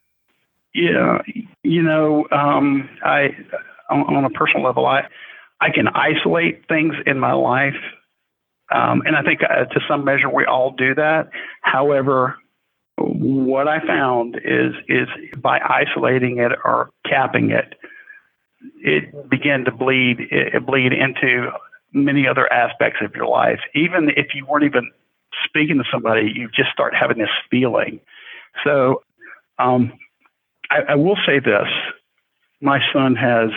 Yeah, 0.73 1.19
you 1.63 1.81
know, 1.81 2.27
um, 2.31 2.89
I 3.03 3.29
on, 3.89 4.23
a 4.23 4.29
personal 4.29 4.65
level, 4.65 4.85
I 4.85 5.07
I 5.59 5.69
can 5.69 5.87
isolate 5.87 6.67
things 6.67 6.93
in 7.05 7.19
my 7.19 7.33
life. 7.33 7.75
Um, 8.73 9.01
and 9.05 9.17
I 9.17 9.21
think 9.21 9.41
uh, 9.43 9.65
to 9.65 9.79
some 9.87 10.05
measure 10.05 10.29
we 10.29 10.45
all 10.45 10.71
do 10.71 10.95
that. 10.95 11.29
However, 11.61 12.37
what 12.97 13.67
I 13.67 13.85
found 13.85 14.37
is 14.37 14.73
is 14.87 15.07
by 15.37 15.59
isolating 15.59 16.37
it 16.39 16.53
or 16.63 16.89
capping 17.05 17.51
it, 17.51 17.75
it 18.77 19.29
began 19.29 19.65
to 19.65 19.71
bleed 19.71 20.19
it 20.31 20.65
bleed 20.65 20.93
into 20.93 21.51
many 21.93 22.27
other 22.27 22.51
aspects 22.51 22.99
of 23.01 23.15
your 23.15 23.27
life. 23.27 23.59
Even 23.75 24.09
if 24.15 24.27
you 24.33 24.45
weren't 24.45 24.65
even 24.65 24.89
speaking 25.45 25.77
to 25.77 25.83
somebody, 25.91 26.31
you 26.33 26.49
just 26.55 26.69
start 26.71 26.93
having 26.93 27.17
this 27.17 27.29
feeling. 27.49 27.99
So 28.63 29.03
um, 29.59 29.93
I, 30.69 30.93
I 30.93 30.95
will 30.95 31.17
say 31.25 31.39
this: 31.39 31.67
my 32.61 32.79
son 32.93 33.15
has 33.15 33.49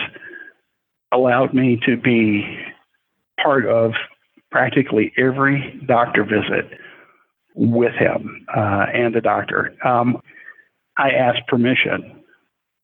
allowed 1.11 1.53
me 1.53 1.79
to 1.85 1.97
be 1.97 2.43
part 3.41 3.65
of 3.65 3.91
practically 4.51 5.11
every 5.17 5.81
doctor 5.85 6.23
visit 6.23 6.79
with 7.55 7.93
him 7.93 8.45
uh, 8.55 8.85
and 8.93 9.13
the 9.15 9.21
doctor. 9.21 9.75
Um, 9.85 10.21
I 10.97 11.11
asked 11.11 11.47
permission 11.47 12.23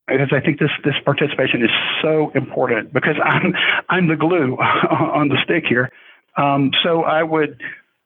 because 0.07 0.31
I 0.31 0.39
think 0.39 0.59
this 0.59 0.71
this 0.83 0.95
participation 1.05 1.63
is 1.63 1.69
so 2.01 2.31
important 2.35 2.93
because 2.93 3.15
I'm 3.23 3.53
I'm 3.89 4.07
the 4.07 4.15
glue 4.15 4.55
on 4.89 5.29
the 5.29 5.37
stick 5.43 5.65
here. 5.67 5.91
Um, 6.37 6.71
so 6.83 7.03
I 7.03 7.23
would 7.23 7.59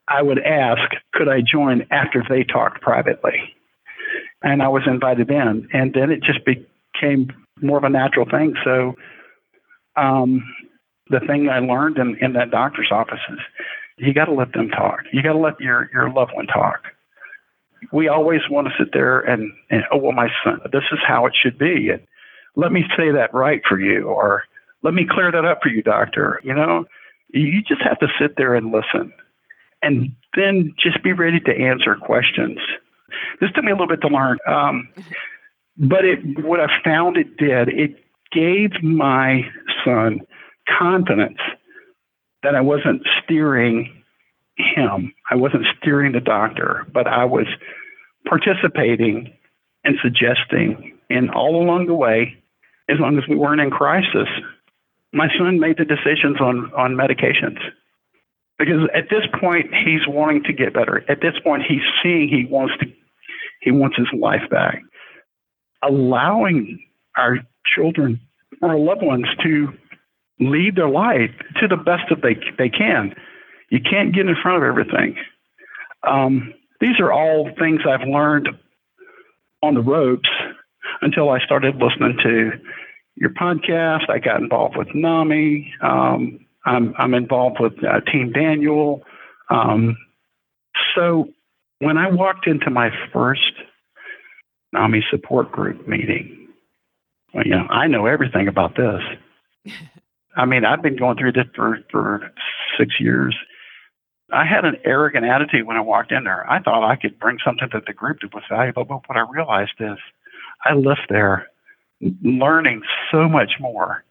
I 0.08 0.22
would 0.22 0.38
ask, 0.38 0.82
could 1.12 1.28
I 1.28 1.40
join 1.40 1.86
after 1.90 2.22
they 2.28 2.44
talked 2.44 2.80
privately? 2.80 3.54
And 4.42 4.62
I 4.62 4.68
was 4.68 4.82
invited 4.86 5.30
in, 5.30 5.68
and 5.72 5.92
then 5.92 6.10
it 6.10 6.22
just 6.22 6.40
became 6.44 7.32
more 7.60 7.78
of 7.78 7.84
a 7.84 7.88
natural 7.88 8.26
thing. 8.26 8.54
So 8.64 8.94
um, 9.96 10.44
the 11.08 11.20
thing 11.20 11.48
I 11.48 11.58
learned 11.58 11.98
in, 11.98 12.16
in 12.20 12.34
that 12.34 12.50
doctor's 12.50 12.90
office 12.92 13.18
is 13.30 13.38
you 13.98 14.12
got 14.12 14.26
to 14.26 14.34
let 14.34 14.52
them 14.52 14.68
talk. 14.68 15.00
You 15.12 15.22
got 15.22 15.32
to 15.32 15.38
let 15.38 15.60
your, 15.60 15.90
your 15.92 16.10
loved 16.10 16.32
one 16.34 16.46
talk. 16.46 16.82
We 17.92 18.08
always 18.08 18.40
want 18.50 18.68
to 18.68 18.74
sit 18.78 18.92
there 18.92 19.20
and, 19.20 19.52
and, 19.70 19.84
oh, 19.92 19.98
well, 19.98 20.12
my 20.12 20.28
son, 20.44 20.60
this 20.72 20.84
is 20.92 20.98
how 21.06 21.26
it 21.26 21.34
should 21.40 21.58
be. 21.58 21.90
And 21.90 22.00
let 22.56 22.72
me 22.72 22.84
say 22.96 23.10
that 23.12 23.34
right 23.34 23.62
for 23.68 23.78
you, 23.78 24.04
or 24.04 24.44
let 24.82 24.94
me 24.94 25.06
clear 25.08 25.30
that 25.30 25.44
up 25.44 25.60
for 25.62 25.68
you, 25.68 25.82
doctor. 25.82 26.40
You 26.42 26.54
know, 26.54 26.84
you 27.28 27.62
just 27.62 27.82
have 27.82 27.98
to 28.00 28.08
sit 28.20 28.36
there 28.36 28.54
and 28.54 28.72
listen 28.72 29.12
and 29.82 30.14
then 30.34 30.74
just 30.78 31.02
be 31.02 31.12
ready 31.12 31.40
to 31.40 31.52
answer 31.52 31.94
questions. 31.96 32.58
This 33.40 33.50
took 33.54 33.64
me 33.64 33.72
a 33.72 33.74
little 33.74 33.88
bit 33.88 34.00
to 34.02 34.08
learn. 34.08 34.38
Um, 34.46 34.88
but 35.76 36.04
it, 36.04 36.44
what 36.44 36.60
I 36.60 36.66
found 36.82 37.16
it 37.16 37.36
did, 37.36 37.68
it 37.68 38.02
gave 38.32 38.82
my 38.82 39.42
son 39.84 40.20
confidence 40.78 41.38
that 42.42 42.54
I 42.54 42.60
wasn't 42.60 43.02
steering 43.22 43.95
him. 44.56 45.12
I 45.30 45.36
wasn't 45.36 45.66
steering 45.78 46.12
the 46.12 46.20
doctor, 46.20 46.86
but 46.92 47.06
I 47.06 47.24
was 47.24 47.46
participating 48.26 49.32
and 49.84 49.96
suggesting. 50.02 50.98
And 51.10 51.30
all 51.30 51.62
along 51.62 51.86
the 51.86 51.94
way, 51.94 52.36
as 52.88 52.98
long 52.98 53.18
as 53.18 53.24
we 53.28 53.36
weren't 53.36 53.60
in 53.60 53.70
crisis, 53.70 54.28
my 55.12 55.28
son 55.38 55.60
made 55.60 55.78
the 55.78 55.84
decisions 55.84 56.40
on, 56.40 56.72
on 56.76 56.94
medications. 56.94 57.58
Because 58.58 58.88
at 58.94 59.10
this 59.10 59.24
point, 59.38 59.72
he's 59.74 60.06
wanting 60.06 60.42
to 60.44 60.52
get 60.52 60.72
better. 60.72 61.04
At 61.08 61.20
this 61.20 61.34
point, 61.44 61.62
he's 61.68 61.82
seeing 62.02 62.28
he 62.28 62.46
wants 62.50 62.74
to, 62.80 62.86
he 63.60 63.70
wants 63.70 63.96
his 63.96 64.08
life 64.18 64.48
back. 64.50 64.82
Allowing 65.82 66.82
our 67.16 67.38
children 67.74 68.20
or 68.62 68.78
loved 68.78 69.02
ones 69.02 69.26
to 69.42 69.68
lead 70.40 70.76
their 70.76 70.88
life 70.88 71.30
to 71.60 71.68
the 71.68 71.76
best 71.76 72.04
that 72.10 72.22
they 72.22 72.36
they 72.58 72.68
can. 72.68 73.14
You 73.70 73.80
can't 73.80 74.14
get 74.14 74.26
in 74.26 74.36
front 74.42 74.58
of 74.58 74.62
everything. 74.62 75.16
Um, 76.02 76.54
these 76.80 77.00
are 77.00 77.12
all 77.12 77.50
things 77.58 77.80
I've 77.88 78.06
learned 78.06 78.48
on 79.62 79.74
the 79.74 79.80
ropes 79.80 80.28
until 81.02 81.30
I 81.30 81.40
started 81.44 81.76
listening 81.76 82.18
to 82.22 82.50
your 83.16 83.30
podcast. 83.30 84.08
I 84.10 84.18
got 84.18 84.40
involved 84.40 84.76
with 84.76 84.88
NAMI. 84.94 85.72
Um, 85.82 86.46
I'm, 86.64 86.94
I'm 86.98 87.14
involved 87.14 87.58
with 87.60 87.72
uh, 87.84 88.00
Team 88.10 88.32
Daniel. 88.32 89.02
Um, 89.50 89.96
so 90.94 91.28
when 91.78 91.96
I 91.96 92.10
walked 92.10 92.46
into 92.46 92.70
my 92.70 92.90
first 93.12 93.52
NAMI 94.72 95.02
support 95.10 95.50
group 95.50 95.86
meeting, 95.88 96.48
well, 97.32 97.44
you 97.44 97.52
know, 97.52 97.66
I 97.68 97.86
know 97.86 98.06
everything 98.06 98.48
about 98.48 98.76
this. 98.76 99.72
I 100.36 100.44
mean, 100.44 100.64
I've 100.64 100.82
been 100.82 100.96
going 100.96 101.16
through 101.16 101.32
this 101.32 101.46
for, 101.54 101.78
for 101.90 102.30
six 102.78 103.00
years. 103.00 103.34
I 104.32 104.44
had 104.44 104.64
an 104.64 104.76
arrogant 104.84 105.24
attitude 105.24 105.66
when 105.66 105.76
I 105.76 105.80
walked 105.80 106.10
in 106.10 106.24
there. 106.24 106.48
I 106.50 106.60
thought 106.60 106.88
I 106.88 106.96
could 106.96 107.18
bring 107.18 107.38
something 107.44 107.68
to 107.70 107.80
the 107.86 107.92
group 107.92 108.18
that 108.22 108.34
was 108.34 108.42
valuable, 108.50 108.84
but 108.84 109.08
what 109.08 109.16
I 109.16 109.24
realized 109.30 109.74
is 109.78 109.98
I 110.64 110.74
left 110.74 111.06
there 111.08 111.46
learning 112.22 112.82
so 113.12 113.28
much 113.28 113.52
more. 113.60 114.04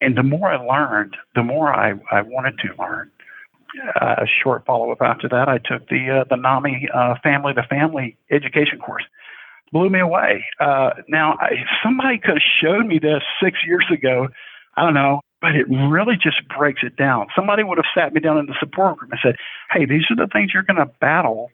And 0.00 0.16
the 0.16 0.22
more 0.22 0.50
I 0.50 0.56
learned, 0.56 1.16
the 1.34 1.42
more 1.42 1.72
I, 1.72 1.94
I 2.10 2.22
wanted 2.22 2.58
to 2.58 2.82
learn. 2.82 3.10
Uh, 4.00 4.16
a 4.18 4.26
short 4.42 4.64
follow 4.64 4.90
up 4.90 5.02
after 5.02 5.28
that, 5.28 5.48
I 5.48 5.58
took 5.58 5.88
the 5.88 6.20
uh, 6.20 6.24
the 6.30 6.36
NAMI 6.36 6.88
uh, 6.94 7.14
family 7.22 7.52
to 7.54 7.62
family 7.64 8.16
education 8.30 8.78
course. 8.78 9.04
Blew 9.72 9.90
me 9.90 10.00
away. 10.00 10.44
Uh, 10.60 10.90
now, 11.08 11.36
I, 11.40 11.64
somebody 11.82 12.18
could 12.18 12.38
have 12.38 12.50
showed 12.62 12.86
me 12.86 12.98
this 12.98 13.22
six 13.42 13.58
years 13.66 13.84
ago. 13.92 14.28
I 14.76 14.82
don't 14.82 14.94
know, 14.94 15.20
but 15.46 15.54
it 15.54 15.68
really 15.68 16.16
just 16.20 16.38
breaks 16.48 16.80
it 16.82 16.96
down. 16.96 17.28
Somebody 17.36 17.62
would 17.62 17.78
have 17.78 17.84
sat 17.94 18.12
me 18.12 18.20
down 18.20 18.36
in 18.36 18.46
the 18.46 18.56
support 18.58 18.96
group 18.96 19.12
and 19.12 19.20
said, 19.22 19.36
"Hey, 19.70 19.84
these 19.84 20.02
are 20.10 20.16
the 20.16 20.26
things 20.26 20.52
you're 20.52 20.64
going 20.64 20.84
to 20.84 20.90
battle, 21.00 21.52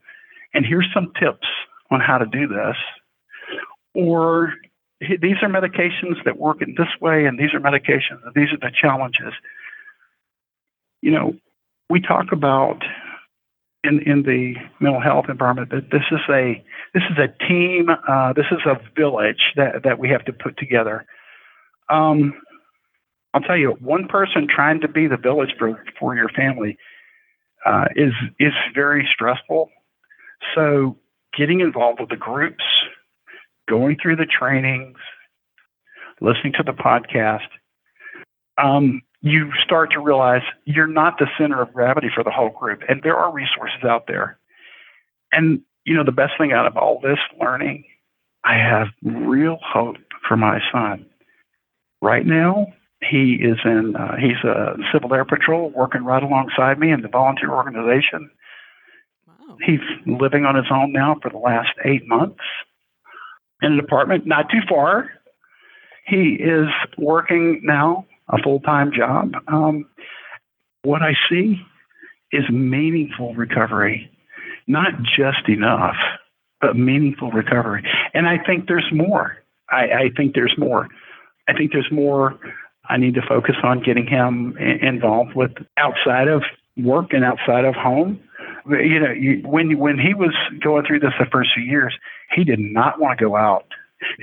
and 0.55 0.64
here's 0.64 0.88
some 0.95 1.12
tips 1.20 1.47
on 1.90 2.01
how 2.01 2.16
to 2.16 2.24
do 2.24 2.47
this." 2.47 2.76
Or 3.93 4.55
these 4.99 5.36
are 5.43 5.49
medications 5.49 6.24
that 6.24 6.38
work 6.38 6.62
in 6.62 6.74
this 6.78 6.88
way, 7.03 7.26
and 7.26 7.38
these 7.38 7.53
are 7.53 7.61
medications, 7.61 8.24
and 8.24 8.32
these 8.34 8.51
are 8.51 8.57
the 8.57 8.70
challenges. 8.74 9.34
You 11.03 11.11
know, 11.11 11.36
we 11.90 12.01
talk 12.01 12.32
about 12.32 12.82
in 13.84 14.01
in 14.09 14.22
the 14.22 14.55
mental 14.80 15.03
health 15.03 15.26
environment 15.28 15.68
that 15.68 15.90
this 15.90 16.05
is 16.11 16.20
a 16.30 16.64
this 16.95 17.03
is 17.11 17.18
a 17.18 17.28
team, 17.47 17.90
uh, 18.09 18.32
this 18.32 18.47
is 18.53 18.61
a 18.64 18.80
village 18.97 19.53
that 19.57 19.82
that 19.82 19.99
we 19.99 20.09
have 20.09 20.24
to 20.24 20.32
put 20.32 20.57
together. 20.57 21.05
Um, 21.90 22.40
I'll 23.34 23.40
tell 23.40 23.56
you, 23.56 23.76
one 23.80 24.08
person 24.08 24.46
trying 24.48 24.80
to 24.80 24.88
be 24.88 25.06
the 25.06 25.16
village 25.16 25.54
for 25.58 25.82
for 25.98 26.14
your 26.14 26.28
family 26.28 26.76
uh, 27.64 27.86
is 27.96 28.12
is 28.38 28.52
very 28.74 29.08
stressful. 29.12 29.70
So, 30.54 30.98
getting 31.36 31.60
involved 31.60 32.00
with 32.00 32.10
the 32.10 32.16
groups 32.16 32.64
going 33.68 33.96
through 34.02 34.16
the 34.16 34.26
trainings, 34.26 34.98
listening 36.20 36.52
to 36.54 36.62
the 36.62 36.72
podcast, 36.72 37.48
um, 38.58 39.00
you 39.22 39.50
start 39.64 39.92
to 39.92 40.00
realize 40.00 40.42
you're 40.64 40.86
not 40.86 41.18
the 41.18 41.26
center 41.38 41.62
of 41.62 41.72
gravity 41.72 42.08
for 42.14 42.24
the 42.24 42.30
whole 42.30 42.50
group, 42.50 42.82
and 42.88 43.02
there 43.02 43.16
are 43.16 43.32
resources 43.32 43.84
out 43.84 44.06
there. 44.06 44.38
And 45.30 45.62
you 45.84 45.94
know, 45.94 46.04
the 46.04 46.12
best 46.12 46.32
thing 46.38 46.52
out 46.52 46.66
of 46.66 46.76
all 46.76 47.00
this 47.00 47.18
learning, 47.40 47.84
I 48.44 48.54
have 48.54 48.88
real 49.02 49.58
hope 49.62 49.96
for 50.28 50.36
my 50.36 50.60
son. 50.72 51.06
Right 52.00 52.26
now, 52.26 52.66
he 53.09 53.34
is 53.34 53.59
in 53.64 53.96
uh, 53.96 54.16
he's 54.16 54.42
a 54.44 54.76
civil 54.92 55.12
air 55.14 55.24
patrol 55.24 55.70
working 55.70 56.05
right 56.05 56.22
alongside 56.22 56.78
me 56.78 56.92
in 56.92 57.03
the 57.03 57.09
volunteer 57.09 57.50
organization. 57.50 58.30
Wow. 59.26 59.57
He's 59.64 59.80
living 60.07 60.44
on 60.44 60.55
his 60.55 60.66
own 60.70 60.92
now 60.92 61.16
for 61.20 61.30
the 61.30 61.38
last 61.38 61.70
eight 61.84 62.07
months 62.07 62.40
in 63.61 63.72
an 63.72 63.78
apartment 63.78 64.26
not 64.26 64.50
too 64.50 64.61
far. 64.68 65.11
He 66.07 66.34
is 66.40 66.68
working 66.98 67.61
now 67.62 68.07
a 68.28 68.38
full 68.42 68.61
time 68.61 68.92
job. 68.92 69.32
Um, 69.48 69.86
what 70.82 71.03
I 71.03 71.14
see 71.30 71.61
is 72.32 72.44
meaningful 72.50 73.34
recovery, 73.34 74.11
not 74.66 74.92
just 75.03 75.48
enough, 75.48 75.96
but 76.61 76.76
meaningful 76.76 77.30
recovery. 77.30 77.84
And 78.14 78.26
I 78.26 78.38
think 78.44 78.66
there's 78.66 78.88
more. 78.92 79.36
I, 79.70 79.82
I 79.84 80.11
think 80.16 80.34
there's 80.34 80.55
more. 80.59 80.88
I 81.48 81.53
think 81.53 81.72
there's 81.72 81.90
more 81.90 82.38
I 82.88 82.96
need 82.96 83.14
to 83.14 83.22
focus 83.22 83.56
on 83.62 83.82
getting 83.82 84.06
him 84.06 84.56
involved 84.58 85.34
with 85.34 85.52
outside 85.76 86.28
of 86.28 86.42
work 86.76 87.12
and 87.12 87.24
outside 87.24 87.64
of 87.64 87.74
home 87.74 88.20
you 88.66 89.00
know, 89.00 89.10
you, 89.10 89.42
when 89.44 89.78
when 89.78 89.98
he 89.98 90.14
was 90.14 90.34
going 90.62 90.84
through 90.86 91.00
this 91.00 91.12
the 91.18 91.26
first 91.30 91.50
few 91.54 91.64
years, 91.64 91.94
he 92.34 92.44
did 92.44 92.58
not 92.58 93.00
want 93.00 93.18
to 93.18 93.24
go 93.24 93.36
out. 93.36 93.66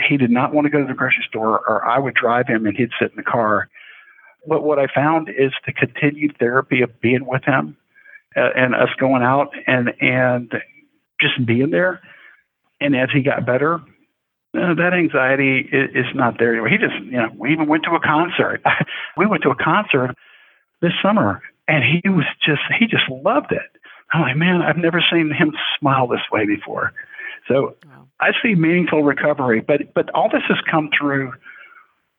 He 0.08 0.18
did 0.18 0.32
not 0.32 0.54
want 0.54 0.66
to 0.66 0.72
go 0.72 0.80
to 0.80 0.88
the 0.88 0.94
grocery 0.94 1.26
store, 1.28 1.60
or 1.68 1.86
I 1.86 2.00
would 2.00 2.14
drive 2.14 2.48
him 2.48 2.66
and 2.66 2.76
he'd 2.76 2.92
sit 3.00 3.12
in 3.12 3.18
the 3.18 3.24
car. 3.24 3.70
But 4.48 4.64
what 4.64 4.80
I 4.80 4.88
found 4.94 5.30
is 5.30 5.52
the 5.66 5.74
continued 5.74 6.38
therapy 6.38 6.82
of 6.82 7.00
being 7.02 7.26
with 7.26 7.44
him 7.44 7.78
uh, 8.36 8.50
and 8.56 8.76
us 8.76 8.90
going 9.00 9.24
out 9.24 9.50
and 9.68 9.90
and 10.02 10.52
just 11.20 11.46
being 11.46 11.72
there. 11.72 12.02
And 12.82 12.96
as 12.96 13.10
he 13.14 13.22
got 13.22 13.46
better, 13.46 13.82
that 14.54 14.94
anxiety 14.94 15.60
is, 15.72 15.90
is 15.94 16.16
not 16.16 16.40
there 16.40 16.52
anymore. 16.52 16.70
He 16.70 16.78
just, 16.78 16.96
you 17.06 17.18
know, 17.18 17.30
we 17.38 17.52
even 17.52 17.68
went 17.68 17.84
to 17.84 17.92
a 17.92 18.00
concert. 18.00 18.62
we 19.18 19.26
went 19.26 19.44
to 19.44 19.50
a 19.50 19.56
concert 19.56 20.16
this 20.82 20.94
summer, 21.04 21.42
and 21.68 21.84
he 21.84 22.08
was 22.10 22.26
just, 22.44 22.62
he 22.80 22.88
just 22.88 23.08
loved 23.10 23.52
it. 23.52 23.70
I'm 24.12 24.22
like, 24.22 24.38
man, 24.38 24.62
I've 24.62 24.78
never 24.78 25.04
seen 25.12 25.32
him 25.32 25.54
smile 25.80 26.08
this 26.08 26.22
way 26.32 26.46
before. 26.46 26.94
So 27.48 27.76
wow. 27.86 28.08
I 28.20 28.32
see 28.44 28.56
meaningful 28.56 29.04
recovery, 29.04 29.62
but 29.62 29.94
but 29.94 30.10
all 30.12 30.30
this 30.30 30.44
has 30.48 30.58
come 30.70 30.90
through 30.98 31.34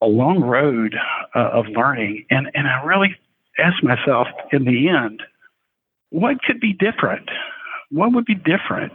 a 0.00 0.06
long 0.06 0.40
road 0.40 0.94
uh, 1.34 1.50
of 1.52 1.66
learning, 1.68 2.26
and 2.30 2.50
and 2.54 2.68
I 2.68 2.82
really 2.84 3.16
asked 3.58 3.82
myself 3.82 4.28
in 4.52 4.64
the 4.64 4.88
end, 4.88 5.22
what 6.10 6.42
could 6.42 6.60
be 6.60 6.72
different? 6.72 7.28
What 7.90 8.12
would 8.14 8.24
be 8.24 8.34
different 8.34 8.92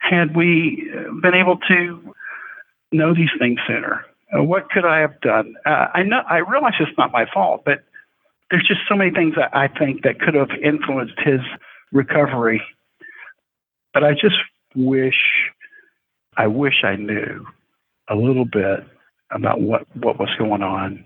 had 0.00 0.36
we 0.36 0.90
been 1.20 1.34
able 1.34 1.58
to 1.68 2.14
know 2.92 3.14
these 3.14 3.30
things 3.38 3.58
sooner? 3.66 4.04
Uh, 4.36 4.42
what 4.42 4.70
could 4.70 4.84
I 4.84 5.00
have 5.00 5.20
done? 5.20 5.54
Uh, 5.64 5.86
I 5.94 6.02
know 6.02 6.20
I 6.28 6.38
realize 6.38 6.74
it's 6.80 6.96
not 6.98 7.12
my 7.12 7.26
fault, 7.32 7.62
but 7.64 7.84
there's 8.50 8.66
just 8.66 8.80
so 8.88 8.94
many 8.94 9.10
things 9.10 9.34
that 9.36 9.54
I 9.54 9.68
think 9.68 10.02
that 10.02 10.20
could 10.20 10.34
have 10.34 10.50
influenced 10.62 11.18
his 11.18 11.40
recovery. 11.92 12.62
But 13.94 14.04
I 14.04 14.12
just 14.12 14.36
wish, 14.74 15.18
I 16.36 16.46
wish 16.46 16.84
I 16.84 16.96
knew 16.96 17.46
a 18.08 18.14
little 18.14 18.44
bit 18.44 18.80
about 19.30 19.60
what, 19.60 19.84
what 19.96 20.18
was 20.18 20.30
going 20.38 20.62
on 20.62 21.04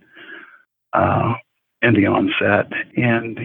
uh, 0.92 1.34
in 1.80 1.94
the 1.94 2.06
onset 2.06 2.66
and 2.96 3.38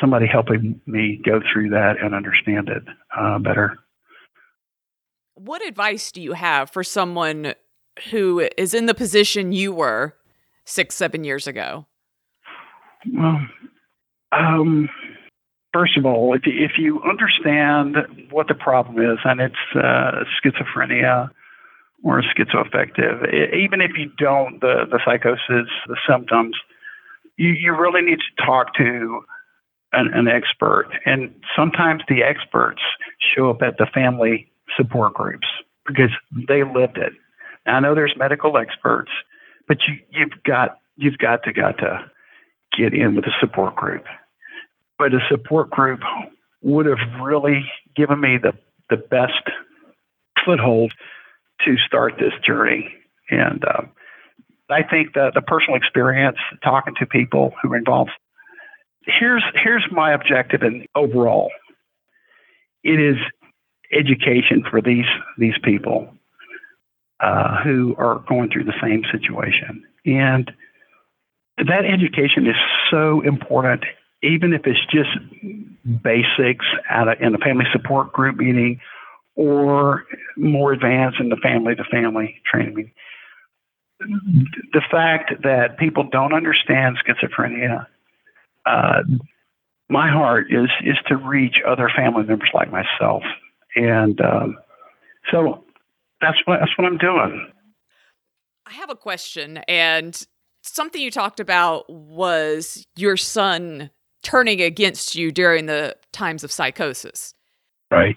somebody 0.00 0.26
helping 0.26 0.80
me 0.86 1.20
go 1.24 1.40
through 1.52 1.70
that 1.70 1.94
and 2.02 2.14
understand 2.14 2.68
it 2.68 2.82
uh, 3.16 3.38
better. 3.38 3.78
What 5.34 5.64
advice 5.64 6.10
do 6.10 6.20
you 6.20 6.32
have 6.32 6.70
for 6.70 6.82
someone 6.82 7.54
who 8.10 8.48
is 8.56 8.74
in 8.74 8.86
the 8.86 8.94
position 8.94 9.52
you 9.52 9.72
were 9.72 10.14
six, 10.64 10.94
seven 10.94 11.24
years 11.24 11.46
ago? 11.46 11.86
Well, 13.12 13.40
um, 14.32 14.88
first 15.72 15.96
of 15.96 16.04
all, 16.04 16.34
if 16.34 16.42
you, 16.46 16.52
if 16.64 16.72
you 16.78 17.02
understand 17.02 17.96
what 18.30 18.48
the 18.48 18.54
problem 18.54 18.98
is, 18.98 19.18
and 19.24 19.40
it's 19.40 19.54
uh, 19.74 20.24
schizophrenia 20.42 21.30
or 22.04 22.22
schizoaffective, 22.22 23.54
even 23.54 23.80
if 23.80 23.92
you 23.96 24.10
don't, 24.18 24.60
the, 24.60 24.84
the 24.90 25.00
psychosis, 25.04 25.68
the 25.86 25.96
symptoms, 26.08 26.56
you, 27.36 27.50
you 27.50 27.74
really 27.76 28.02
need 28.02 28.18
to 28.18 28.44
talk 28.44 28.74
to 28.74 29.20
an, 29.92 30.10
an 30.12 30.28
expert. 30.28 30.88
And 31.06 31.34
sometimes 31.56 32.02
the 32.08 32.22
experts 32.22 32.82
show 33.34 33.50
up 33.50 33.62
at 33.62 33.78
the 33.78 33.86
family 33.92 34.50
support 34.76 35.14
groups 35.14 35.46
because 35.86 36.10
they 36.46 36.62
lived 36.62 36.98
it. 36.98 37.12
I 37.68 37.80
know 37.80 37.94
there's 37.94 38.14
medical 38.16 38.56
experts, 38.56 39.10
but 39.66 39.78
you, 39.86 39.98
you've 40.10 40.42
got 40.44 40.78
you've 40.96 41.18
got 41.18 41.44
to 41.44 41.52
got 41.52 41.78
to 41.78 42.10
get 42.76 42.94
in 42.94 43.14
with 43.14 43.26
a 43.26 43.32
support 43.40 43.76
group 43.76 44.04
but 44.98 45.14
a 45.14 45.20
support 45.30 45.70
group 45.70 46.00
would 46.62 46.86
have 46.86 46.98
really 47.22 47.64
given 47.96 48.20
me 48.20 48.36
the, 48.36 48.52
the 48.90 48.96
best 48.96 49.48
foothold 50.44 50.92
to 51.64 51.76
start 51.86 52.14
this 52.18 52.32
journey. 52.44 52.92
And 53.30 53.64
uh, 53.64 53.82
I 54.68 54.82
think 54.82 55.14
that 55.14 55.32
the 55.34 55.42
personal 55.42 55.76
experience, 55.76 56.38
talking 56.64 56.94
to 56.98 57.06
people 57.06 57.54
who 57.62 57.72
are 57.72 57.76
involved, 57.76 58.10
here's 59.04 59.44
here's 59.62 59.86
my 59.90 60.12
objective 60.12 60.62
and 60.62 60.86
overall. 60.94 61.50
It 62.82 63.00
is 63.00 63.16
education 63.92 64.64
for 64.68 64.82
these 64.82 65.06
these 65.38 65.54
people 65.62 66.12
uh, 67.20 67.62
who 67.62 67.94
are 67.96 68.24
going 68.28 68.50
through 68.50 68.64
the 68.64 68.74
same 68.82 69.02
situation, 69.10 69.84
and 70.04 70.52
that 71.58 71.84
education 71.84 72.46
is 72.46 72.56
so 72.90 73.20
important, 73.22 73.84
even 74.22 74.52
if 74.52 74.66
it's 74.66 74.84
just 74.90 75.10
basics 76.02 76.66
at 76.88 77.08
a, 77.08 77.24
in 77.24 77.34
a 77.34 77.38
family 77.38 77.64
support 77.72 78.12
group 78.12 78.36
meeting 78.36 78.80
or 79.34 80.04
more 80.36 80.72
advanced 80.72 81.20
in 81.20 81.28
the 81.28 81.36
family 81.36 81.74
to 81.74 81.84
family 81.84 82.40
training 82.44 82.74
meeting. 82.74 82.92
The 84.72 84.82
fact 84.90 85.42
that 85.42 85.78
people 85.78 86.04
don't 86.04 86.32
understand 86.32 86.98
schizophrenia, 87.04 87.86
uh, 88.64 89.02
my 89.88 90.10
heart 90.10 90.52
is 90.52 90.68
is 90.84 90.96
to 91.08 91.16
reach 91.16 91.56
other 91.66 91.90
family 91.94 92.22
members 92.22 92.50
like 92.54 92.70
myself, 92.70 93.22
and 93.74 94.20
um, 94.20 94.58
so 95.32 95.64
that's 96.20 96.38
what 96.44 96.60
that's 96.60 96.76
what 96.76 96.86
I'm 96.86 96.98
doing. 96.98 97.50
I 98.66 98.72
have 98.72 98.90
a 98.90 98.96
question, 98.96 99.58
and 99.68 100.26
something 100.62 101.00
you 101.00 101.10
talked 101.10 101.40
about 101.40 101.88
was 101.88 102.86
your 102.96 103.16
son 103.16 103.90
turning 104.22 104.60
against 104.60 105.14
you 105.14 105.30
during 105.32 105.66
the 105.66 105.96
times 106.12 106.44
of 106.44 106.52
psychosis. 106.52 107.34
Right. 107.90 108.16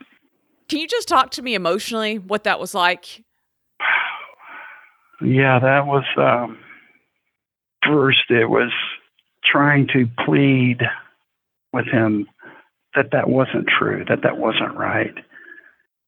Can 0.68 0.80
you 0.80 0.88
just 0.88 1.08
talk 1.08 1.32
to 1.32 1.42
me 1.42 1.54
emotionally 1.56 2.18
what 2.18 2.44
that 2.44 2.60
was 2.60 2.74
like? 2.74 3.24
Yeah, 5.24 5.60
that 5.60 5.86
was 5.86 6.04
um, 6.18 6.58
first. 7.86 8.32
It 8.32 8.50
was 8.50 8.72
trying 9.46 9.88
to 9.94 10.08
plead 10.26 10.80
with 11.72 11.86
him 11.86 12.26
that 12.96 13.12
that 13.12 13.30
wasn't 13.30 13.68
true, 13.68 14.04
that 14.10 14.24
that 14.24 14.40
wasn't 14.40 14.76
right. 14.76 15.14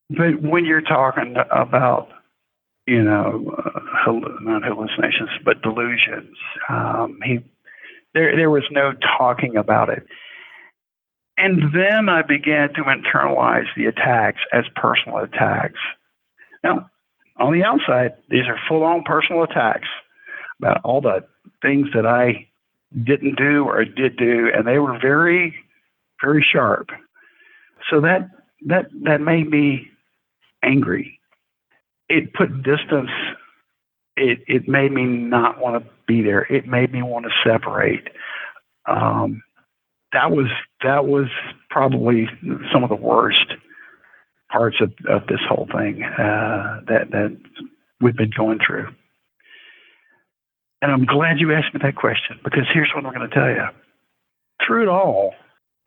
But 0.09 0.41
when 0.41 0.65
you're 0.65 0.81
talking 0.81 1.35
about, 1.51 2.09
you 2.85 3.03
know, 3.03 3.55
uh, 3.57 4.11
not 4.41 4.63
hallucinations, 4.63 5.29
but 5.45 5.61
delusions, 5.61 6.37
um, 6.69 7.19
he 7.23 7.39
there 8.13 8.35
there 8.35 8.49
was 8.49 8.63
no 8.71 8.93
talking 9.17 9.55
about 9.57 9.89
it. 9.89 10.05
And 11.37 11.73
then 11.73 12.09
I 12.09 12.21
began 12.21 12.73
to 12.75 12.83
internalize 12.83 13.65
the 13.75 13.85
attacks 13.87 14.41
as 14.51 14.65
personal 14.75 15.17
attacks. 15.17 15.79
Now, 16.63 16.89
on 17.37 17.53
the 17.53 17.63
outside, 17.63 18.13
these 18.29 18.47
are 18.47 18.59
full 18.67 18.83
on 18.83 19.03
personal 19.03 19.43
attacks 19.43 19.87
about 20.59 20.81
all 20.83 21.01
the 21.01 21.25
things 21.61 21.87
that 21.95 22.05
I 22.05 22.47
didn't 23.03 23.37
do 23.37 23.65
or 23.65 23.83
did 23.83 24.17
do, 24.17 24.49
and 24.53 24.67
they 24.67 24.77
were 24.77 24.99
very, 24.99 25.55
very 26.21 26.45
sharp. 26.47 26.89
So 27.89 28.01
that 28.01 28.29
that 28.67 28.85
that 29.03 29.19
made 29.19 29.49
me 29.49 29.89
angry. 30.63 31.19
It 32.09 32.33
put 32.33 32.63
distance. 32.63 33.09
It 34.15 34.39
it 34.47 34.67
made 34.67 34.91
me 34.91 35.03
not 35.05 35.59
want 35.59 35.83
to 35.83 35.89
be 36.07 36.21
there. 36.21 36.41
It 36.41 36.67
made 36.67 36.91
me 36.91 37.01
want 37.01 37.25
to 37.25 37.49
separate. 37.49 38.07
Um, 38.87 39.41
that 40.11 40.31
was 40.31 40.47
that 40.83 41.05
was 41.05 41.27
probably 41.69 42.27
some 42.71 42.83
of 42.83 42.89
the 42.89 42.95
worst 42.95 43.53
parts 44.51 44.77
of, 44.81 44.93
of 45.09 45.27
this 45.27 45.39
whole 45.49 45.67
thing 45.75 46.03
uh, 46.03 46.81
that 46.87 47.09
that 47.11 47.37
we've 47.99 48.15
been 48.15 48.31
going 48.35 48.59
through. 48.65 48.87
And 50.81 50.91
I'm 50.91 51.05
glad 51.05 51.39
you 51.39 51.53
asked 51.53 51.73
me 51.73 51.79
that 51.83 51.95
question 51.95 52.39
because 52.43 52.63
here's 52.71 52.91
what 52.93 53.05
I'm 53.05 53.13
going 53.13 53.27
to 53.27 53.33
tell 53.33 53.49
you. 53.49 53.65
Through 54.65 54.83
it 54.83 54.89
all, 54.89 55.33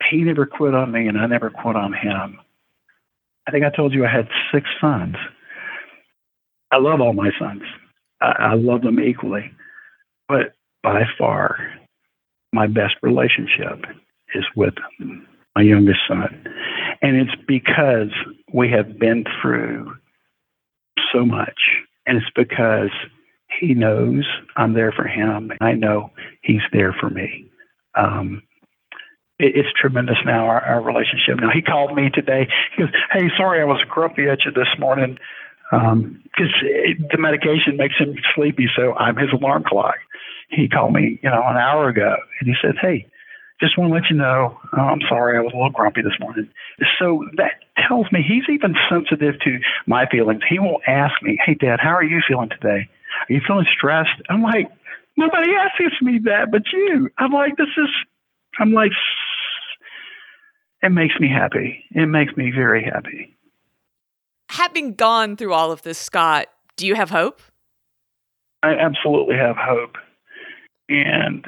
he 0.09 0.23
never 0.23 0.45
quit 0.45 0.73
on 0.73 0.91
me, 0.91 1.07
and 1.07 1.17
I 1.17 1.27
never 1.27 1.49
quit 1.49 1.75
on 1.75 1.93
him. 1.93 2.39
I 3.47 3.51
think 3.51 3.63
I 3.63 3.69
told 3.75 3.93
you 3.93 4.05
I 4.05 4.11
had 4.11 4.27
six 4.53 4.67
sons. 4.81 5.15
I 6.71 6.77
love 6.77 6.99
all 6.99 7.13
my 7.13 7.31
sons. 7.39 7.61
I, 8.21 8.33
I 8.39 8.53
love 8.55 8.81
them 8.81 8.99
equally, 8.99 9.51
but 10.27 10.53
by 10.83 11.03
far, 11.17 11.57
my 12.51 12.67
best 12.67 12.95
relationship 13.01 13.85
is 14.35 14.43
with 14.55 14.73
my 15.55 15.61
youngest 15.61 15.99
son. 16.07 16.45
And 17.01 17.15
it's 17.15 17.41
because 17.47 18.11
we 18.53 18.69
have 18.71 18.99
been 18.99 19.23
through 19.41 19.93
so 21.13 21.25
much. 21.25 21.59
And 22.05 22.17
it's 22.17 22.31
because 22.35 22.91
he 23.59 23.73
knows 23.73 24.25
I'm 24.55 24.73
there 24.73 24.91
for 24.91 25.07
him. 25.07 25.51
I 25.61 25.73
know 25.73 26.11
he's 26.41 26.61
there 26.73 26.95
for 26.99 27.09
me. 27.09 27.49
Um, 27.95 28.43
it's 29.39 29.69
tremendous 29.79 30.17
now, 30.25 30.45
our, 30.47 30.61
our 30.61 30.81
relationship. 30.81 31.37
Now, 31.39 31.51
he 31.53 31.61
called 31.61 31.95
me 31.95 32.09
today. 32.09 32.47
He 32.75 32.83
goes, 32.83 32.91
Hey, 33.11 33.29
sorry, 33.37 33.61
I 33.61 33.65
was 33.65 33.81
grumpy 33.87 34.27
at 34.27 34.45
you 34.45 34.51
this 34.51 34.67
morning 34.79 35.17
because 35.69 35.83
um, 35.91 36.23
the 37.11 37.17
medication 37.17 37.77
makes 37.77 37.95
him 37.97 38.15
sleepy. 38.35 38.67
So 38.75 38.93
I'm 38.95 39.15
his 39.15 39.29
alarm 39.33 39.63
clock. 39.67 39.95
He 40.49 40.69
called 40.69 40.93
me, 40.93 41.19
you 41.21 41.29
know, 41.29 41.43
an 41.45 41.57
hour 41.57 41.89
ago 41.89 42.15
and 42.39 42.47
he 42.47 42.55
said, 42.61 42.75
Hey, 42.81 43.07
just 43.59 43.77
want 43.77 43.89
to 43.89 43.93
let 43.93 44.09
you 44.09 44.15
know, 44.15 44.57
oh, 44.77 44.81
I'm 44.81 45.01
sorry, 45.09 45.37
I 45.37 45.41
was 45.41 45.51
a 45.53 45.57
little 45.57 45.71
grumpy 45.71 46.01
this 46.01 46.17
morning. 46.19 46.49
So 46.99 47.25
that 47.37 47.61
tells 47.87 48.05
me 48.11 48.23
he's 48.25 48.47
even 48.49 48.75
sensitive 48.89 49.39
to 49.41 49.59
my 49.87 50.05
feelings. 50.09 50.41
He 50.47 50.59
will 50.59 50.79
ask 50.87 51.13
me, 51.21 51.37
Hey, 51.45 51.53
Dad, 51.53 51.79
how 51.81 51.93
are 51.95 52.03
you 52.03 52.21
feeling 52.27 52.49
today? 52.49 52.89
Are 53.29 53.33
you 53.33 53.41
feeling 53.45 53.65
stressed? 53.75 54.21
I'm 54.29 54.41
like, 54.41 54.71
Nobody 55.19 55.51
asks 55.53 56.01
me 56.01 56.19
that 56.25 56.51
but 56.51 56.63
you. 56.71 57.09
I'm 57.17 57.31
like, 57.31 57.57
This 57.57 57.73
is, 57.77 57.89
I'm 58.59 58.71
like, 58.71 58.91
it 60.83 60.91
makes 60.91 61.19
me 61.19 61.29
happy. 61.29 61.83
It 61.91 62.07
makes 62.07 62.35
me 62.37 62.51
very 62.51 62.83
happy. 62.83 63.37
Having 64.49 64.93
gone 64.93 65.35
through 65.35 65.53
all 65.53 65.71
of 65.71 65.81
this, 65.81 65.97
Scott, 65.97 66.47
do 66.75 66.87
you 66.87 66.95
have 66.95 67.09
hope? 67.09 67.41
I 68.63 68.73
absolutely 68.73 69.35
have 69.35 69.55
hope. 69.57 69.95
And 70.89 71.47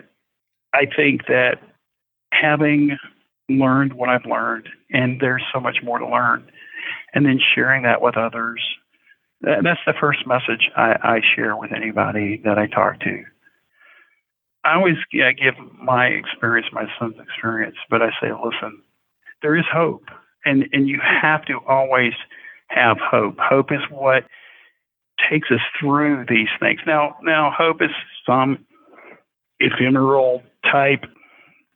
I 0.73 0.85
think 0.95 1.27
that 1.27 1.59
having 2.31 2.97
learned 3.49 3.93
what 3.93 4.09
I've 4.09 4.25
learned, 4.25 4.69
and 4.91 5.19
there's 5.19 5.43
so 5.53 5.59
much 5.59 5.77
more 5.83 5.99
to 5.99 6.07
learn, 6.07 6.49
and 7.13 7.25
then 7.25 7.39
sharing 7.55 7.83
that 7.83 8.01
with 8.01 8.17
others, 8.17 8.61
that's 9.41 9.79
the 9.85 9.93
first 9.99 10.27
message 10.27 10.69
I, 10.75 10.95
I, 11.01 11.21
share 11.35 11.55
with 11.55 11.71
anybody 11.71 12.41
that 12.43 12.57
I 12.59 12.67
talk 12.67 12.99
to. 13.01 13.23
I 14.65 14.75
always 14.75 14.97
yeah, 15.13 15.31
give 15.31 15.53
my 15.81 16.07
experience, 16.07 16.67
my 16.73 16.85
son's 16.99 17.15
experience, 17.19 17.77
but 17.89 18.01
I 18.01 18.09
say, 18.21 18.31
listen, 18.33 18.81
there 19.41 19.55
is 19.57 19.65
hope, 19.71 20.05
and 20.45 20.65
and 20.73 20.87
you 20.87 20.99
have 21.01 21.45
to 21.45 21.59
always 21.67 22.13
have 22.67 22.97
hope. 22.99 23.37
Hope 23.39 23.71
is 23.71 23.81
what 23.89 24.25
takes 25.29 25.49
us 25.51 25.59
through 25.79 26.25
these 26.29 26.47
things. 26.59 26.79
Now, 26.85 27.17
now 27.23 27.51
hope 27.55 27.81
is 27.81 27.89
some 28.25 28.65
ephemeral 29.59 30.43
type 30.71 31.03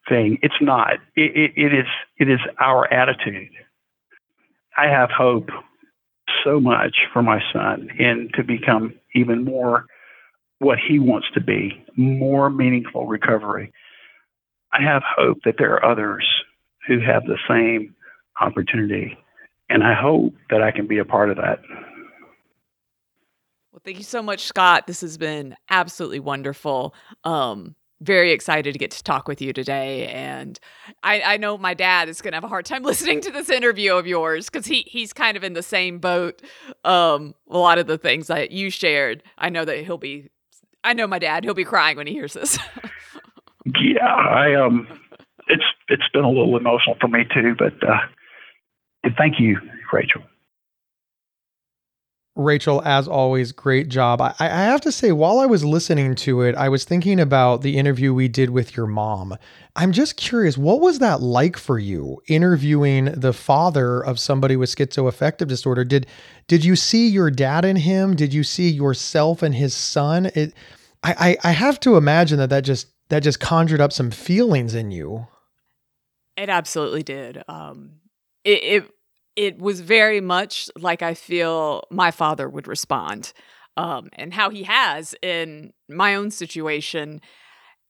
thing. 0.07 0.37
It's 0.41 0.61
not. 0.61 0.93
It, 1.15 1.35
it, 1.35 1.51
it 1.55 1.73
is. 1.73 1.87
It 2.17 2.29
is 2.29 2.39
our 2.59 2.91
attitude. 2.91 3.49
I 4.77 4.87
have 4.87 5.09
hope 5.11 5.49
so 6.43 6.59
much 6.59 6.95
for 7.11 7.21
my 7.21 7.41
son 7.53 7.89
and 7.99 8.33
to 8.33 8.43
become 8.43 8.93
even 9.13 9.43
more 9.43 9.85
what 10.59 10.79
he 10.79 10.97
wants 10.97 11.27
to 11.33 11.41
be, 11.41 11.83
more 11.95 12.49
meaningful 12.49 13.05
recovery. 13.05 13.71
I 14.71 14.81
have 14.81 15.03
hope 15.05 15.39
that 15.45 15.55
there 15.59 15.73
are 15.73 15.85
others 15.91 16.25
who 16.87 16.99
have 16.99 17.23
the 17.25 17.37
same 17.47 17.95
opportunity, 18.39 19.17
and 19.69 19.83
I 19.83 19.93
hope 19.93 20.33
that 20.49 20.61
I 20.61 20.71
can 20.71 20.87
be 20.87 20.99
a 20.99 21.05
part 21.05 21.29
of 21.29 21.37
that. 21.37 21.59
Well, 23.71 23.81
thank 23.83 23.97
you 23.97 24.03
so 24.03 24.21
much, 24.21 24.41
Scott. 24.41 24.85
This 24.85 25.01
has 25.01 25.17
been 25.17 25.55
absolutely 25.69 26.19
wonderful. 26.19 26.93
Um, 27.23 27.75
very 28.03 28.31
excited 28.31 28.73
to 28.73 28.79
get 28.79 28.91
to 28.91 29.03
talk 29.03 29.27
with 29.27 29.41
you 29.41 29.53
today. 29.53 30.07
And 30.07 30.59
I, 31.03 31.21
I 31.21 31.37
know 31.37 31.57
my 31.57 31.73
dad 31.73 32.09
is 32.09 32.21
going 32.21 32.33
to 32.33 32.35
have 32.35 32.43
a 32.43 32.49
hard 32.49 32.65
time 32.65 32.83
listening 32.83 33.21
to 33.21 33.31
this 33.31 33.49
interview 33.49 33.93
of 33.95 34.05
yours 34.05 34.49
because 34.49 34.65
he 34.65 34.83
he's 34.87 35.13
kind 35.13 35.37
of 35.37 35.43
in 35.43 35.53
the 35.53 35.63
same 35.63 35.99
boat. 35.99 36.41
Um, 36.83 37.33
a 37.49 37.57
lot 37.57 37.77
of 37.77 37.87
the 37.87 37.97
things 37.97 38.27
that 38.27 38.51
you 38.51 38.69
shared, 38.69 39.23
I 39.37 39.49
know 39.49 39.65
that 39.65 39.83
he'll 39.83 39.97
be. 39.97 40.29
I 40.83 40.93
know 40.93 41.07
my 41.07 41.19
dad; 41.19 41.45
he'll 41.45 41.53
be 41.53 41.63
crying 41.63 41.97
when 41.97 42.07
he 42.07 42.13
hears 42.13 42.33
this. 42.33 42.59
yeah, 43.65 44.05
I 44.05 44.53
um, 44.53 44.87
it's 45.89 46.07
been 46.13 46.23
a 46.23 46.29
little 46.29 46.57
emotional 46.57 46.95
for 46.99 47.07
me 47.07 47.25
too, 47.33 47.55
but 47.57 47.73
uh, 47.87 47.99
thank 49.17 49.39
you, 49.39 49.59
Rachel. 49.91 50.21
Rachel, 52.35 52.81
as 52.83 53.07
always, 53.07 53.51
great 53.51 53.89
job. 53.89 54.19
I, 54.19 54.33
I, 54.39 54.47
have 54.47 54.81
to 54.81 54.91
say, 54.91 55.11
while 55.11 55.39
I 55.39 55.45
was 55.45 55.63
listening 55.63 56.15
to 56.15 56.41
it, 56.41 56.55
I 56.55 56.67
was 56.67 56.83
thinking 56.83 57.19
about 57.19 57.61
the 57.61 57.77
interview 57.77 58.11
we 58.11 58.27
did 58.27 58.49
with 58.49 58.75
your 58.75 58.87
mom. 58.87 59.37
I'm 59.75 59.91
just 59.91 60.17
curious, 60.17 60.57
what 60.57 60.81
was 60.81 60.97
that 60.97 61.21
like 61.21 61.57
for 61.57 61.77
you 61.77 62.23
interviewing 62.27 63.05
the 63.05 63.33
father 63.33 64.03
of 64.03 64.19
somebody 64.19 64.55
with 64.55 64.75
schizoaffective 64.75 65.47
disorder? 65.47 65.83
Did 65.83 66.07
did 66.47 66.65
you 66.65 66.75
see 66.75 67.07
your 67.07 67.29
dad 67.29 67.65
in 67.65 67.75
him? 67.75 68.15
Did 68.15 68.33
you 68.33 68.43
see 68.43 68.69
yourself 68.69 69.43
and 69.43 69.53
his 69.53 69.75
son? 69.75 70.25
It, 70.33 70.55
I, 71.03 71.37
I, 71.43 71.49
I 71.49 71.51
have 71.51 71.79
to 71.81 71.97
imagine 71.97 72.39
that 72.39 72.49
that 72.49 72.63
just 72.63 72.87
that 73.09 73.21
just 73.21 73.39
conjured 73.39 73.79
up 73.79 73.93
some 73.93 74.09
feelings 74.09 74.73
in 74.73 74.89
you. 74.89 75.27
It 76.37 76.49
absolutely 76.49 77.03
did. 77.03 77.43
Um, 77.47 77.99
it, 78.43 78.63
it 78.63 78.91
it 79.35 79.59
was 79.59 79.81
very 79.81 80.21
much 80.21 80.69
like 80.77 81.01
I 81.01 81.13
feel 81.13 81.83
my 81.89 82.11
father 82.11 82.47
would 82.47 82.67
respond, 82.67 83.33
um, 83.77 84.09
and 84.13 84.33
how 84.33 84.49
he 84.49 84.63
has 84.63 85.15
in 85.21 85.73
my 85.89 86.15
own 86.15 86.31
situation. 86.31 87.21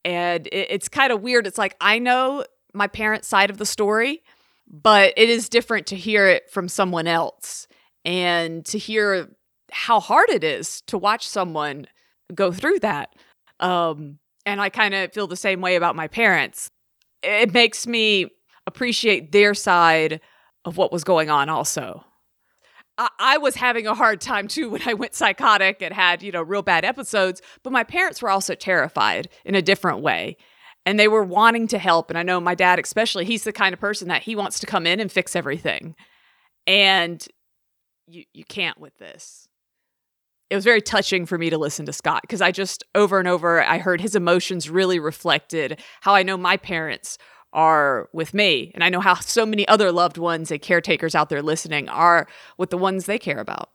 And 0.05 0.47
it, 0.47 0.67
it's 0.69 0.89
kind 0.89 1.11
of 1.11 1.21
weird. 1.21 1.47
It's 1.47 1.57
like 1.57 1.75
I 1.81 1.99
know 1.99 2.45
my 2.73 2.87
parents' 2.87 3.27
side 3.27 3.49
of 3.49 3.57
the 3.57 3.65
story, 3.65 4.23
but 4.67 5.13
it 5.17 5.29
is 5.29 5.49
different 5.49 5.87
to 5.87 5.95
hear 5.95 6.27
it 6.27 6.49
from 6.49 6.67
someone 6.67 7.07
else 7.07 7.67
and 8.05 8.65
to 8.65 8.77
hear 8.77 9.29
how 9.71 9.99
hard 9.99 10.29
it 10.29 10.43
is 10.43 10.81
to 10.87 10.97
watch 10.97 11.27
someone 11.27 11.87
go 12.33 12.51
through 12.51 12.79
that. 12.79 13.15
Um, 13.59 14.19
and 14.45 14.61
I 14.61 14.69
kind 14.69 14.93
of 14.93 15.13
feel 15.13 15.27
the 15.27 15.35
same 15.37 15.61
way 15.61 15.75
about 15.75 15.95
my 15.95 16.07
parents. 16.07 16.69
It 17.23 17.53
makes 17.53 17.87
me 17.87 18.27
appreciate 18.67 19.31
their 19.31 19.53
side 19.53 20.21
of 20.65 20.77
what 20.77 20.91
was 20.91 21.03
going 21.03 21.29
on, 21.29 21.49
also. 21.49 22.05
I-, 22.97 23.09
I 23.19 23.37
was 23.37 23.55
having 23.55 23.87
a 23.87 23.95
hard 23.95 24.21
time 24.21 24.47
too 24.47 24.69
when 24.69 24.81
I 24.87 24.93
went 24.93 25.15
psychotic 25.15 25.81
and 25.81 25.93
had, 25.93 26.23
you 26.23 26.31
know, 26.31 26.41
real 26.41 26.61
bad 26.61 26.85
episodes, 26.85 27.41
but 27.63 27.73
my 27.73 27.83
parents 27.83 28.21
were 28.21 28.29
also 28.29 28.55
terrified 28.55 29.29
in 29.45 29.55
a 29.55 29.61
different 29.61 29.99
way. 29.99 30.37
And 30.85 30.99
they 30.99 31.07
were 31.07 31.23
wanting 31.23 31.67
to 31.69 31.77
help. 31.77 32.09
And 32.09 32.19
I 32.19 32.23
know 32.23 32.41
my 32.41 32.55
dad, 32.55 32.77
especially, 32.77 33.23
he's 33.23 33.45
the 33.45 33.53
kind 33.53 33.73
of 33.73 33.79
person 33.79 34.09
that 34.09 34.23
he 34.23 34.35
wants 34.35 34.59
to 34.59 34.65
come 34.65 34.85
in 34.85 34.99
and 34.99 35.09
fix 35.09 35.33
everything. 35.33 35.95
And 36.67 37.25
you, 38.05 38.25
you 38.33 38.43
can't 38.43 38.77
with 38.77 38.97
this 38.97 39.47
it 40.53 40.55
was 40.55 40.65
very 40.65 40.83
touching 40.83 41.25
for 41.25 41.39
me 41.39 41.49
to 41.49 41.57
listen 41.57 41.83
to 41.87 41.91
Scott 41.91 42.21
because 42.21 42.39
I 42.39 42.51
just 42.51 42.83
over 42.93 43.17
and 43.17 43.27
over 43.27 43.63
I 43.63 43.79
heard 43.79 43.99
his 43.99 44.15
emotions 44.15 44.69
really 44.69 44.99
reflected 44.99 45.81
how 46.01 46.13
I 46.13 46.21
know 46.21 46.37
my 46.37 46.57
parents 46.57 47.17
are 47.53 48.07
with 48.13 48.35
me 48.35 48.71
and 48.75 48.83
I 48.83 48.89
know 48.89 48.99
how 48.99 49.15
so 49.15 49.47
many 49.47 49.67
other 49.67 49.91
loved 49.91 50.19
ones 50.19 50.51
and 50.51 50.61
caretakers 50.61 51.15
out 51.15 51.29
there 51.29 51.41
listening 51.41 51.89
are 51.89 52.27
with 52.55 52.69
the 52.69 52.77
ones 52.77 53.07
they 53.07 53.17
care 53.17 53.39
about. 53.39 53.71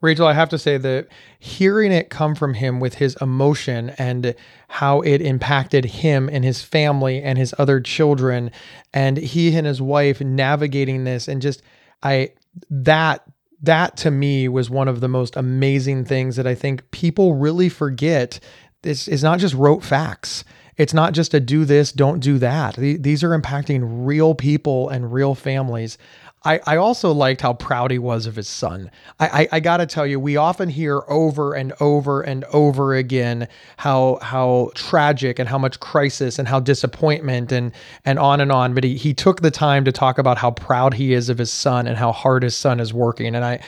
Rachel, 0.00 0.26
I 0.26 0.32
have 0.32 0.48
to 0.48 0.58
say 0.58 0.78
that 0.78 1.06
hearing 1.38 1.92
it 1.92 2.10
come 2.10 2.34
from 2.34 2.54
him 2.54 2.80
with 2.80 2.94
his 2.94 3.16
emotion 3.20 3.90
and 3.98 4.34
how 4.66 5.00
it 5.02 5.22
impacted 5.22 5.84
him 5.84 6.28
and 6.28 6.44
his 6.44 6.60
family 6.60 7.22
and 7.22 7.38
his 7.38 7.54
other 7.56 7.80
children 7.80 8.50
and 8.92 9.16
he 9.16 9.56
and 9.56 9.64
his 9.64 9.80
wife 9.80 10.20
navigating 10.20 11.04
this 11.04 11.28
and 11.28 11.40
just 11.40 11.62
I 12.02 12.32
that 12.68 13.24
that 13.62 13.96
to 13.98 14.10
me 14.10 14.48
was 14.48 14.68
one 14.68 14.88
of 14.88 15.00
the 15.00 15.08
most 15.08 15.36
amazing 15.36 16.04
things 16.04 16.36
that 16.36 16.46
I 16.46 16.54
think 16.54 16.90
people 16.90 17.34
really 17.34 17.68
forget. 17.68 18.40
This 18.82 19.08
is 19.08 19.22
not 19.22 19.38
just 19.38 19.54
rote 19.54 19.84
facts. 19.84 20.44
It's 20.76 20.94
not 20.94 21.12
just 21.12 21.34
a 21.34 21.40
do 21.40 21.64
this, 21.64 21.92
don't 21.92 22.20
do 22.20 22.38
that. 22.38 22.76
These 22.76 23.22
are 23.22 23.38
impacting 23.38 24.06
real 24.06 24.34
people 24.34 24.88
and 24.88 25.12
real 25.12 25.34
families. 25.34 25.98
I, 26.44 26.60
I 26.66 26.76
also 26.76 27.12
liked 27.12 27.40
how 27.40 27.52
proud 27.54 27.90
he 27.90 27.98
was 27.98 28.26
of 28.26 28.36
his 28.36 28.48
son. 28.48 28.90
I, 29.20 29.42
I, 29.42 29.48
I 29.52 29.60
got 29.60 29.78
to 29.78 29.86
tell 29.86 30.06
you, 30.06 30.18
we 30.18 30.36
often 30.36 30.68
hear 30.68 31.02
over 31.08 31.54
and 31.54 31.72
over 31.80 32.22
and 32.22 32.44
over 32.52 32.94
again 32.94 33.48
how 33.76 34.18
how 34.22 34.70
tragic 34.74 35.38
and 35.38 35.48
how 35.48 35.58
much 35.58 35.80
crisis 35.80 36.38
and 36.38 36.48
how 36.48 36.60
disappointment 36.60 37.52
and 37.52 37.72
and 38.04 38.18
on 38.18 38.40
and 38.40 38.50
on. 38.50 38.74
But 38.74 38.84
he 38.84 38.96
he 38.96 39.14
took 39.14 39.40
the 39.40 39.50
time 39.50 39.84
to 39.84 39.92
talk 39.92 40.18
about 40.18 40.38
how 40.38 40.50
proud 40.50 40.94
he 40.94 41.12
is 41.12 41.28
of 41.28 41.38
his 41.38 41.52
son 41.52 41.86
and 41.86 41.96
how 41.96 42.12
hard 42.12 42.42
his 42.42 42.56
son 42.56 42.80
is 42.80 42.92
working. 42.92 43.34
And 43.34 43.44
I 43.44 43.60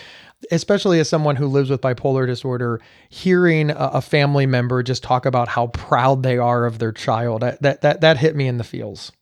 especially 0.50 1.00
as 1.00 1.08
someone 1.08 1.36
who 1.36 1.46
lives 1.46 1.70
with 1.70 1.80
bipolar 1.80 2.26
disorder, 2.26 2.80
hearing 3.08 3.70
a, 3.70 3.90
a, 3.94 4.00
family 4.02 4.44
member 4.44 4.82
just 4.82 5.02
talk 5.02 5.24
about 5.24 5.48
how 5.48 5.68
proud 5.68 6.22
they 6.22 6.36
are 6.36 6.66
of 6.66 6.78
their 6.78 6.92
child, 6.92 7.40
that 7.40 7.62
that 7.62 8.00
that 8.00 8.18
hit 8.18 8.36
me 8.36 8.46
in 8.46 8.58
the 8.58 8.64
feels 8.64 9.12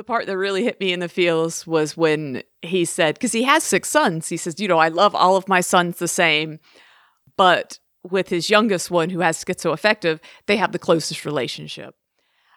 the 0.00 0.04
part 0.04 0.24
that 0.24 0.38
really 0.38 0.64
hit 0.64 0.80
me 0.80 0.94
in 0.94 1.00
the 1.00 1.10
feels 1.10 1.66
was 1.66 1.94
when 1.94 2.42
he 2.62 2.86
said, 2.86 3.16
because 3.16 3.32
he 3.32 3.42
has 3.42 3.62
six 3.62 3.86
sons, 3.86 4.30
he 4.30 4.38
says, 4.38 4.58
you 4.58 4.66
know, 4.66 4.78
I 4.78 4.88
love 4.88 5.14
all 5.14 5.36
of 5.36 5.46
my 5.46 5.60
sons 5.60 5.98
the 5.98 6.08
same, 6.08 6.58
but 7.36 7.78
with 8.02 8.30
his 8.30 8.48
youngest 8.48 8.90
one 8.90 9.10
who 9.10 9.20
has 9.20 9.44
schizoaffective, 9.44 10.18
they 10.46 10.56
have 10.56 10.72
the 10.72 10.78
closest 10.78 11.26
relationship. 11.26 11.94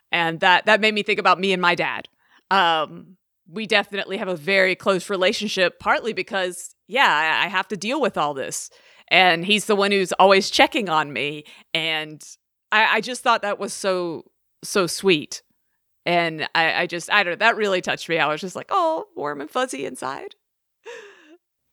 And 0.10 0.40
that 0.40 0.68
that 0.68 0.80
made 0.80 0.94
me 0.94 1.04
think 1.04 1.20
about 1.20 1.38
me 1.38 1.52
and 1.52 1.62
my 1.62 1.76
dad. 1.76 2.08
Um, 2.50 3.18
we 3.46 3.68
definitely 3.68 4.16
have 4.16 4.30
a 4.30 4.38
very 4.38 4.74
close 4.74 5.10
relationship, 5.10 5.80
partly 5.82 6.14
because, 6.14 6.74
yeah, 6.88 7.10
I, 7.42 7.48
I 7.48 7.50
have 7.50 7.68
to 7.68 7.76
deal 7.76 8.00
with 8.00 8.18
all 8.18 8.34
this. 8.34 8.70
And 9.10 9.46
he's 9.46 9.66
the 9.66 9.76
one 9.76 9.92
who's 9.92 10.14
always 10.14 10.50
checking 10.50 10.88
on 10.88 11.12
me. 11.12 11.44
And 11.74 12.24
I, 12.72 12.86
I 12.86 13.02
just 13.02 13.22
thought 13.22 13.42
that 13.42 13.60
was 13.60 13.74
so, 13.74 14.32
so 14.64 14.88
sweet. 14.88 15.43
And 16.06 16.48
I, 16.54 16.82
I 16.82 16.88
just, 16.88 17.12
I 17.12 17.24
don't 17.24 17.34
know, 17.34 17.38
that 17.38 17.56
really 17.56 17.82
touched 17.82 18.10
me. 18.10 18.18
I 18.20 18.28
was 18.28 18.42
just 18.42 18.56
like, 18.56 18.68
oh, 18.70 19.08
warm 19.16 19.42
and 19.42 19.50
fuzzy 19.50 19.86
inside. 19.86 20.36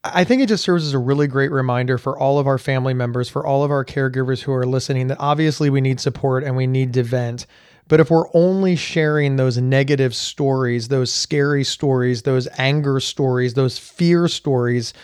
I 0.02 0.24
think 0.24 0.40
it 0.40 0.48
just 0.48 0.64
serves 0.64 0.86
as 0.86 0.94
a 0.94 0.98
really 0.98 1.26
great 1.26 1.50
reminder 1.50 1.98
for 1.98 2.18
all 2.18 2.38
of 2.38 2.46
our 2.46 2.56
family 2.56 2.94
members, 2.94 3.28
for 3.28 3.44
all 3.44 3.64
of 3.64 3.70
our 3.70 3.84
caregivers 3.84 4.40
who 4.40 4.52
are 4.52 4.64
listening, 4.64 5.08
that 5.08 5.18
obviously 5.20 5.68
we 5.68 5.82
need 5.82 6.00
support 6.00 6.42
and 6.42 6.56
we 6.56 6.66
need 6.66 6.94
to 6.94 7.02
vent. 7.02 7.46
But 7.86 8.00
if 8.00 8.10
we're 8.10 8.32
only 8.32 8.76
sharing 8.76 9.36
those 9.36 9.58
negative 9.58 10.14
stories, 10.14 10.88
those 10.88 11.12
scary 11.12 11.64
stories, 11.64 12.22
those 12.22 12.48
anger 12.56 13.00
stories, 13.00 13.54
those 13.54 13.78
fear 13.78 14.28
stories, 14.28 14.94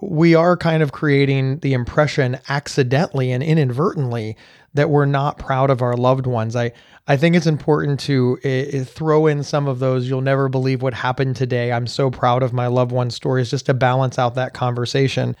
we 0.00 0.34
are 0.34 0.56
kind 0.56 0.82
of 0.82 0.92
creating 0.92 1.60
the 1.60 1.72
impression 1.72 2.38
accidentally 2.48 3.32
and 3.32 3.42
inadvertently 3.42 4.36
that 4.74 4.90
we're 4.90 5.06
not 5.06 5.38
proud 5.38 5.70
of 5.70 5.82
our 5.82 5.96
loved 5.96 6.26
ones. 6.26 6.54
I 6.54 6.72
I 7.06 7.16
think 7.16 7.36
it's 7.36 7.46
important 7.46 8.00
to 8.00 8.38
uh, 8.44 8.84
throw 8.84 9.26
in 9.26 9.42
some 9.42 9.68
of 9.68 9.78
those. 9.78 10.08
You'll 10.08 10.20
never 10.20 10.48
believe 10.48 10.82
what 10.82 10.94
happened 10.94 11.36
today. 11.36 11.70
I'm 11.70 11.86
so 11.86 12.10
proud 12.10 12.42
of 12.42 12.52
my 12.52 12.66
loved 12.66 12.92
one 12.92 13.10
stories 13.10 13.50
just 13.50 13.66
to 13.66 13.74
balance 13.74 14.18
out 14.18 14.34
that 14.36 14.54
conversation. 14.54 15.36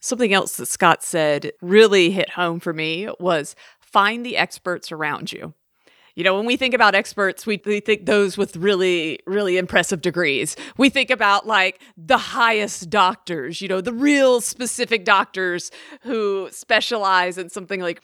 Something 0.00 0.32
else 0.32 0.56
that 0.56 0.66
Scott 0.66 1.02
said 1.02 1.52
really 1.60 2.10
hit 2.10 2.30
home 2.30 2.60
for 2.60 2.72
me 2.72 3.08
was 3.18 3.54
find 3.80 4.24
the 4.24 4.36
experts 4.36 4.92
around 4.92 5.32
you. 5.32 5.54
You 6.14 6.24
know, 6.24 6.36
when 6.36 6.46
we 6.46 6.56
think 6.56 6.74
about 6.74 6.94
experts, 6.94 7.46
we, 7.46 7.60
we 7.64 7.80
think 7.80 8.06
those 8.06 8.36
with 8.36 8.56
really, 8.56 9.20
really 9.26 9.56
impressive 9.56 10.00
degrees. 10.00 10.56
We 10.76 10.90
think 10.90 11.10
about 11.10 11.46
like 11.46 11.80
the 11.96 12.18
highest 12.18 12.90
doctors, 12.90 13.60
you 13.60 13.68
know, 13.68 13.80
the 13.80 13.92
real 13.92 14.40
specific 14.40 15.04
doctors 15.04 15.70
who 16.02 16.48
specialize 16.50 17.38
in 17.38 17.48
something 17.48 17.80
like 17.80 18.02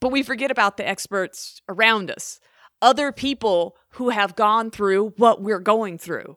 but 0.00 0.10
we 0.10 0.22
forget 0.22 0.50
about 0.50 0.76
the 0.76 0.88
experts 0.88 1.60
around 1.68 2.10
us, 2.10 2.40
other 2.82 3.12
people 3.12 3.76
who 3.90 4.08
have 4.08 4.34
gone 4.34 4.70
through 4.70 5.10
what 5.18 5.42
we're 5.42 5.60
going 5.60 5.98
through. 5.98 6.36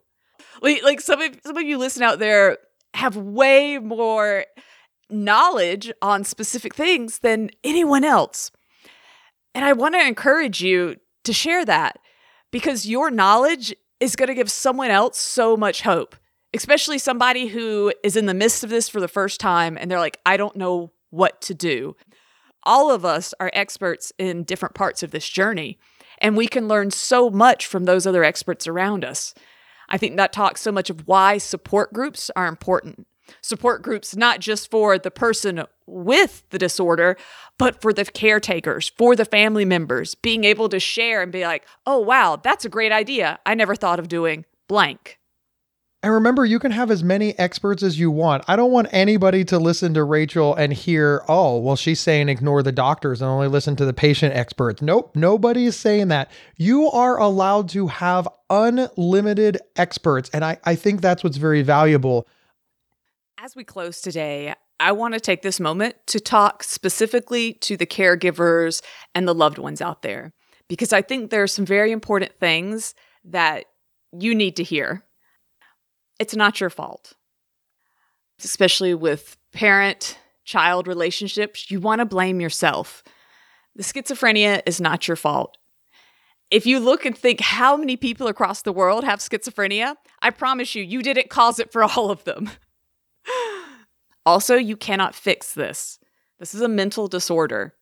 Like, 0.61 1.01
some 1.01 1.21
of 1.21 1.39
some 1.43 1.57
of 1.57 1.63
you 1.63 1.77
listen 1.77 2.03
out 2.03 2.19
there 2.19 2.57
have 2.93 3.15
way 3.15 3.79
more 3.79 4.45
knowledge 5.09 5.91
on 6.01 6.23
specific 6.23 6.75
things 6.75 7.19
than 7.19 7.49
anyone 7.63 8.03
else. 8.03 8.51
And 9.55 9.65
I 9.65 9.73
want 9.73 9.95
to 9.95 10.05
encourage 10.05 10.61
you 10.61 10.97
to 11.23 11.33
share 11.33 11.65
that 11.65 11.99
because 12.51 12.87
your 12.87 13.09
knowledge 13.09 13.75
is 13.99 14.15
going 14.15 14.27
to 14.27 14.35
give 14.35 14.51
someone 14.51 14.91
else 14.91 15.17
so 15.17 15.55
much 15.57 15.81
hope, 15.81 16.15
especially 16.53 16.97
somebody 16.97 17.47
who 17.47 17.93
is 18.03 18.15
in 18.15 18.25
the 18.25 18.33
midst 18.33 18.63
of 18.63 18.69
this 18.69 18.89
for 18.89 18.99
the 18.99 19.07
first 19.07 19.39
time 19.39 19.77
and 19.79 19.89
they're 19.89 19.99
like, 19.99 20.19
I 20.25 20.37
don't 20.37 20.55
know 20.55 20.91
what 21.09 21.41
to 21.41 21.53
do 21.53 21.95
all 22.65 22.91
of 22.91 23.05
us 23.05 23.33
are 23.39 23.51
experts 23.53 24.11
in 24.17 24.43
different 24.43 24.75
parts 24.75 25.03
of 25.03 25.11
this 25.11 25.27
journey, 25.27 25.77
and 26.19 26.37
we 26.37 26.47
can 26.47 26.67
learn 26.67 26.91
so 26.91 27.29
much 27.29 27.67
from 27.67 27.85
those 27.85 28.07
other 28.07 28.23
experts 28.23 28.67
around 28.67 29.03
us. 29.03 29.33
I 29.89 29.97
think 29.97 30.15
that 30.17 30.33
talks 30.33 30.61
so 30.61 30.71
much 30.71 30.89
of 30.89 31.07
why 31.07 31.37
support 31.37 31.93
groups 31.93 32.31
are 32.35 32.47
important. 32.47 33.05
Support 33.41 33.81
groups, 33.81 34.15
not 34.15 34.39
just 34.39 34.69
for 34.69 34.97
the 34.97 35.11
person 35.11 35.63
with 35.85 36.43
the 36.49 36.57
disorder, 36.57 37.17
but 37.57 37.81
for 37.81 37.93
the 37.93 38.05
caretakers, 38.05 38.89
for 38.89 39.15
the 39.15 39.25
family 39.25 39.65
members, 39.65 40.15
being 40.15 40.43
able 40.43 40.69
to 40.69 40.79
share 40.79 41.21
and 41.21 41.31
be 41.31 41.43
like, 41.43 41.65
oh, 41.85 41.99
wow, 41.99 42.39
that's 42.41 42.65
a 42.65 42.69
great 42.69 42.91
idea. 42.91 43.39
I 43.45 43.55
never 43.55 43.75
thought 43.75 43.99
of 43.99 44.07
doing 44.07 44.45
blank. 44.67 45.19
And 46.03 46.11
remember, 46.11 46.43
you 46.43 46.59
can 46.59 46.71
have 46.71 46.91
as 46.91 47.01
many 47.01 47.37
experts 47.39 47.81
as 47.81 47.97
you 47.97 48.11
want. 48.11 48.43
I 48.49 48.57
don't 48.57 48.73
want 48.73 48.89
anybody 48.91 49.45
to 49.45 49.57
listen 49.57 49.93
to 49.93 50.03
Rachel 50.03 50.53
and 50.53 50.73
hear, 50.73 51.23
oh, 51.29 51.57
well, 51.59 51.77
she's 51.77 52.01
saying 52.01 52.27
ignore 52.27 52.61
the 52.61 52.73
doctors 52.73 53.21
and 53.21 53.31
only 53.31 53.47
listen 53.47 53.77
to 53.77 53.85
the 53.85 53.93
patient 53.93 54.35
experts. 54.35 54.81
Nope, 54.81 55.15
nobody 55.15 55.65
is 55.65 55.77
saying 55.77 56.09
that. 56.09 56.29
You 56.57 56.91
are 56.91 57.17
allowed 57.17 57.69
to 57.69 57.87
have 57.87 58.27
unlimited 58.49 59.59
experts. 59.77 60.29
And 60.33 60.43
I, 60.43 60.57
I 60.65 60.75
think 60.75 60.99
that's 60.99 61.23
what's 61.23 61.37
very 61.37 61.61
valuable. 61.61 62.27
As 63.43 63.57
we 63.57 63.65
close 63.65 63.99
today, 63.99 64.55
I 64.79 64.93
want 64.93 65.15
to 65.15 65.19
take 65.19 65.41
this 65.41 65.59
moment 65.59 65.95
to 66.07 66.21
talk 66.21 66.63
specifically 66.63 67.51
to 67.55 67.75
the 67.75 67.85
caregivers 67.85 68.81
and 69.13 69.27
the 69.27 69.35
loved 69.35 69.57
ones 69.57 69.81
out 69.81 70.01
there, 70.01 70.31
because 70.69 70.93
I 70.93 71.01
think 71.01 71.29
there 71.29 71.43
are 71.43 71.47
some 71.47 71.65
very 71.65 71.91
important 71.91 72.39
things 72.39 72.95
that 73.25 73.65
you 74.17 74.33
need 74.33 74.55
to 74.55 74.63
hear 74.63 75.03
it's 76.19 76.37
not 76.37 76.61
your 76.61 76.69
fault. 76.69 77.15
Especially 78.41 78.93
with 78.93 79.35
parent 79.51 80.17
child 80.45 80.87
relationships, 80.87 81.69
you 81.69 81.81
want 81.81 81.99
to 81.99 82.05
blame 82.05 82.39
yourself. 82.39 83.03
The 83.75 83.83
schizophrenia 83.83 84.61
is 84.65 84.79
not 84.79 85.05
your 85.05 85.17
fault. 85.17 85.57
If 86.49 86.65
you 86.65 86.79
look 86.79 87.05
and 87.05 87.17
think 87.17 87.41
how 87.41 87.75
many 87.75 87.97
people 87.97 88.27
across 88.27 88.61
the 88.61 88.71
world 88.71 89.03
have 89.03 89.19
schizophrenia, 89.19 89.95
I 90.21 90.29
promise 90.29 90.75
you, 90.75 90.83
you 90.83 91.03
didn't 91.03 91.29
cause 91.29 91.59
it 91.59 91.73
for 91.73 91.83
all 91.83 92.09
of 92.09 92.23
them. 92.23 92.49
also, 94.25 94.55
you 94.55 94.77
cannot 94.77 95.15
fix 95.15 95.53
this. 95.53 95.99
This 96.39 96.53
is 96.53 96.61
a 96.61 96.67
mental 96.67 97.07
disorder, 97.07 97.75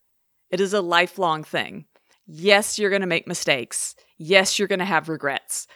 it 0.50 0.60
is 0.60 0.72
a 0.72 0.80
lifelong 0.80 1.44
thing. 1.44 1.86
Yes, 2.26 2.78
you're 2.78 2.90
going 2.90 3.00
to 3.00 3.06
make 3.06 3.26
mistakes. 3.26 3.96
Yes, 4.16 4.58
you're 4.58 4.68
going 4.68 4.78
to 4.78 4.84
have 4.84 5.08
regrets. 5.08 5.66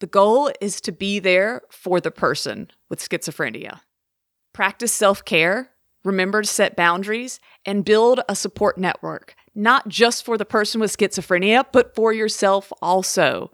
The 0.00 0.06
goal 0.06 0.50
is 0.60 0.80
to 0.82 0.92
be 0.92 1.18
there 1.18 1.62
for 1.70 2.00
the 2.00 2.10
person 2.10 2.70
with 2.88 3.00
schizophrenia. 3.00 3.80
Practice 4.52 4.92
self 4.92 5.24
care, 5.24 5.70
remember 6.04 6.42
to 6.42 6.48
set 6.48 6.76
boundaries, 6.76 7.40
and 7.64 7.84
build 7.84 8.20
a 8.28 8.34
support 8.34 8.78
network, 8.78 9.34
not 9.54 9.88
just 9.88 10.24
for 10.24 10.38
the 10.38 10.44
person 10.44 10.80
with 10.80 10.96
schizophrenia, 10.96 11.64
but 11.72 11.94
for 11.94 12.12
yourself 12.12 12.72
also. 12.80 13.50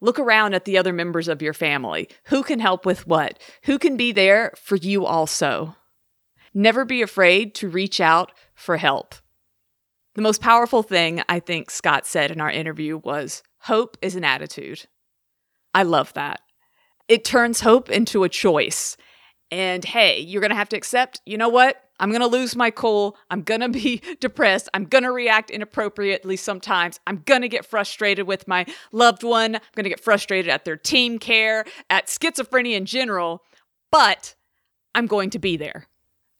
Look 0.00 0.18
around 0.18 0.54
at 0.54 0.64
the 0.64 0.76
other 0.76 0.92
members 0.92 1.28
of 1.28 1.40
your 1.40 1.54
family. 1.54 2.08
Who 2.24 2.42
can 2.42 2.60
help 2.60 2.84
with 2.84 3.06
what? 3.06 3.38
Who 3.64 3.78
can 3.78 3.96
be 3.96 4.12
there 4.12 4.52
for 4.56 4.76
you 4.76 5.06
also? 5.06 5.76
Never 6.52 6.84
be 6.84 7.02
afraid 7.02 7.54
to 7.56 7.68
reach 7.68 8.00
out 8.00 8.32
for 8.54 8.76
help. 8.76 9.14
The 10.14 10.22
most 10.22 10.40
powerful 10.40 10.82
thing 10.82 11.22
I 11.28 11.40
think 11.40 11.70
Scott 11.70 12.06
said 12.06 12.30
in 12.30 12.40
our 12.40 12.50
interview 12.50 12.98
was 12.98 13.42
hope 13.60 13.98
is 14.00 14.16
an 14.16 14.24
attitude. 14.24 14.86
I 15.74 15.82
love 15.82 16.12
that. 16.14 16.40
It 17.08 17.24
turns 17.24 17.60
hope 17.60 17.90
into 17.90 18.24
a 18.24 18.28
choice. 18.28 18.96
And 19.50 19.84
hey, 19.84 20.20
you're 20.20 20.40
going 20.40 20.50
to 20.50 20.56
have 20.56 20.70
to 20.70 20.76
accept, 20.76 21.20
you 21.26 21.36
know 21.36 21.50
what? 21.50 21.76
I'm 21.98 22.10
going 22.10 22.20
to 22.20 22.26
lose 22.26 22.54
my 22.54 22.70
cool. 22.70 23.16
I'm 23.30 23.42
going 23.42 23.60
to 23.60 23.68
be 23.68 24.02
depressed. 24.20 24.68
I'm 24.74 24.84
going 24.84 25.04
to 25.04 25.12
react 25.12 25.50
inappropriately 25.50 26.36
sometimes. 26.36 27.00
I'm 27.06 27.22
going 27.24 27.42
to 27.42 27.48
get 27.48 27.64
frustrated 27.64 28.26
with 28.26 28.46
my 28.46 28.66
loved 28.92 29.22
one. 29.22 29.56
I'm 29.56 29.62
going 29.74 29.84
to 29.84 29.90
get 29.90 30.00
frustrated 30.00 30.50
at 30.50 30.64
their 30.64 30.76
team 30.76 31.18
care, 31.18 31.64
at 31.90 32.06
schizophrenia 32.06 32.76
in 32.76 32.86
general. 32.86 33.42
But 33.90 34.34
I'm 34.94 35.06
going 35.06 35.30
to 35.30 35.38
be 35.38 35.56
there. 35.56 35.86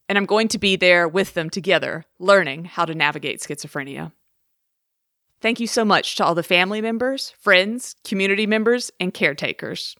And 0.09 0.16
I'm 0.16 0.26
going 0.26 0.48
to 0.48 0.59
be 0.59 0.76
there 0.76 1.09
with 1.09 1.34
them 1.34 1.50
together, 1.50 2.04
learning 2.18 2.66
how 2.66 2.84
to 2.84 2.94
navigate 2.94 3.40
schizophrenia. 3.40 4.12
Thank 5.40 5.61
you 5.61 5.66
so 5.66 5.84
much 5.84 6.16
to 6.16 6.24
all 6.24 6.34
the 6.34 6.42
family 6.42 6.80
members, 6.80 7.34
friends, 7.38 7.96
community 8.04 8.46
members, 8.46 8.90
and 8.98 9.12
caretakers. 9.12 9.96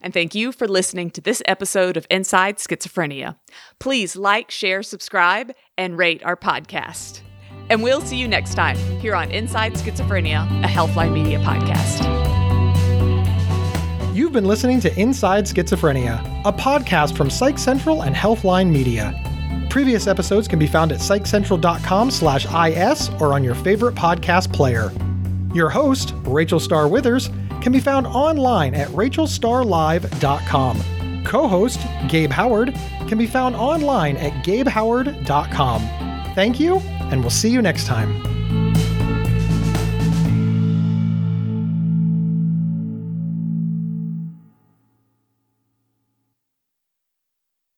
And 0.00 0.12
thank 0.12 0.34
you 0.34 0.52
for 0.52 0.68
listening 0.68 1.10
to 1.10 1.20
this 1.20 1.42
episode 1.46 1.96
of 1.96 2.06
Inside 2.10 2.58
Schizophrenia. 2.58 3.36
Please 3.78 4.16
like, 4.16 4.50
share, 4.50 4.82
subscribe, 4.82 5.52
and 5.76 5.98
rate 5.98 6.22
our 6.24 6.36
podcast. 6.36 7.20
And 7.70 7.82
we'll 7.82 8.00
see 8.00 8.16
you 8.16 8.28
next 8.28 8.54
time 8.54 8.76
here 9.00 9.14
on 9.14 9.30
Inside 9.30 9.74
Schizophrenia, 9.74 10.46
a 10.64 10.68
Healthline 10.68 11.12
Media 11.12 11.38
podcast. 11.40 12.06
You've 14.14 14.32
been 14.32 14.46
listening 14.46 14.80
to 14.80 15.00
Inside 15.00 15.44
Schizophrenia, 15.44 16.42
a 16.44 16.52
podcast 16.52 17.16
from 17.16 17.30
Psych 17.30 17.58
Central 17.58 18.02
and 18.02 18.16
Healthline 18.16 18.70
Media. 18.70 19.14
Previous 19.70 20.06
episodes 20.06 20.48
can 20.48 20.58
be 20.58 20.66
found 20.66 20.92
at 20.92 20.98
psychcentral.com 20.98 22.10
slash 22.10 22.46
is 22.46 23.10
or 23.20 23.34
on 23.34 23.44
your 23.44 23.54
favorite 23.54 23.94
podcast 23.94 24.52
player. 24.52 24.90
Your 25.54 25.68
host, 25.68 26.14
Rachel 26.24 26.58
Star 26.58 26.88
Withers, 26.88 27.30
can 27.62 27.72
be 27.72 27.80
found 27.80 28.06
online 28.06 28.74
at 28.74 28.88
rachelstarlive.com. 28.88 31.24
Co 31.24 31.48
host, 31.48 31.80
Gabe 32.08 32.30
Howard, 32.30 32.74
can 33.06 33.18
be 33.18 33.26
found 33.26 33.56
online 33.56 34.16
at 34.16 34.32
gabehoward.com. 34.44 35.80
Thank 36.34 36.60
you, 36.60 36.78
and 37.10 37.20
we'll 37.20 37.30
see 37.30 37.50
you 37.50 37.60
next 37.60 37.86
time. 37.86 38.37